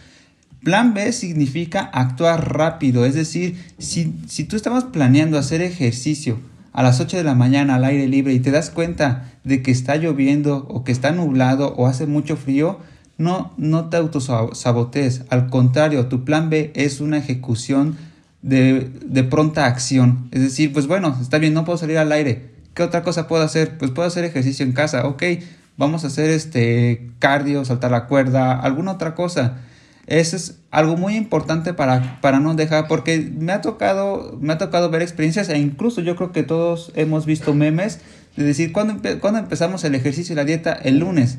Plan 0.63 0.95
B 0.95 1.13
significa 1.13 1.81
actuar 1.81 2.57
rápido, 2.57 3.05
es 3.05 3.15
decir, 3.15 3.57
si, 3.79 4.15
si 4.27 4.45
tú 4.45 4.57
estabas 4.57 4.85
planeando 4.85 5.39
hacer 5.39 5.61
ejercicio 5.63 6.41
a 6.73 6.83
las 6.83 7.01
8 7.01 7.17
de 7.17 7.25
la 7.25 7.35
mañana 7.35 7.77
al 7.77 7.85
aire 7.85 8.09
libre 8.09 8.35
y 8.35 8.41
te 8.41 8.51
das 8.51 8.71
cuenta 8.71 9.33
de 9.45 9.63
que 9.63 9.71
está 9.71 9.97
lloviendo 9.97 10.67
o 10.69 10.85
que 10.85 10.93
está 10.93 11.13
nublado 11.13 11.75
o 11.75 11.87
hace 11.87 12.07
mucho 12.07 12.37
frío, 12.37 12.79
no, 13.19 13.53
no 13.57 13.89
te 13.89 13.97
autosabotees, 13.97 15.25
al 15.29 15.51
contrario, 15.51 16.07
tu 16.07 16.25
plan 16.25 16.51
B 16.51 16.73
es 16.75 17.01
una 17.01 17.19
ejecución 17.19 17.97
de, 18.43 18.91
de, 19.05 19.25
pronta 19.25 19.67
acción. 19.67 20.29
Es 20.31 20.41
decir, 20.41 20.73
pues 20.73 20.87
bueno, 20.87 21.17
está 21.21 21.39
bien, 21.39 21.53
no 21.53 21.65
puedo 21.65 21.77
salir 21.77 21.99
al 21.99 22.13
aire. 22.13 22.51
¿Qué 22.75 22.85
otra 22.85 23.03
cosa 23.03 23.27
puedo 23.27 23.43
hacer? 23.43 23.77
Pues 23.77 23.91
puedo 23.91 24.07
hacer 24.07 24.25
ejercicio 24.25 24.65
en 24.65 24.73
casa, 24.73 25.07
ok, 25.07 25.25
vamos 25.77 26.05
a 26.05 26.07
hacer 26.07 26.31
este 26.31 27.11
cardio, 27.19 27.65
saltar 27.65 27.91
la 27.91 28.07
cuerda, 28.07 28.61
alguna 28.61 28.93
otra 28.93 29.17
cosa. 29.17 29.59
Eso 30.07 30.37
es 30.37 30.59
algo 30.71 30.97
muy 30.97 31.17
importante 31.17 31.75
para, 31.75 32.21
para 32.21 32.39
no 32.39 32.55
dejar, 32.55 32.87
porque 32.87 33.31
me 33.37 33.53
ha 33.53 33.61
tocado, 33.61 34.39
me 34.41 34.53
ha 34.53 34.59
tocado 34.59 34.91
ver 34.91 35.03
experiencias 35.03 35.49
e 35.49 35.59
incluso 35.59 36.01
yo 36.01 36.15
creo 36.15 36.31
que 36.31 36.45
todos 36.45 36.93
hemos 36.95 37.27
visto 37.27 37.53
memes 37.53 38.01
de 38.37 38.45
decir, 38.45 38.73
¿cuándo, 38.73 39.03
¿cuándo 39.21 39.41
empezamos 39.41 39.83
el 39.83 39.97
ejercicio 39.97 40.33
y 40.33 40.37
la 40.37 40.45
dieta? 40.45 40.73
El 40.73 41.01
lunes. 41.01 41.39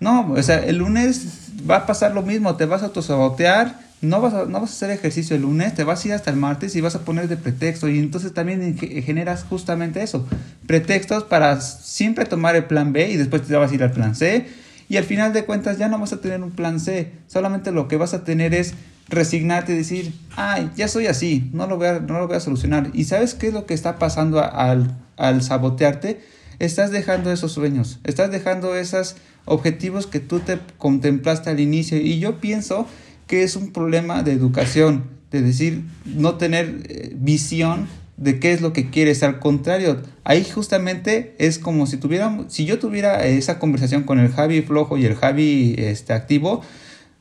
No, 0.00 0.32
o 0.32 0.42
sea, 0.42 0.58
el 0.64 0.76
lunes 0.76 1.50
va 1.68 1.76
a 1.76 1.86
pasar 1.86 2.12
lo 2.12 2.22
mismo, 2.22 2.56
te 2.56 2.66
vas 2.66 2.82
a 2.82 2.86
autosabotear, 2.86 3.80
no 4.02 4.20
vas 4.20 4.34
a, 4.34 4.44
no 4.44 4.60
vas 4.60 4.70
a 4.70 4.74
hacer 4.74 4.90
ejercicio 4.90 5.36
el 5.36 5.42
lunes, 5.42 5.74
te 5.74 5.84
vas 5.84 6.04
a 6.04 6.08
ir 6.08 6.14
hasta 6.14 6.30
el 6.30 6.36
martes 6.36 6.76
y 6.76 6.80
vas 6.80 6.94
a 6.94 7.00
poner 7.00 7.28
de 7.28 7.36
pretexto 7.36 7.88
y 7.88 7.98
entonces 7.98 8.34
también 8.34 8.76
generas 8.76 9.44
justamente 9.44 10.02
eso, 10.02 10.26
pretextos 10.66 11.24
para 11.24 11.60
siempre 11.60 12.26
tomar 12.26 12.56
el 12.56 12.64
plan 12.64 12.92
B 12.92 13.10
y 13.10 13.16
después 13.16 13.42
te 13.42 13.56
vas 13.56 13.70
a 13.70 13.74
ir 13.74 13.82
al 13.82 13.92
plan 13.92 14.14
C 14.14 14.46
y 14.88 14.98
al 14.98 15.04
final 15.04 15.32
de 15.32 15.44
cuentas 15.44 15.78
ya 15.78 15.88
no 15.88 15.98
vas 15.98 16.12
a 16.12 16.20
tener 16.20 16.42
un 16.42 16.50
plan 16.50 16.78
C, 16.78 17.12
solamente 17.26 17.72
lo 17.72 17.88
que 17.88 17.96
vas 17.96 18.14
a 18.14 18.22
tener 18.24 18.54
es 18.54 18.74
resignarte 19.08 19.72
y 19.72 19.76
decir, 19.76 20.12
ay, 20.36 20.70
ya 20.76 20.88
soy 20.88 21.06
así, 21.06 21.50
no 21.52 21.66
lo 21.66 21.76
voy 21.76 21.86
a, 21.88 22.00
no 22.00 22.18
lo 22.18 22.26
voy 22.26 22.36
a 22.36 22.40
solucionar. 22.40 22.90
¿Y 22.92 23.04
sabes 23.04 23.34
qué 23.34 23.48
es 23.48 23.54
lo 23.54 23.66
que 23.66 23.74
está 23.74 23.98
pasando 23.98 24.42
al, 24.42 24.96
al 25.16 25.42
sabotearte? 25.42 26.20
Estás 26.58 26.90
dejando 26.90 27.30
esos 27.32 27.52
sueños, 27.52 28.00
estás 28.04 28.30
dejando 28.30 28.76
esos 28.76 29.16
objetivos 29.46 30.06
que 30.06 30.20
tú 30.20 30.40
te 30.40 30.58
contemplaste 30.76 31.48
al 31.48 31.60
inicio 31.60 31.98
y 31.98 32.18
yo 32.18 32.40
pienso 32.40 32.86
que 33.26 33.42
es 33.42 33.56
un 33.56 33.72
problema 33.72 34.22
de 34.22 34.32
educación, 34.32 35.04
de 35.30 35.42
decir, 35.42 35.82
no 36.04 36.34
tener 36.34 36.82
eh, 36.88 37.12
visión 37.16 37.88
de 38.16 38.38
qué 38.38 38.52
es 38.52 38.60
lo 38.60 38.72
que 38.72 38.88
quieres, 38.90 39.22
al 39.22 39.38
contrario, 39.40 40.00
ahí 40.24 40.44
justamente 40.44 41.34
es 41.38 41.58
como 41.58 41.86
si 41.86 41.98
tuviéramos, 41.98 42.52
si 42.52 42.64
yo 42.64 42.78
tuviera 42.78 43.24
esa 43.26 43.58
conversación 43.58 44.04
con 44.04 44.18
el 44.18 44.30
Javi 44.32 44.62
flojo 44.62 44.96
y 44.96 45.04
el 45.04 45.14
Javi 45.14 45.74
este, 45.78 46.12
activo, 46.12 46.62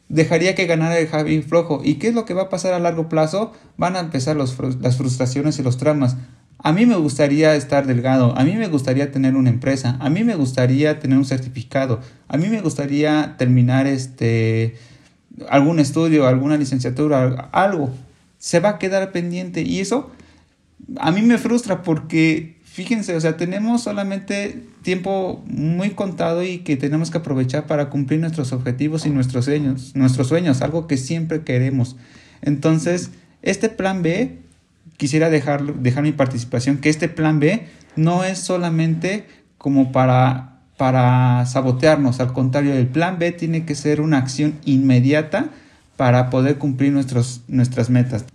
dejaría 0.08 0.56
que 0.56 0.68
ganara 0.68 0.98
el 0.98 1.08
Javi 1.08 1.42
flojo. 1.42 1.82
¿Y 1.84 1.96
qué 1.96 2.08
es 2.08 2.14
lo 2.14 2.26
que 2.26 2.34
va 2.34 2.44
a 2.44 2.50
pasar 2.50 2.74
a 2.74 2.80
largo 2.80 3.10
plazo? 3.10 3.52
Van 3.78 3.96
a 3.96 4.00
empezar 4.00 4.36
los, 4.36 4.56
las 4.80 4.98
frustraciones 4.98 5.60
y 5.60 5.64
los 5.64 5.78
traumas. 5.78 6.16
A 6.66 6.72
mí 6.72 6.88
me 6.88 6.96
gustaría 6.96 7.56
estar 7.56 7.86
delgado, 7.86 8.36
a 8.36 8.44
mí 8.44 8.56
me 8.56 8.68
gustaría 8.68 9.12
tener 9.12 9.36
una 9.36 9.52
empresa, 9.52 9.98
a 10.00 10.10
mí 10.10 10.24
me 10.24 10.34
gustaría 10.34 11.00
tener 11.00 11.16
un 11.16 11.24
certificado, 11.24 12.00
a 12.28 12.38
mí 12.38 12.48
me 12.48 12.60
gustaría 12.60 13.36
terminar 13.38 13.86
este 13.86 14.74
algún 15.48 15.78
estudio, 15.78 16.26
alguna 16.26 16.58
licenciatura, 16.58 17.50
algo. 17.52 17.94
Se 18.40 18.62
va 18.62 18.70
a 18.70 18.80
quedar 18.80 19.12
pendiente 19.12 19.62
y 19.62 19.80
eso 19.80 20.10
a 20.98 21.12
mí 21.12 21.22
me 21.22 21.38
frustra 21.38 21.84
porque 21.84 22.58
fíjense, 22.64 23.16
o 23.16 23.22
sea, 23.22 23.38
tenemos 23.38 23.84
solamente 23.84 24.64
tiempo 24.82 25.44
muy 25.46 25.92
contado 25.92 26.44
y 26.44 26.64
que 26.64 26.78
tenemos 26.78 27.12
que 27.12 27.20
aprovechar 27.20 27.68
para 27.68 27.92
cumplir 27.92 28.22
nuestros 28.22 28.54
objetivos 28.54 29.06
y 29.06 29.12
nuestros 29.12 29.46
sueños, 29.46 29.96
nuestros 29.96 30.30
sueños, 30.30 30.64
algo 30.64 30.88
que 30.88 30.98
siempre 30.98 31.44
queremos. 31.44 31.96
Entonces, 32.42 33.12
este 33.44 33.70
plan 33.70 34.02
B 34.02 34.45
quisiera 34.98 35.30
dejar, 35.30 35.64
dejar 35.76 36.04
mi 36.04 36.12
participación, 36.12 36.78
que 36.78 36.90
este 36.90 37.10
plan 37.10 37.40
B 37.40 37.68
no 37.96 38.24
es 38.24 38.40
solamente 38.40 39.26
como 39.58 39.92
para 39.92 40.56
para 40.78 41.46
sabotearnos. 41.46 42.20
Al 42.20 42.34
contrario, 42.34 42.74
el 42.74 42.88
plan 42.88 43.20
B 43.20 43.32
tiene 43.32 43.66
que 43.66 43.76
ser 43.76 44.02
una 44.02 44.18
acción 44.18 44.60
inmediata 44.66 45.50
para 45.96 46.30
poder 46.30 46.58
cumplir 46.58 46.92
nuestros, 46.92 47.42
nuestras 47.48 47.90
metas. 47.90 48.26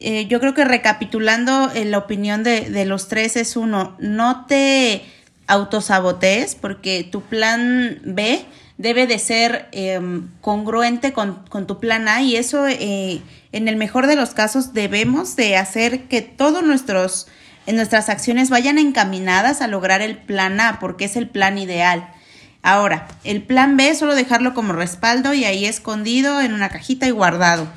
Eh, 0.00 0.26
yo 0.26 0.40
creo 0.40 0.54
que 0.54 0.64
recapitulando 0.64 1.70
eh, 1.74 1.84
la 1.84 1.98
opinión 1.98 2.42
de, 2.42 2.68
de, 2.68 2.84
los 2.84 3.08
tres 3.08 3.36
es 3.36 3.56
uno, 3.56 3.96
no 4.00 4.44
te 4.46 5.02
autosabotees 5.46 6.56
porque 6.56 7.08
tu 7.10 7.22
plan 7.22 8.00
B 8.04 8.44
debe 8.78 9.06
de 9.06 9.18
ser 9.18 9.68
em, 9.72 10.28
congruente 10.40 11.12
con, 11.12 11.44
con, 11.48 11.66
tu 11.66 11.78
plan 11.78 12.08
A 12.08 12.22
y 12.22 12.36
eso 12.36 12.66
eh, 12.66 13.22
en 13.52 13.68
el 13.68 13.76
mejor 13.76 14.06
de 14.06 14.16
los 14.16 14.30
casos 14.34 14.72
debemos 14.72 15.36
de 15.36 15.56
hacer 15.56 16.04
que 16.04 16.22
todos 16.22 16.64
nuestros 16.64 17.28
nuestras 17.72 18.10
acciones 18.10 18.50
vayan 18.50 18.76
encaminadas 18.76 19.62
a 19.62 19.68
lograr 19.68 20.02
el 20.02 20.18
plan 20.18 20.60
A 20.60 20.78
porque 20.80 21.06
es 21.06 21.16
el 21.16 21.28
plan 21.28 21.56
ideal. 21.56 22.10
Ahora, 22.62 23.08
el 23.24 23.42
plan 23.42 23.76
B 23.76 23.94
solo 23.94 24.14
dejarlo 24.14 24.54
como 24.54 24.72
respaldo 24.72 25.34
y 25.34 25.44
ahí 25.44 25.64
escondido 25.64 26.40
en 26.40 26.52
una 26.52 26.68
cajita 26.68 27.06
y 27.06 27.10
guardado. 27.10 27.68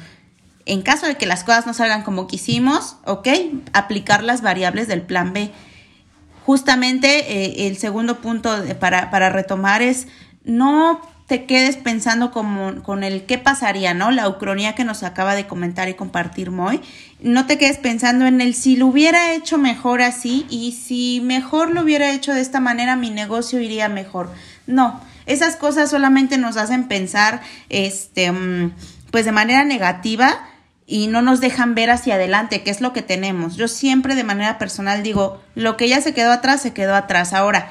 En 0.66 0.82
caso 0.82 1.08
de 1.08 1.16
que 1.16 1.26
las 1.26 1.44
cosas 1.44 1.66
no 1.66 1.74
salgan 1.74 2.04
como 2.04 2.28
quisimos, 2.28 2.98
ok, 3.06 3.28
aplicar 3.74 4.24
las 4.24 4.42
variables 4.42 4.88
del 4.88 5.02
plan 5.02 5.34
B. 5.34 5.52
Justamente 6.46 7.32
eh, 7.32 7.68
el 7.68 7.78
segundo 7.78 8.22
punto 8.22 8.64
para, 8.80 9.10
para 9.10 9.30
retomar 9.30 9.82
es 9.82 10.08
no 10.48 11.00
te 11.28 11.46
quedes 11.46 11.76
pensando 11.76 12.32
como, 12.32 12.82
con 12.84 13.04
el 13.04 13.26
qué 13.26 13.38
pasaría, 13.38 13.94
¿no? 13.94 14.12
La 14.12 14.30
ucronía 14.30 14.76
que 14.76 14.86
nos 14.86 15.04
acaba 15.04 15.36
de 15.36 15.46
comentar 15.46 15.90
y 15.90 15.94
compartir 15.94 16.52
Moy. 16.52 16.82
No 17.20 17.46
te 17.46 17.58
quedes 17.58 17.78
pensando 17.78 18.26
en 18.26 18.40
el 18.40 18.56
si 18.56 18.78
lo 18.78 18.88
hubiera 18.88 19.34
hecho 19.34 19.58
mejor 19.58 20.02
así 20.02 20.46
y 20.50 20.72
si 20.72 21.20
mejor 21.22 21.72
lo 21.72 21.82
hubiera 21.82 22.12
hecho 22.12 22.34
de 22.34 22.42
esta 22.42 22.62
manera 22.62 22.96
mi 22.96 23.10
negocio 23.10 23.60
iría 23.60 23.90
mejor. 23.90 24.32
No, 24.68 25.02
esas 25.26 25.58
cosas 25.58 25.90
solamente 25.90 26.38
nos 26.38 26.56
hacen 26.56 26.88
pensar 26.88 27.42
este 27.68 28.32
mm, 28.32 28.72
pues 29.12 29.26
de 29.26 29.34
manera 29.34 29.66
negativa 29.66 30.40
y 30.86 31.08
no 31.08 31.22
nos 31.22 31.42
dejan 31.42 31.76
ver 31.76 31.92
hacia 31.92 32.16
adelante, 32.16 32.64
qué 32.64 32.72
es 32.72 32.80
lo 32.80 32.94
que 32.94 33.02
tenemos. 33.02 33.58
Yo 33.58 33.68
siempre 33.68 34.16
de 34.16 34.24
manera 34.24 34.58
personal 34.58 35.04
digo, 35.04 35.44
lo 35.56 35.76
que 35.76 35.90
ya 35.90 36.00
se 36.00 36.14
quedó 36.14 36.32
atrás, 36.32 36.62
se 36.62 36.72
quedó 36.72 36.96
atrás. 36.96 37.34
Ahora, 37.34 37.70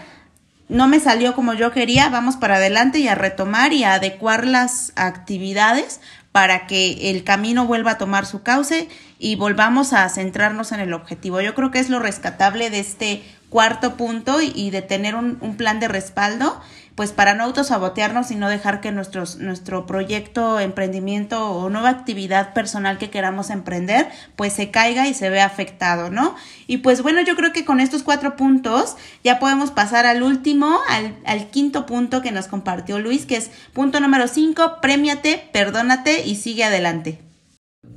no 0.68 0.88
me 0.88 1.00
salió 1.00 1.34
como 1.34 1.54
yo 1.54 1.70
quería, 1.70 2.08
vamos 2.08 2.36
para 2.36 2.56
adelante 2.56 2.98
y 2.98 3.08
a 3.08 3.14
retomar 3.14 3.72
y 3.72 3.84
a 3.84 3.94
adecuar 3.94 4.46
las 4.46 4.92
actividades 4.96 6.00
para 6.32 6.66
que 6.66 7.10
el 7.10 7.24
camino 7.24 7.66
vuelva 7.66 7.92
a 7.92 7.98
tomar 7.98 8.26
su 8.26 8.42
cauce 8.42 8.88
y 9.18 9.36
volvamos 9.36 9.92
a 9.92 10.08
centrarnos 10.08 10.72
en 10.72 10.80
el 10.80 10.92
objetivo. 10.92 11.40
Yo 11.40 11.54
creo 11.54 11.70
que 11.70 11.78
es 11.78 11.88
lo 11.88 11.98
rescatable 11.98 12.68
de 12.68 12.80
este 12.80 13.22
cuarto 13.48 13.96
punto 13.96 14.42
y, 14.42 14.70
de 14.70 14.82
tener 14.82 15.14
un, 15.14 15.38
un 15.40 15.56
plan 15.56 15.80
de 15.80 15.88
respaldo 15.88 16.60
pues 16.96 17.12
para 17.12 17.34
no 17.34 17.44
autosabotearnos 17.44 18.30
y 18.30 18.36
no 18.36 18.48
dejar 18.48 18.80
que 18.80 18.90
nuestros, 18.90 19.36
nuestro 19.36 19.84
proyecto, 19.84 20.58
emprendimiento 20.58 21.50
o 21.50 21.68
nueva 21.68 21.90
actividad 21.90 22.54
personal 22.54 22.96
que 22.96 23.10
queramos 23.10 23.50
emprender, 23.50 24.06
pues 24.34 24.54
se 24.54 24.70
caiga 24.70 25.06
y 25.06 25.12
se 25.12 25.28
vea 25.28 25.44
afectado, 25.44 26.10
¿no? 26.10 26.34
Y 26.66 26.78
pues 26.78 27.02
bueno, 27.02 27.20
yo 27.20 27.36
creo 27.36 27.52
que 27.52 27.66
con 27.66 27.80
estos 27.80 28.02
cuatro 28.02 28.34
puntos 28.34 28.96
ya 29.22 29.38
podemos 29.38 29.70
pasar 29.70 30.06
al 30.06 30.22
último, 30.22 30.78
al, 30.88 31.50
quinto 31.50 31.84
punto 31.84 32.22
que 32.22 32.32
nos 32.32 32.48
compartió 32.48 32.98
Luis, 32.98 33.26
que 33.26 33.36
es 33.36 33.50
punto 33.74 34.00
número 34.00 34.26
cinco, 34.26 34.78
premiate, 34.80 35.42
perdónate 35.52 36.26
y 36.26 36.36
sigue 36.36 36.64
adelante. 36.64 37.18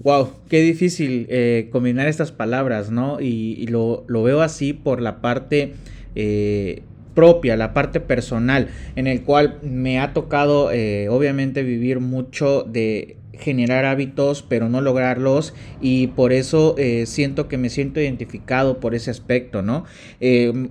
Wow, 0.03 0.33
qué 0.49 0.59
difícil 0.61 1.25
eh, 1.29 1.69
combinar 1.71 2.07
estas 2.07 2.33
palabras, 2.33 2.91
¿no? 2.91 3.21
Y, 3.21 3.55
y 3.57 3.67
lo, 3.67 4.03
lo, 4.07 4.23
veo 4.23 4.41
así 4.41 4.73
por 4.73 5.01
la 5.01 5.19
parte 5.19 5.73
eh, 6.15 6.83
propia, 7.19 7.57
la 7.57 7.73
parte 7.73 7.99
personal, 7.99 8.69
en 8.95 9.05
el 9.05 9.23
cual 9.23 9.59
me 9.61 9.99
ha 9.99 10.13
tocado 10.13 10.71
eh, 10.71 11.09
obviamente 11.09 11.63
vivir 11.63 11.99
mucho 11.99 12.63
de 12.63 13.17
generar 13.33 13.83
hábitos 13.83 14.41
pero 14.41 14.69
no 14.69 14.79
lograrlos 14.79 15.53
y 15.81 16.07
por 16.07 16.31
eso 16.31 16.75
eh, 16.77 17.05
siento 17.05 17.49
que 17.49 17.57
me 17.57 17.69
siento 17.69 17.99
identificado 17.99 18.79
por 18.79 18.95
ese 18.95 19.11
aspecto, 19.11 19.61
¿no? 19.61 19.83
Eh, 20.21 20.69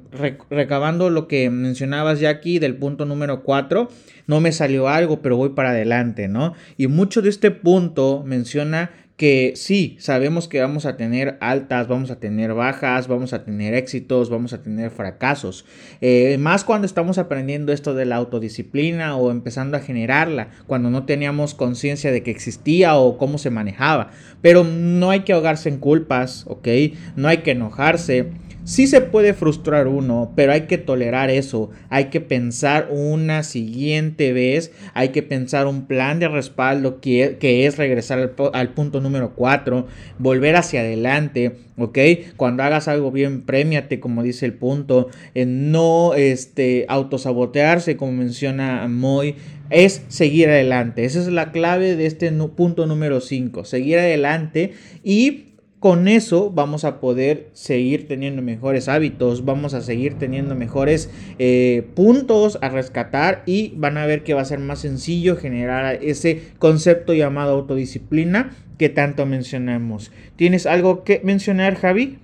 recabando 0.49 1.11
lo 1.11 1.29
que 1.29 1.51
mencionabas 1.51 2.19
ya 2.19 2.31
aquí 2.31 2.59
del 2.59 2.77
punto 2.77 3.05
número 3.05 3.43
4, 3.43 3.91
no 4.27 4.41
me 4.41 4.53
salió 4.53 4.89
algo 4.89 5.21
pero 5.21 5.37
voy 5.37 5.51
para 5.51 5.71
adelante, 5.71 6.29
¿no? 6.29 6.55
Y 6.79 6.87
mucho 6.87 7.21
de 7.21 7.29
este 7.29 7.51
punto 7.51 8.23
menciona 8.25 8.91
que 9.19 9.55
sí, 9.57 9.97
sabemos 9.99 10.47
que 10.47 10.61
vamos 10.61 10.87
a 10.87 10.97
tener 10.97 11.39
altas, 11.41 11.89
vamos 11.89 12.13
a 12.13 12.21
tener 12.21 12.55
bajas, 12.55 13.09
vamos 13.09 13.33
a 13.33 13.45
tener 13.45 13.75
éxitos, 13.75 14.31
vamos 14.31 14.53
a 14.53 14.63
tener 14.63 14.93
fracasos. 14.93 15.65
Eh, 16.01 16.39
más 16.39 16.63
cuando 16.63 16.87
estamos 16.87 17.19
aprendiendo 17.19 17.73
esto 17.73 17.95
de 17.95 18.07
la 18.07 18.15
autodisciplina 18.15 19.17
o 19.17 19.33
empezando 19.33 19.77
a 19.77 19.81
generarla, 19.81 20.51
cuando 20.69 20.89
no 20.89 21.05
teníamos 21.05 21.55
conciencia 21.55 22.13
de 22.13 22.23
que 22.23 22.31
existía 22.31 22.95
o 22.95 23.19
cómo 23.19 23.39
se 23.39 23.51
manejaba. 23.51 24.13
Pero 24.41 24.63
no 24.63 25.11
hay 25.11 25.21
que 25.21 25.33
ahogarse 25.33 25.69
en 25.69 25.79
culpas, 25.79 26.45
¿ok? 26.47 26.69
No 27.17 27.27
hay 27.27 27.39
que 27.39 27.51
enojarse. 27.51 28.31
Sí 28.69 28.87
se 28.87 29.01
puede 29.01 29.33
frustrar 29.33 29.87
uno, 29.87 30.33
pero 30.37 30.53
hay 30.53 30.67
que 30.67 30.77
tolerar 30.77 31.31
eso. 31.31 31.71
Hay 31.89 32.11
que 32.11 32.21
pensar 32.21 32.91
una 32.91 33.43
siguiente 33.43 34.35
vez. 34.35 34.73
Hay 34.93 35.09
que 35.09 35.23
pensar 35.23 35.67
un 35.67 35.87
plan 35.87 36.19
de 36.19 36.29
respaldo 36.29 37.01
que, 37.01 37.39
es 37.41 37.79
regresar 37.79 38.35
al, 38.53 38.75
punto 38.75 39.01
número 39.01 39.33
4. 39.35 39.87
Volver 40.19 40.57
hacia 40.57 40.81
adelante. 40.81 41.57
¿Ok? 41.79 41.99
Cuando 42.37 42.63
hagas 42.63 42.89
algo 42.89 43.11
bien, 43.11 43.41
premiate, 43.41 44.01
como 44.01 44.23
dice 44.23 44.45
el 44.45 44.53
punto. 44.53 45.09
En 45.33 45.73
no 45.73 46.13
este, 46.13 46.85
autosabotearse, 46.91 47.97
como 47.97 48.13
menciona 48.13 48.87
Moy 48.87 49.37
es 49.71 50.03
seguir 50.09 50.51
adelante. 50.51 51.07
Esa 51.07 51.21
es 51.21 51.29
la 51.29 51.53
clave 51.53 51.97
de 51.97 52.05
este 52.05 52.31
punto 52.33 52.85
número 52.85 53.23
5. 53.23 53.65
Seguir 53.65 53.99
adelante 53.99 54.75
y 55.03 55.48
con 55.81 56.09
eso 56.09 56.51
vamos 56.51 56.85
a 56.85 57.01
poder 57.01 57.51
seguir 57.53 58.09
teniendo 58.09 58.43
mejores 58.43 58.89
hábitos, 58.89 59.45
vamos 59.45 59.75
a 59.75 59.81
seguir 59.81 60.15
teniendo 60.15 60.55
mejores 60.55 61.11
eh, 61.39 61.87
puntos 61.95 62.59
a 62.63 62.69
rescatar 62.69 63.43
y 63.47 63.75
van 63.77 63.97
a 63.97 64.07
ver 64.07 64.25
que 64.25 64.35
va 64.35 64.43
a 64.43 64.45
ser 64.45 64.59
más 64.59 64.81
sencillo 64.81 65.37
generar 65.37 66.01
ese 66.03 66.43
concepto 66.59 67.15
llamado 67.15 67.53
autodisciplina 67.53 68.51
que 68.77 68.89
tanto 68.89 69.25
mencionamos. 69.27 70.11
¿Tienes 70.37 70.67
algo 70.67 71.05
que 71.05 71.21
mencionar, 71.25 71.77
Javi? 71.77 72.19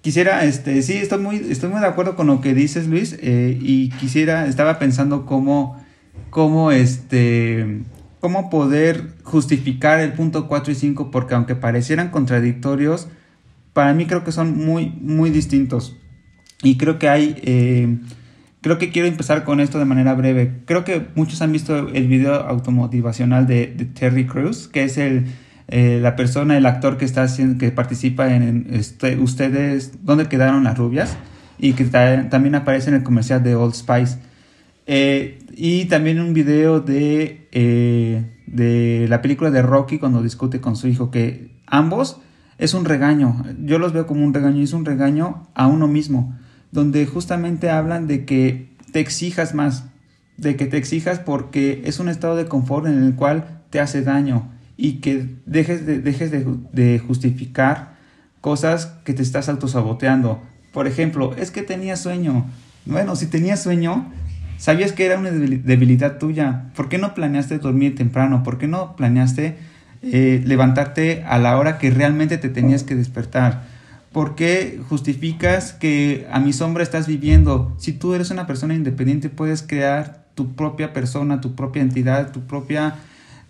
Quisiera, 0.00 0.44
este, 0.44 0.82
sí, 0.82 0.94
estoy 0.94 1.18
muy, 1.18 1.36
estoy 1.50 1.68
muy 1.68 1.80
de 1.80 1.86
acuerdo 1.86 2.16
con 2.16 2.28
lo 2.28 2.40
que 2.40 2.54
dices, 2.54 2.86
Luis, 2.86 3.18
eh, 3.20 3.58
y 3.60 3.88
quisiera, 3.90 4.46
estaba 4.46 4.78
pensando 4.78 5.26
cómo, 5.26 5.82
cómo, 6.30 6.70
este, 6.70 7.80
cómo 8.20 8.50
poder 8.50 9.14
justificar 9.22 10.00
el 10.00 10.12
punto 10.12 10.48
4 10.48 10.72
y 10.72 10.74
5 10.74 11.10
porque 11.10 11.34
aunque 11.34 11.54
parecieran 11.54 12.10
contradictorios, 12.10 13.08
para 13.72 13.92
mí 13.92 14.06
creo 14.06 14.24
que 14.24 14.32
son 14.32 14.56
muy, 14.56 14.88
muy 15.00 15.30
distintos. 15.30 15.96
Y 16.62 16.78
creo 16.78 16.98
que 16.98 17.08
hay, 17.08 17.36
eh, 17.42 17.98
creo 18.62 18.78
que 18.78 18.90
quiero 18.90 19.06
empezar 19.06 19.44
con 19.44 19.60
esto 19.60 19.78
de 19.78 19.84
manera 19.84 20.14
breve. 20.14 20.62
Creo 20.64 20.84
que 20.84 21.06
muchos 21.14 21.42
han 21.42 21.52
visto 21.52 21.88
el 21.88 22.08
video 22.08 22.34
automotivacional 22.34 23.46
de, 23.46 23.66
Terry 23.94 24.26
Crews, 24.26 24.68
que 24.68 24.84
es 24.84 24.96
el, 24.96 25.26
eh, 25.68 25.98
la 26.00 26.16
persona, 26.16 26.56
el 26.56 26.64
actor 26.64 26.96
que 26.96 27.04
está 27.04 27.22
haciendo, 27.22 27.58
que 27.58 27.70
participa 27.70 28.34
en 28.34 28.68
este, 28.72 29.18
ustedes, 29.18 30.04
¿dónde 30.04 30.26
quedaron 30.26 30.64
las 30.64 30.78
rubias? 30.78 31.16
Y 31.58 31.74
que 31.74 31.84
también 31.84 32.54
aparece 32.54 32.88
en 32.88 32.96
el 32.96 33.02
comercial 33.02 33.42
de 33.42 33.54
Old 33.54 33.74
Spice. 33.74 34.18
Eh, 34.86 35.38
y 35.54 35.86
también 35.86 36.20
un 36.20 36.32
video 36.32 36.80
de, 36.80 37.48
eh, 37.52 38.24
de 38.46 39.06
la 39.08 39.20
película 39.20 39.50
de 39.50 39.62
Rocky 39.62 39.98
cuando 39.98 40.22
discute 40.22 40.60
con 40.60 40.76
su 40.76 40.88
hijo, 40.88 41.10
que 41.10 41.50
ambos 41.66 42.18
es 42.58 42.74
un 42.74 42.84
regaño. 42.84 43.44
Yo 43.64 43.78
los 43.78 43.92
veo 43.92 44.06
como 44.06 44.24
un 44.24 44.32
regaño 44.32 44.60
y 44.60 44.64
es 44.64 44.72
un 44.72 44.84
regaño 44.84 45.48
a 45.54 45.66
uno 45.66 45.88
mismo, 45.88 46.36
donde 46.70 47.04
justamente 47.06 47.70
hablan 47.70 48.06
de 48.06 48.24
que 48.24 48.70
te 48.92 49.00
exijas 49.00 49.54
más, 49.54 49.86
de 50.36 50.56
que 50.56 50.66
te 50.66 50.76
exijas 50.76 51.18
porque 51.18 51.82
es 51.84 51.98
un 51.98 52.08
estado 52.08 52.36
de 52.36 52.46
confort 52.46 52.86
en 52.86 53.02
el 53.02 53.14
cual 53.14 53.62
te 53.70 53.80
hace 53.80 54.02
daño 54.02 54.50
y 54.76 55.00
que 55.00 55.36
dejes 55.46 55.86
de, 55.86 56.00
dejes 56.00 56.30
de, 56.30 56.46
de 56.72 56.98
justificar 56.98 57.96
cosas 58.40 58.86
que 59.04 59.14
te 59.14 59.22
estás 59.22 59.48
autosaboteando. 59.48 60.40
Por 60.72 60.86
ejemplo, 60.86 61.34
es 61.36 61.50
que 61.50 61.62
tenía 61.62 61.96
sueño. 61.96 62.46
Bueno, 62.84 63.16
si 63.16 63.26
tenía 63.26 63.56
sueño, 63.56 64.12
Sabías 64.58 64.92
que 64.92 65.06
era 65.06 65.18
una 65.18 65.30
debilidad 65.30 66.18
tuya. 66.18 66.64
¿Por 66.74 66.88
qué 66.88 66.98
no 66.98 67.14
planeaste 67.14 67.58
dormir 67.58 67.94
temprano? 67.94 68.42
¿Por 68.42 68.58
qué 68.58 68.66
no 68.68 68.96
planeaste 68.96 69.56
eh, 70.02 70.42
levantarte 70.44 71.24
a 71.26 71.38
la 71.38 71.58
hora 71.58 71.78
que 71.78 71.90
realmente 71.90 72.38
te 72.38 72.48
tenías 72.48 72.82
que 72.82 72.94
despertar? 72.94 73.64
¿Por 74.12 74.34
qué 74.34 74.80
justificas 74.88 75.74
que 75.74 76.26
a 76.32 76.40
mi 76.40 76.54
sombra 76.54 76.82
estás 76.82 77.06
viviendo? 77.06 77.74
Si 77.78 77.92
tú 77.92 78.14
eres 78.14 78.30
una 78.30 78.46
persona 78.46 78.74
independiente, 78.74 79.28
puedes 79.28 79.62
crear 79.62 80.24
tu 80.34 80.54
propia 80.54 80.92
persona, 80.92 81.40
tu 81.40 81.54
propia 81.54 81.82
entidad, 81.82 82.32
tu 82.32 82.40
propia, 82.46 82.94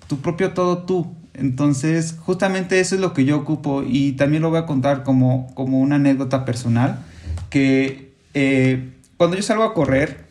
tu 0.08 0.18
propio 0.18 0.52
todo 0.54 0.78
tú. 0.78 1.14
Entonces, 1.34 2.16
justamente 2.18 2.80
eso 2.80 2.94
es 2.94 3.00
lo 3.00 3.12
que 3.12 3.24
yo 3.24 3.36
ocupo 3.36 3.84
y 3.86 4.12
también 4.12 4.42
lo 4.42 4.50
voy 4.50 4.58
a 4.58 4.66
contar 4.66 5.04
como, 5.04 5.52
como 5.54 5.80
una 5.80 5.96
anécdota 5.96 6.44
personal, 6.44 6.98
que 7.50 8.14
eh, 8.34 8.92
cuando 9.16 9.36
yo 9.36 9.42
salgo 9.42 9.64
a 9.64 9.74
correr, 9.74 10.25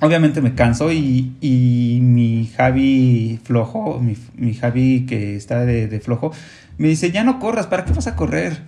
obviamente 0.00 0.40
me 0.40 0.54
canso 0.54 0.92
y, 0.92 1.32
y 1.40 2.00
mi 2.02 2.50
Javi 2.56 3.40
flojo, 3.44 4.00
mi, 4.00 4.16
mi 4.36 4.54
Javi 4.54 5.06
que 5.06 5.36
está 5.36 5.64
de, 5.64 6.00
flojo, 6.00 6.32
me 6.76 6.88
dice, 6.88 7.10
ya 7.10 7.24
no 7.24 7.38
corras, 7.40 7.66
¿para 7.66 7.84
qué 7.84 7.92
vas 7.92 8.06
a 8.06 8.16
correr? 8.16 8.62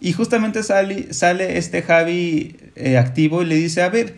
Y 0.00 0.12
justamente 0.12 0.62
sale, 0.62 1.12
sale 1.12 1.58
este 1.58 1.82
Javi 1.82 2.56
eh, 2.76 2.98
activo 2.98 3.42
y 3.42 3.46
le 3.46 3.56
dice, 3.56 3.82
a 3.82 3.88
ver, 3.88 4.14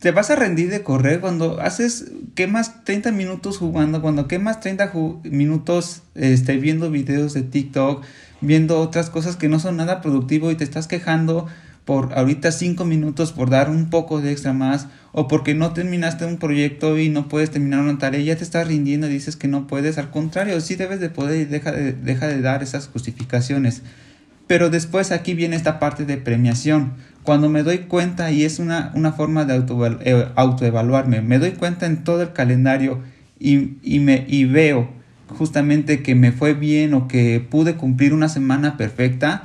te 0.00 0.10
vas 0.10 0.30
a 0.30 0.36
rendir 0.36 0.70
de 0.70 0.82
correr 0.82 1.20
cuando 1.20 1.60
haces, 1.60 2.10
quemas 2.34 2.84
30 2.84 3.12
minutos 3.12 3.58
jugando, 3.58 4.02
cuando 4.02 4.26
quemas 4.28 4.60
30 4.60 4.92
minutos 5.24 6.02
este, 6.14 6.56
viendo 6.56 6.90
videos 6.90 7.32
de 7.34 7.42
TikTok, 7.42 8.04
viendo 8.40 8.80
otras 8.80 9.08
cosas 9.08 9.36
que 9.36 9.48
no 9.48 9.60
son 9.60 9.76
nada 9.76 10.02
productivo 10.02 10.50
y 10.50 10.56
te 10.56 10.64
estás 10.64 10.88
quejando 10.88 11.46
por 11.84 12.14
ahorita 12.14 12.50
5 12.50 12.84
minutos 12.84 13.32
por 13.32 13.50
dar 13.50 13.68
un 13.68 13.90
poco 13.90 14.20
de 14.20 14.32
extra 14.32 14.52
más 14.52 14.88
o 15.12 15.28
porque 15.28 15.54
no 15.54 15.72
terminaste 15.72 16.24
un 16.24 16.38
proyecto 16.38 16.98
y 16.98 17.10
no 17.10 17.28
puedes 17.28 17.50
terminar 17.50 17.80
una 17.80 17.98
tarea 17.98 18.20
ya 18.20 18.36
te 18.36 18.44
estás 18.44 18.66
rindiendo 18.66 19.06
y 19.06 19.12
dices 19.12 19.36
que 19.36 19.48
no 19.48 19.66
puedes, 19.66 19.98
al 19.98 20.10
contrario, 20.10 20.60
sí 20.60 20.76
debes 20.76 21.00
de 21.00 21.10
poder 21.10 21.42
y 21.42 21.44
deja 21.44 21.72
de, 21.72 21.92
deja 21.92 22.26
de 22.26 22.40
dar 22.40 22.62
esas 22.62 22.88
justificaciones. 22.88 23.82
Pero 24.46 24.70
después 24.70 25.12
aquí 25.12 25.34
viene 25.34 25.56
esta 25.56 25.78
parte 25.78 26.04
de 26.04 26.16
premiación 26.16 26.94
cuando 27.24 27.48
me 27.48 27.62
doy 27.62 27.78
cuenta, 27.78 28.30
y 28.30 28.44
es 28.44 28.58
una, 28.58 28.92
una 28.94 29.12
forma 29.12 29.46
de 29.46 29.64
eh, 30.02 30.28
autoevaluarme, 30.36 31.22
me 31.22 31.38
doy 31.38 31.52
cuenta 31.52 31.86
en 31.86 32.04
todo 32.04 32.20
el 32.20 32.34
calendario 32.34 33.00
y, 33.40 33.78
y, 33.82 34.00
me, 34.00 34.26
y 34.28 34.44
veo 34.44 34.90
justamente 35.28 36.02
que 36.02 36.14
me 36.14 36.32
fue 36.32 36.52
bien 36.52 36.92
o 36.92 37.08
que 37.08 37.40
pude 37.40 37.76
cumplir 37.76 38.12
una 38.12 38.28
semana 38.28 38.76
perfecta, 38.76 39.42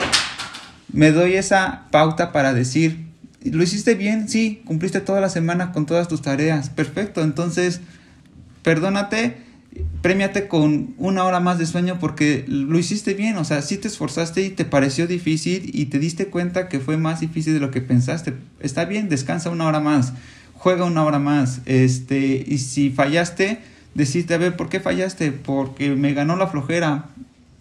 me 0.91 1.11
doy 1.11 1.35
esa 1.35 1.85
pauta 1.91 2.31
para 2.31 2.53
decir, 2.53 3.07
¿lo 3.43 3.63
hiciste 3.63 3.95
bien? 3.95 4.29
Sí, 4.29 4.61
cumpliste 4.65 5.01
toda 5.01 5.21
la 5.21 5.29
semana 5.29 5.71
con 5.71 5.85
todas 5.85 6.07
tus 6.07 6.21
tareas, 6.21 6.69
perfecto, 6.69 7.23
entonces, 7.23 7.81
perdónate 8.63 9.49
premiate 10.01 10.47
con 10.47 10.93
una 10.97 11.23
hora 11.23 11.39
más 11.39 11.57
de 11.59 11.65
sueño 11.65 11.97
porque 11.99 12.45
lo 12.47 12.77
hiciste 12.79 13.13
bien, 13.13 13.37
o 13.37 13.45
sea, 13.45 13.61
sí 13.61 13.77
te 13.77 13.87
esforzaste 13.87 14.43
y 14.43 14.49
te 14.49 14.65
pareció 14.65 15.07
difícil 15.07 15.69
y 15.73 15.85
te 15.85 15.99
diste 15.99 16.27
cuenta 16.27 16.69
que 16.69 16.79
fue 16.79 16.97
más 16.97 17.19
difícil 17.19 17.53
de 17.53 17.59
lo 17.59 17.71
que 17.71 17.81
pensaste. 17.81 18.33
Está 18.59 18.85
bien, 18.85 19.09
descansa 19.09 19.49
una 19.49 19.67
hora 19.67 19.79
más, 19.79 20.13
juega 20.53 20.85
una 20.85 21.03
hora 21.03 21.19
más, 21.19 21.61
este, 21.65 22.43
y 22.47 22.57
si 22.59 22.89
fallaste, 22.89 23.59
decirte, 23.93 24.33
a 24.33 24.37
ver, 24.37 24.55
¿por 24.55 24.69
qué 24.69 24.79
fallaste? 24.79 25.31
Porque 25.31 25.91
me 25.91 26.13
ganó 26.13 26.35
la 26.35 26.47
flojera. 26.47 27.05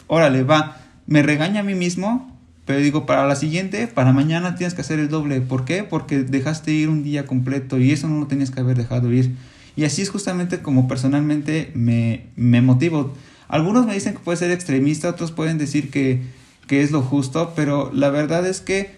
Órale, 0.06 0.42
va, 0.42 0.78
me 1.06 1.22
regaña 1.22 1.60
a 1.60 1.64
mí 1.64 1.74
mismo, 1.74 2.37
pero 2.68 2.80
digo, 2.80 3.06
para 3.06 3.26
la 3.26 3.34
siguiente, 3.34 3.86
para 3.86 4.12
mañana 4.12 4.54
tienes 4.54 4.74
que 4.74 4.82
hacer 4.82 4.98
el 4.98 5.08
doble. 5.08 5.40
¿Por 5.40 5.64
qué? 5.64 5.84
Porque 5.84 6.18
dejaste 6.18 6.70
ir 6.70 6.90
un 6.90 7.02
día 7.02 7.24
completo 7.24 7.78
y 7.78 7.92
eso 7.92 8.08
no 8.08 8.20
lo 8.20 8.26
tenías 8.26 8.50
que 8.50 8.60
haber 8.60 8.76
dejado 8.76 9.10
ir. 9.10 9.34
Y 9.74 9.84
así 9.84 10.02
es 10.02 10.10
justamente 10.10 10.58
como 10.58 10.86
personalmente 10.86 11.70
me, 11.72 12.26
me 12.36 12.60
motivo. 12.60 13.14
Algunos 13.48 13.86
me 13.86 13.94
dicen 13.94 14.12
que 14.12 14.18
puede 14.18 14.36
ser 14.36 14.50
extremista, 14.50 15.08
otros 15.08 15.32
pueden 15.32 15.56
decir 15.56 15.90
que, 15.90 16.20
que 16.66 16.82
es 16.82 16.90
lo 16.90 17.00
justo, 17.00 17.54
pero 17.56 17.90
la 17.94 18.10
verdad 18.10 18.46
es 18.46 18.60
que 18.60 18.96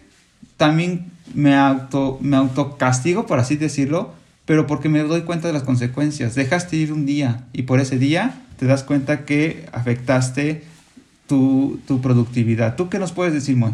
también 0.56 1.12
me 1.32 1.54
auto, 1.54 2.18
me 2.20 2.36
autocastigo, 2.36 3.24
por 3.26 3.38
así 3.38 3.54
decirlo, 3.54 4.14
pero 4.46 4.66
porque 4.66 4.88
me 4.88 4.98
doy 5.04 5.22
cuenta 5.22 5.46
de 5.46 5.54
las 5.54 5.62
consecuencias. 5.62 6.34
Dejaste 6.34 6.74
ir 6.74 6.92
un 6.92 7.06
día 7.06 7.44
y 7.52 7.62
por 7.62 7.78
ese 7.78 8.00
día 8.00 8.34
te 8.58 8.66
das 8.66 8.82
cuenta 8.82 9.24
que 9.24 9.64
afectaste 9.70 10.64
tu, 11.30 12.00
productividad. 12.02 12.76
¿Tú 12.76 12.88
qué 12.88 12.98
nos 12.98 13.12
puedes 13.12 13.32
decir, 13.32 13.56
Moy? 13.56 13.72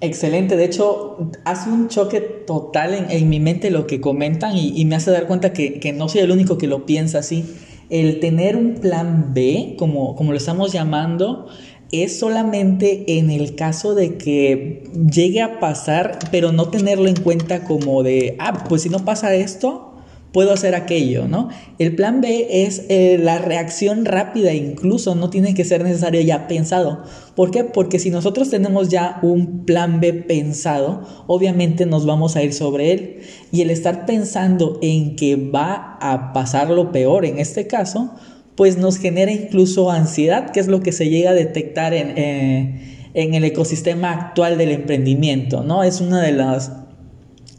Excelente, 0.00 0.56
de 0.56 0.64
hecho 0.64 1.30
hace 1.44 1.70
un 1.70 1.88
choque 1.88 2.20
total 2.20 3.06
en, 3.08 3.28
mi 3.28 3.38
mente 3.38 3.70
lo 3.70 3.86
que 3.86 4.00
comentan 4.00 4.56
y, 4.56 4.84
me 4.84 4.96
hace 4.96 5.12
dar 5.12 5.26
cuenta 5.28 5.52
que, 5.52 5.94
no 5.96 6.08
soy 6.08 6.22
el 6.22 6.30
único 6.30 6.58
que 6.58 6.66
lo 6.66 6.86
piensa 6.86 7.20
así. 7.20 7.44
El 7.88 8.20
tener 8.20 8.56
un 8.56 8.74
plan 8.74 9.32
B, 9.32 9.76
como, 9.78 10.16
como 10.16 10.32
lo 10.32 10.38
estamos 10.38 10.72
llamando, 10.72 11.46
es 11.92 12.18
solamente 12.18 13.18
en 13.18 13.30
el 13.30 13.54
caso 13.54 13.94
de 13.94 14.16
que 14.16 14.90
llegue 15.10 15.40
a 15.40 15.60
pasar, 15.60 16.18
pero 16.30 16.50
no 16.50 16.68
tenerlo 16.68 17.06
en 17.06 17.16
cuenta 17.16 17.64
como 17.64 18.02
de, 18.02 18.36
ah, 18.40 18.64
pues 18.68 18.82
si 18.82 18.88
no 18.88 19.04
pasa 19.04 19.34
esto, 19.34 19.91
puedo 20.32 20.52
hacer 20.52 20.74
aquello, 20.74 21.28
¿no? 21.28 21.50
El 21.78 21.94
plan 21.94 22.20
B 22.20 22.64
es 22.64 22.86
eh, 22.88 23.18
la 23.22 23.38
reacción 23.38 24.04
rápida, 24.04 24.52
incluso 24.54 25.14
no 25.14 25.30
tiene 25.30 25.54
que 25.54 25.64
ser 25.64 25.84
necesario 25.84 26.20
ya 26.22 26.48
pensado. 26.48 27.04
¿Por 27.36 27.50
qué? 27.50 27.64
Porque 27.64 27.98
si 27.98 28.10
nosotros 28.10 28.50
tenemos 28.50 28.88
ya 28.88 29.18
un 29.22 29.64
plan 29.64 30.00
B 30.00 30.14
pensado, 30.14 31.06
obviamente 31.26 31.86
nos 31.86 32.06
vamos 32.06 32.36
a 32.36 32.42
ir 32.42 32.54
sobre 32.54 32.92
él. 32.92 33.20
Y 33.52 33.60
el 33.60 33.70
estar 33.70 34.06
pensando 34.06 34.78
en 34.82 35.16
que 35.16 35.36
va 35.36 35.98
a 36.00 36.32
pasar 36.32 36.70
lo 36.70 36.92
peor 36.92 37.26
en 37.26 37.38
este 37.38 37.66
caso, 37.66 38.10
pues 38.56 38.78
nos 38.78 38.98
genera 38.98 39.32
incluso 39.32 39.90
ansiedad, 39.90 40.50
que 40.50 40.60
es 40.60 40.66
lo 40.66 40.80
que 40.80 40.92
se 40.92 41.08
llega 41.08 41.30
a 41.30 41.34
detectar 41.34 41.94
en, 41.94 42.16
eh, 42.16 43.10
en 43.14 43.34
el 43.34 43.44
ecosistema 43.44 44.12
actual 44.12 44.56
del 44.56 44.70
emprendimiento, 44.70 45.62
¿no? 45.62 45.82
Es 45.82 46.00
una 46.00 46.22
de 46.22 46.32
las 46.32 46.72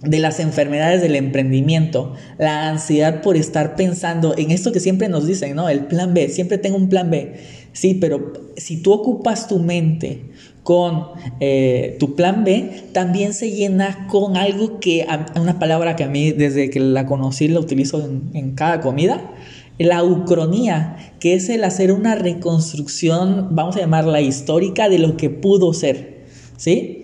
de 0.03 0.19
las 0.19 0.39
enfermedades 0.39 1.01
del 1.01 1.15
emprendimiento, 1.15 2.13
la 2.37 2.69
ansiedad 2.69 3.21
por 3.21 3.37
estar 3.37 3.75
pensando 3.75 4.35
en 4.37 4.51
esto 4.51 4.71
que 4.71 4.79
siempre 4.79 5.07
nos 5.07 5.25
dicen, 5.25 5.55
¿no? 5.55 5.69
El 5.69 5.85
plan 5.85 6.13
B, 6.13 6.29
siempre 6.29 6.57
tengo 6.57 6.77
un 6.77 6.89
plan 6.89 7.09
B. 7.09 7.33
Sí, 7.71 7.95
pero 7.95 8.33
si 8.57 8.81
tú 8.81 8.91
ocupas 8.91 9.47
tu 9.47 9.59
mente 9.59 10.25
con 10.63 11.07
eh, 11.39 11.97
tu 11.99 12.15
plan 12.15 12.43
B, 12.43 12.69
también 12.91 13.33
se 13.33 13.51
llena 13.51 14.07
con 14.07 14.37
algo 14.37 14.79
que, 14.79 15.07
una 15.39 15.57
palabra 15.57 15.95
que 15.95 16.03
a 16.03 16.07
mí 16.07 16.31
desde 16.31 16.69
que 16.69 16.79
la 16.79 17.05
conocí 17.05 17.47
la 17.47 17.59
utilizo 17.59 18.03
en, 18.03 18.29
en 18.33 18.51
cada 18.55 18.81
comida, 18.81 19.31
la 19.79 20.03
ucronía, 20.03 20.97
que 21.19 21.33
es 21.33 21.49
el 21.49 21.63
hacer 21.63 21.91
una 21.91 22.15
reconstrucción, 22.15 23.49
vamos 23.51 23.75
a 23.77 23.79
llamarla 23.79 24.21
histórica, 24.21 24.89
de 24.89 24.99
lo 24.99 25.17
que 25.17 25.29
pudo 25.29 25.73
ser, 25.73 26.25
¿sí? 26.57 27.02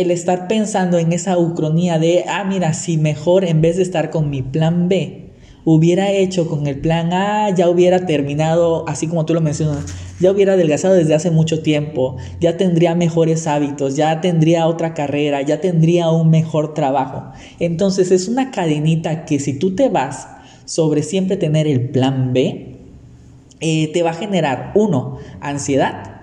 El 0.00 0.10
estar 0.10 0.48
pensando 0.48 0.98
en 0.98 1.12
esa 1.12 1.38
ucronía 1.38 1.98
de, 1.98 2.24
ah, 2.28 2.44
mira, 2.44 2.72
si 2.72 2.96
mejor 2.96 3.44
en 3.44 3.60
vez 3.60 3.76
de 3.76 3.82
estar 3.82 4.10
con 4.10 4.30
mi 4.30 4.42
plan 4.42 4.88
B, 4.88 5.28
hubiera 5.64 6.10
hecho 6.12 6.48
con 6.48 6.66
el 6.66 6.80
plan 6.80 7.12
A, 7.12 7.50
ya 7.50 7.68
hubiera 7.68 8.06
terminado, 8.06 8.88
así 8.88 9.06
como 9.06 9.26
tú 9.26 9.34
lo 9.34 9.40
mencionas, 9.40 9.84
ya 10.20 10.30
hubiera 10.30 10.54
adelgazado 10.54 10.94
desde 10.94 11.14
hace 11.14 11.30
mucho 11.30 11.62
tiempo, 11.62 12.16
ya 12.40 12.56
tendría 12.56 12.94
mejores 12.94 13.46
hábitos, 13.46 13.96
ya 13.96 14.20
tendría 14.20 14.66
otra 14.66 14.94
carrera, 14.94 15.42
ya 15.42 15.60
tendría 15.60 16.10
un 16.10 16.30
mejor 16.30 16.74
trabajo. 16.74 17.32
Entonces 17.58 18.10
es 18.12 18.28
una 18.28 18.50
cadenita 18.50 19.24
que 19.24 19.40
si 19.40 19.58
tú 19.58 19.74
te 19.74 19.88
vas 19.88 20.28
sobre 20.64 21.02
siempre 21.02 21.36
tener 21.36 21.66
el 21.66 21.90
plan 21.90 22.32
B, 22.32 22.76
eh, 23.60 23.90
te 23.92 24.02
va 24.02 24.10
a 24.10 24.14
generar, 24.14 24.72
uno, 24.74 25.18
ansiedad, 25.40 26.17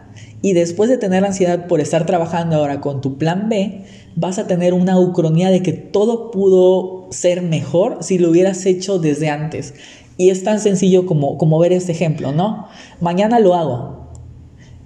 y 0.45 0.53
después 0.53 0.91
de 0.91 0.99
tener 0.99 1.25
ansiedad 1.25 1.65
por 1.65 1.81
estar 1.81 2.05
trabajando 2.05 2.57
ahora 2.57 2.79
con 2.79 3.01
tu 3.01 3.17
plan 3.17 3.49
B, 3.49 3.81
vas 4.15 4.37
a 4.37 4.45
tener 4.45 4.75
una 4.75 4.99
ucronía 4.99 5.49
de 5.49 5.63
que 5.63 5.73
todo 5.73 6.29
pudo 6.29 7.07
ser 7.09 7.41
mejor 7.41 7.97
si 8.01 8.19
lo 8.19 8.29
hubieras 8.29 8.63
hecho 8.67 8.99
desde 8.99 9.29
antes. 9.29 9.73
Y 10.17 10.29
es 10.29 10.43
tan 10.43 10.59
sencillo 10.59 11.07
como, 11.07 11.39
como 11.39 11.57
ver 11.57 11.73
este 11.73 11.93
ejemplo, 11.93 12.31
¿no? 12.31 12.67
Mañana 13.01 13.39
lo 13.39 13.55
hago. 13.55 14.11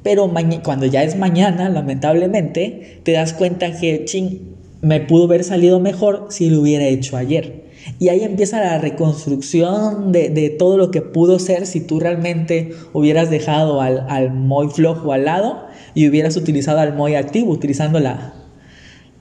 Pero 0.02 0.32
cuando 0.64 0.86
ya 0.86 1.04
es 1.04 1.18
mañana, 1.18 1.68
lamentablemente, 1.68 3.02
te 3.04 3.12
das 3.12 3.34
cuenta 3.34 3.78
que, 3.78 4.06
ching, 4.06 4.56
me 4.80 5.02
pudo 5.02 5.26
haber 5.26 5.44
salido 5.44 5.82
mejor 5.82 6.28
si 6.30 6.50
lo 6.50 6.62
hubiera 6.62 6.86
hecho 6.86 7.18
ayer. 7.18 7.66
Y 8.00 8.10
ahí 8.10 8.24
empieza 8.24 8.60
la 8.60 8.78
reconstrucción 8.78 10.12
de, 10.12 10.56
todo 10.58 10.78
lo 10.78 10.92
que 10.92 11.02
pudo 11.02 11.40
ser 11.40 11.66
si 11.66 11.82
tú 11.82 12.00
realmente 12.00 12.72
hubieras 12.94 13.30
dejado 13.30 13.82
al, 13.82 14.06
al 14.10 14.32
flojo 14.72 15.14
al 15.14 15.26
lado 15.26 15.66
y 15.94 16.08
hubieras 16.08 16.38
utilizado 16.38 16.80
al 16.80 16.96
Moy 16.96 17.16
activo, 17.16 17.52
utilizando 17.52 18.00
la, 18.00 18.34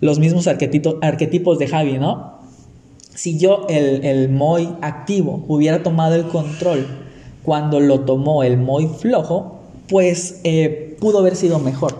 los 0.00 0.18
mismos 0.18 0.46
arquetipos, 0.46 1.58
de 1.58 1.66
Javi, 1.66 1.98
¿no? 1.98 2.38
Si 3.14 3.38
yo, 3.38 3.66
el, 3.68 4.04
el 4.04 4.38
activo, 4.80 5.44
hubiera 5.48 5.82
tomado 5.82 6.14
el 6.14 6.24
control 6.24 6.86
cuando 7.42 7.80
lo 7.80 8.00
tomó 8.00 8.44
el 8.44 8.58
Moy 8.58 8.86
flojo, 8.86 9.60
pues 9.88 10.40
eh, 10.44 10.96
pudo 11.00 11.18
haber 11.18 11.34
sido 11.34 11.58
mejor 11.58 11.94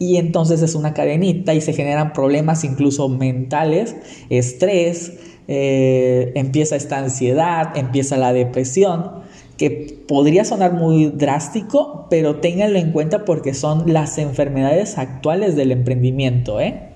y 0.00 0.16
entonces 0.16 0.62
es 0.62 0.74
una 0.74 0.94
cadenita 0.94 1.52
y 1.52 1.60
se 1.60 1.74
generan 1.74 2.14
problemas 2.14 2.64
incluso 2.64 3.10
mentales, 3.10 3.94
estrés, 4.30 5.12
eh, 5.52 6.30
empieza 6.36 6.76
esta 6.76 6.98
ansiedad, 6.98 7.76
empieza 7.76 8.16
la 8.16 8.32
depresión, 8.32 9.24
que 9.58 10.00
podría 10.06 10.44
sonar 10.44 10.74
muy 10.74 11.06
drástico, 11.06 12.06
pero 12.08 12.36
ténganlo 12.36 12.78
en 12.78 12.92
cuenta 12.92 13.24
porque 13.24 13.52
son 13.52 13.92
las 13.92 14.16
enfermedades 14.18 14.96
actuales 14.96 15.56
del 15.56 15.72
emprendimiento, 15.72 16.60
¿eh? 16.60 16.90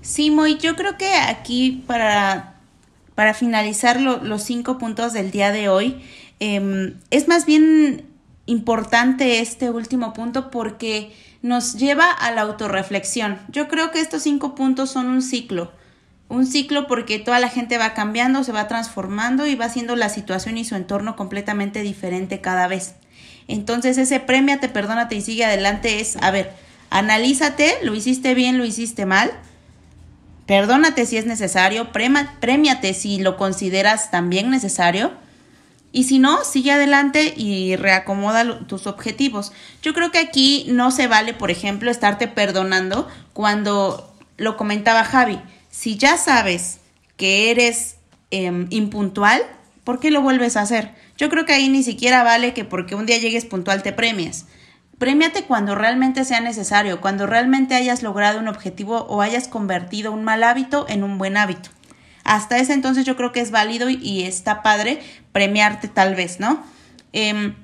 Sí, 0.00 0.30
Moy, 0.30 0.58
yo 0.58 0.76
creo 0.76 0.96
que 0.96 1.12
aquí 1.12 1.82
para, 1.88 2.54
para 3.16 3.34
finalizar 3.34 4.00
los 4.00 4.42
cinco 4.42 4.78
puntos 4.78 5.12
del 5.12 5.32
día 5.32 5.50
de 5.50 5.68
hoy, 5.68 5.96
em, 6.38 6.94
es 7.10 7.26
más 7.26 7.46
bien 7.46 8.04
importante 8.46 9.40
este 9.40 9.70
último 9.70 10.12
punto 10.12 10.52
porque 10.52 11.10
nos 11.42 11.74
lleva 11.74 12.12
a 12.12 12.30
la 12.30 12.42
autorreflexión. 12.42 13.40
Yo 13.48 13.66
creo 13.66 13.90
que 13.90 14.00
estos 14.00 14.22
cinco 14.22 14.54
puntos 14.54 14.90
son 14.90 15.08
un 15.08 15.20
ciclo 15.20 15.72
un 16.28 16.46
ciclo 16.46 16.86
porque 16.86 17.18
toda 17.18 17.38
la 17.38 17.48
gente 17.48 17.78
va 17.78 17.94
cambiando, 17.94 18.42
se 18.42 18.52
va 18.52 18.68
transformando 18.68 19.46
y 19.46 19.54
va 19.54 19.66
haciendo 19.66 19.96
la 19.96 20.08
situación 20.08 20.58
y 20.58 20.64
su 20.64 20.74
entorno 20.74 21.16
completamente 21.16 21.82
diferente 21.82 22.40
cada 22.40 22.66
vez. 22.66 22.94
Entonces 23.48 23.96
ese 23.96 24.18
premiate, 24.18 24.68
perdónate 24.68 25.14
y 25.14 25.20
sigue 25.20 25.44
adelante 25.44 26.00
es, 26.00 26.16
a 26.20 26.30
ver, 26.30 26.52
analízate, 26.90 27.74
lo 27.82 27.94
hiciste 27.94 28.34
bien, 28.34 28.58
lo 28.58 28.64
hiciste 28.64 29.06
mal, 29.06 29.30
perdónate 30.46 31.06
si 31.06 31.16
es 31.16 31.26
necesario, 31.26 31.92
premiate 31.92 32.92
si 32.92 33.18
lo 33.18 33.36
consideras 33.36 34.10
también 34.10 34.50
necesario 34.50 35.12
y 35.92 36.04
si 36.04 36.18
no, 36.18 36.44
sigue 36.44 36.72
adelante 36.72 37.32
y 37.36 37.76
reacomoda 37.76 38.66
tus 38.66 38.88
objetivos. 38.88 39.52
Yo 39.80 39.94
creo 39.94 40.10
que 40.10 40.18
aquí 40.18 40.66
no 40.68 40.90
se 40.90 41.06
vale, 41.06 41.32
por 41.32 41.52
ejemplo, 41.52 41.90
estarte 41.90 42.26
perdonando 42.26 43.08
cuando 43.32 44.12
lo 44.36 44.56
comentaba 44.56 45.04
Javi 45.04 45.40
si 45.76 45.98
ya 45.98 46.16
sabes 46.16 46.78
que 47.18 47.50
eres 47.50 47.96
em, 48.30 48.66
impuntual, 48.70 49.42
¿por 49.84 50.00
qué 50.00 50.10
lo 50.10 50.22
vuelves 50.22 50.56
a 50.56 50.62
hacer? 50.62 50.94
Yo 51.18 51.28
creo 51.28 51.44
que 51.44 51.52
ahí 51.52 51.68
ni 51.68 51.82
siquiera 51.82 52.22
vale 52.22 52.54
que 52.54 52.64
porque 52.64 52.94
un 52.94 53.04
día 53.04 53.18
llegues 53.18 53.44
puntual 53.44 53.82
te 53.82 53.92
premies. 53.92 54.46
Premiate 54.96 55.44
cuando 55.44 55.74
realmente 55.74 56.24
sea 56.24 56.40
necesario, 56.40 57.02
cuando 57.02 57.26
realmente 57.26 57.74
hayas 57.74 58.02
logrado 58.02 58.40
un 58.40 58.48
objetivo 58.48 59.04
o 59.10 59.20
hayas 59.20 59.48
convertido 59.48 60.12
un 60.12 60.24
mal 60.24 60.44
hábito 60.44 60.86
en 60.88 61.04
un 61.04 61.18
buen 61.18 61.36
hábito. 61.36 61.68
Hasta 62.24 62.56
ese 62.56 62.72
entonces 62.72 63.04
yo 63.04 63.14
creo 63.14 63.32
que 63.32 63.40
es 63.40 63.50
válido 63.50 63.90
y, 63.90 64.22
está 64.22 64.62
padre 64.62 65.00
premiarte 65.32 65.88
tal 65.88 66.14
vez, 66.14 66.40
¿no? 66.40 66.64
Em, 67.12 67.54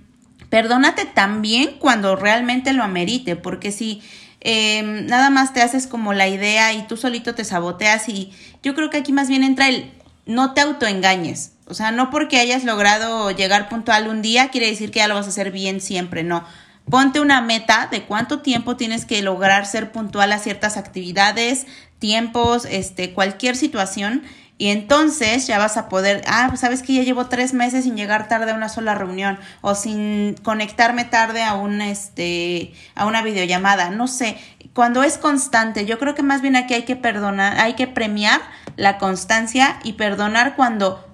perdónate 0.50 1.06
también 1.06 1.78
cuando 1.78 2.14
realmente 2.14 2.74
lo 2.74 2.82
amerite, 2.82 3.36
porque 3.36 3.72
si 3.72 4.02
Em, 4.44 5.06
nada 5.06 5.30
más 5.30 5.54
te 5.54 5.62
haces 5.62 5.86
como 5.86 6.12
la 6.12 6.26
idea 6.26 6.72
y 6.72 6.86
tú 6.88 6.96
solito 6.96 7.34
te 7.34 7.44
saboteas 7.44 8.08
y 8.08 8.32
yo 8.62 8.74
creo 8.74 8.90
que 8.90 8.96
aquí 8.98 9.12
más 9.12 9.28
bien 9.28 9.44
entra 9.44 9.68
el 9.68 9.92
no 10.26 10.52
te 10.52 10.60
autoengañes. 10.60 11.52
O 11.66 11.74
sea, 11.74 11.92
no 11.92 12.10
porque 12.10 12.38
hayas 12.38 12.64
logrado 12.64 13.30
llegar 13.30 13.68
puntual 13.68 14.08
un 14.08 14.20
día 14.20 14.48
quiere 14.48 14.66
decir 14.66 14.90
que 14.90 14.98
ya 14.98 15.08
lo 15.08 15.14
vas 15.14 15.26
a 15.26 15.30
hacer 15.30 15.52
bien 15.52 15.80
siempre, 15.80 16.24
no. 16.24 16.44
Ponte 16.90 17.20
una 17.20 17.40
meta 17.40 17.88
de 17.90 18.02
cuánto 18.02 18.40
tiempo 18.40 18.76
tienes 18.76 19.06
que 19.06 19.22
lograr 19.22 19.64
ser 19.64 19.92
puntual 19.92 20.32
a 20.32 20.40
ciertas 20.40 20.76
actividades, 20.76 21.66
tiempos, 22.00 22.64
este, 22.68 23.12
cualquier 23.12 23.54
situación 23.54 24.24
y 24.58 24.68
entonces 24.68 25.46
ya 25.46 25.58
vas 25.58 25.76
a 25.76 25.88
poder, 25.88 26.22
ah, 26.26 26.46
pues 26.48 26.60
sabes 26.60 26.82
que 26.82 26.94
ya 26.94 27.02
llevo 27.02 27.26
tres 27.26 27.52
meses 27.52 27.84
sin 27.84 27.96
llegar 27.96 28.28
tarde 28.28 28.52
a 28.52 28.54
una 28.54 28.68
sola 28.68 28.94
reunión 28.94 29.38
o 29.60 29.74
sin 29.74 30.36
conectarme 30.42 31.04
tarde 31.04 31.42
a 31.42 31.54
un 31.54 31.82
este 31.82 32.72
a 32.94 33.06
una 33.06 33.22
videollamada. 33.22 33.90
No 33.90 34.06
sé. 34.06 34.36
Cuando 34.74 35.02
es 35.02 35.18
constante, 35.18 35.84
yo 35.84 35.98
creo 35.98 36.14
que 36.14 36.22
más 36.22 36.42
bien 36.42 36.56
aquí 36.56 36.74
hay 36.74 36.84
que 36.84 36.96
perdonar, 36.96 37.58
hay 37.58 37.74
que 37.74 37.86
premiar 37.86 38.40
la 38.76 38.98
constancia 38.98 39.80
y 39.84 39.94
perdonar 39.94 40.54
cuando 40.54 41.04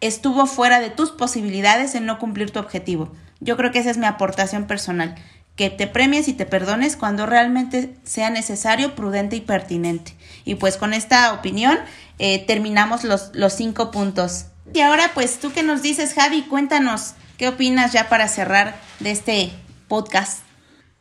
estuvo 0.00 0.46
fuera 0.46 0.80
de 0.80 0.90
tus 0.90 1.10
posibilidades 1.10 1.94
en 1.94 2.06
no 2.06 2.18
cumplir 2.18 2.50
tu 2.50 2.58
objetivo. 2.58 3.12
Yo 3.40 3.56
creo 3.56 3.70
que 3.70 3.78
esa 3.78 3.90
es 3.90 3.98
mi 3.98 4.06
aportación 4.06 4.66
personal. 4.66 5.14
Que 5.56 5.70
te 5.70 5.86
premies 5.86 6.28
y 6.28 6.32
te 6.32 6.46
perdones 6.46 6.96
cuando 6.96 7.26
realmente 7.26 7.94
sea 8.04 8.30
necesario, 8.30 8.94
prudente 8.94 9.36
y 9.36 9.40
pertinente. 9.40 10.14
Y 10.44 10.54
pues 10.56 10.76
con 10.76 10.94
esta 10.94 11.32
opinión 11.34 11.78
eh, 12.18 12.44
terminamos 12.46 13.04
los, 13.04 13.30
los 13.34 13.52
cinco 13.52 13.90
puntos. 13.90 14.46
Y 14.72 14.80
ahora 14.80 15.10
pues 15.14 15.38
tú 15.38 15.52
que 15.52 15.62
nos 15.62 15.82
dices, 15.82 16.14
Javi, 16.14 16.42
cuéntanos 16.42 17.14
qué 17.36 17.48
opinas 17.48 17.92
ya 17.92 18.08
para 18.08 18.28
cerrar 18.28 18.80
de 19.00 19.10
este 19.10 19.50
podcast. 19.88 20.42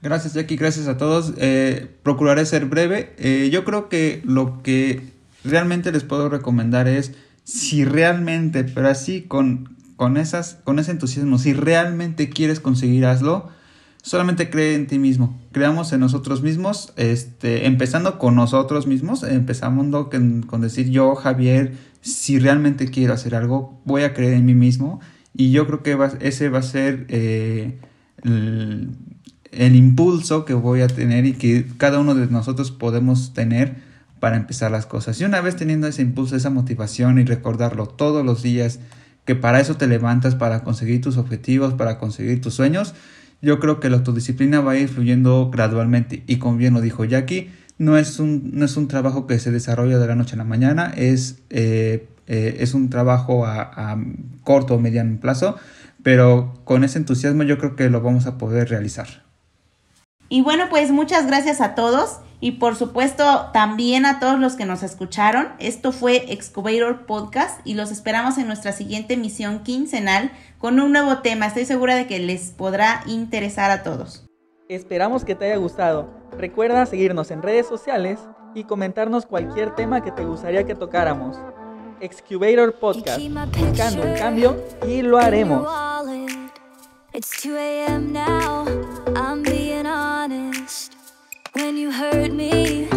Gracias 0.01 0.33
Jackie, 0.33 0.57
gracias 0.57 0.87
a 0.87 0.97
todos. 0.97 1.33
Eh, 1.37 1.95
procuraré 2.03 2.45
ser 2.45 2.65
breve. 2.65 3.13
Eh, 3.19 3.49
yo 3.51 3.63
creo 3.63 3.87
que 3.87 4.21
lo 4.25 4.63
que 4.63 5.13
realmente 5.43 5.91
les 5.91 6.03
puedo 6.03 6.27
recomendar 6.27 6.87
es 6.87 7.13
si 7.43 7.85
realmente, 7.85 8.63
pero 8.63 8.89
así 8.89 9.21
con, 9.21 9.77
con, 9.95 10.17
esas, 10.17 10.57
con 10.63 10.79
ese 10.79 10.91
entusiasmo, 10.91 11.37
si 11.37 11.53
realmente 11.53 12.29
quieres 12.29 12.59
conseguir, 12.59 13.05
hazlo 13.05 13.49
solamente 14.01 14.49
cree 14.49 14.75
en 14.75 14.87
ti 14.87 14.99
mismo. 14.99 15.39
Creamos 15.51 15.93
en 15.93 15.99
nosotros 15.99 16.41
mismos, 16.41 16.93
este, 16.95 17.65
empezando 17.67 18.17
con 18.17 18.35
nosotros 18.35 18.87
mismos, 18.87 19.23
empezando 19.23 20.09
con, 20.09 20.61
decir 20.61 20.89
yo, 20.89 21.15
Javier, 21.15 21.73
si 22.01 22.39
realmente 22.39 22.89
quiero 22.89 23.13
hacer 23.13 23.35
algo, 23.35 23.79
voy 23.85 24.03
a 24.03 24.13
creer 24.13 24.33
en 24.33 24.45
mí 24.45 24.53
mismo. 24.53 24.99
Y 25.33 25.51
yo 25.51 25.65
creo 25.67 25.83
que 25.83 25.97
ese 26.19 26.49
va 26.49 26.59
a 26.59 26.63
ser 26.63 27.05
eh, 27.09 27.79
el, 28.23 28.89
el, 29.51 29.75
impulso 29.75 30.45
que 30.45 30.53
voy 30.53 30.81
a 30.81 30.87
tener 30.87 31.25
y 31.25 31.33
que 31.33 31.65
cada 31.77 31.99
uno 31.99 32.15
de 32.15 32.27
nosotros 32.27 32.71
podemos 32.71 33.33
tener 33.33 33.91
para 34.19 34.35
empezar 34.35 34.71
las 34.71 34.85
cosas. 34.85 35.19
Y 35.21 35.25
una 35.25 35.41
vez 35.41 35.55
teniendo 35.55 35.87
ese 35.87 36.01
impulso, 36.01 36.35
esa 36.35 36.49
motivación 36.49 37.17
y 37.17 37.23
recordarlo 37.25 37.87
todos 37.87 38.25
los 38.25 38.43
días, 38.43 38.79
que 39.25 39.35
para 39.35 39.59
eso 39.59 39.77
te 39.77 39.87
levantas, 39.87 40.35
para 40.35 40.63
conseguir 40.63 41.01
tus 41.01 41.17
objetivos, 41.17 41.73
para 41.73 41.97
conseguir 41.97 42.41
tus 42.41 42.53
sueños, 42.55 42.93
yo 43.41 43.59
creo 43.59 43.79
que 43.79 43.89
la 43.89 43.97
autodisciplina 43.97 44.61
va 44.61 44.73
a 44.73 44.77
ir 44.77 44.87
fluyendo 44.87 45.49
gradualmente 45.51 46.23
y 46.27 46.37
como 46.37 46.57
bien 46.57 46.73
lo 46.73 46.81
dijo 46.81 47.05
Jackie, 47.05 47.51
no 47.77 47.97
es 47.97 48.19
un, 48.19 48.51
no 48.53 48.65
es 48.65 48.77
un 48.77 48.87
trabajo 48.87 49.25
que 49.25 49.39
se 49.39 49.51
desarrolla 49.51 49.97
de 49.97 50.07
la 50.07 50.15
noche 50.15 50.35
a 50.35 50.37
la 50.37 50.43
mañana, 50.43 50.93
es, 50.95 51.39
eh, 51.49 52.07
eh, 52.27 52.57
es 52.59 52.73
un 52.73 52.89
trabajo 52.89 53.45
a, 53.45 53.61
a 53.61 53.97
corto 54.43 54.75
o 54.75 54.79
mediano 54.79 55.19
plazo, 55.19 55.57
pero 56.03 56.53
con 56.63 56.83
ese 56.83 56.99
entusiasmo 56.99 57.43
yo 57.43 57.57
creo 57.57 57.75
que 57.75 57.89
lo 57.89 58.01
vamos 58.01 58.27
a 58.27 58.37
poder 58.37 58.69
realizar. 58.69 59.23
Y 60.29 60.41
bueno, 60.41 60.65
pues 60.69 60.91
muchas 60.91 61.27
gracias 61.27 61.59
a 61.59 61.75
todos 61.75 62.19
y 62.41 62.53
por 62.53 62.75
supuesto 62.75 63.49
también 63.53 64.05
a 64.05 64.19
todos 64.19 64.39
los 64.39 64.55
que 64.55 64.65
nos 64.65 64.83
escucharon. 64.83 65.49
Esto 65.59 65.91
fue 65.93 66.33
Excubator 66.33 67.05
Podcast 67.05 67.61
y 67.63 67.75
los 67.75 67.91
esperamos 67.91 68.37
en 68.39 68.47
nuestra 68.47 68.73
siguiente 68.73 69.13
emisión 69.13 69.63
quincenal 69.63 70.31
con 70.57 70.79
un 70.79 70.91
nuevo 70.91 71.19
tema. 71.19 71.45
Estoy 71.45 71.65
segura 71.65 71.95
de 71.95 72.07
que 72.07 72.19
les 72.19 72.49
podrá 72.49 73.03
interesar 73.05 73.71
a 73.71 73.83
todos. 73.83 74.25
Esperamos 74.67 75.23
que 75.23 75.35
te 75.35 75.45
haya 75.45 75.57
gustado. 75.57 76.09
Recuerda 76.37 76.85
seguirnos 76.85 77.29
en 77.29 77.43
redes 77.43 77.67
sociales 77.67 78.19
y 78.55 78.63
comentarnos 78.63 79.25
cualquier 79.25 79.75
tema 79.75 80.01
que 80.01 80.11
te 80.11 80.25
gustaría 80.25 80.65
que 80.65 80.75
tocáramos. 80.75 81.37
Excubator 81.99 82.73
Podcast, 82.73 83.21
buscando 83.55 84.01
un 84.01 84.15
cambio 84.15 84.57
y 84.87 85.03
lo 85.03 85.19
haremos. 85.19 85.67
when 91.61 91.77
you 91.77 91.91
hurt 91.91 92.31
me 92.31 92.87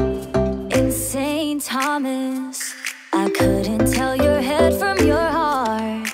in 0.79 0.91
St. 0.91 1.61
Thomas. 1.63 2.75
I 3.13 3.29
couldn't 3.29 3.93
tell 3.93 4.17
your 4.17 4.41
head 4.41 4.73
from 4.79 4.97
your 5.07 5.27
heart. 5.39 6.09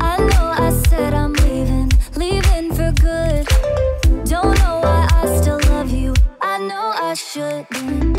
I 0.00 0.14
know 0.28 0.46
I 0.66 0.70
said 0.88 1.14
I'm 1.14 1.32
leaving, 1.32 1.90
leaving 2.14 2.72
for 2.72 2.92
good. 2.92 3.46
Don't 4.24 4.56
know 4.62 4.76
why 4.84 5.08
I 5.20 5.22
still 5.40 5.60
love 5.72 5.90
you. 5.90 6.14
I 6.40 6.58
know 6.58 6.92
I 6.94 7.14
shouldn't. 7.14 8.17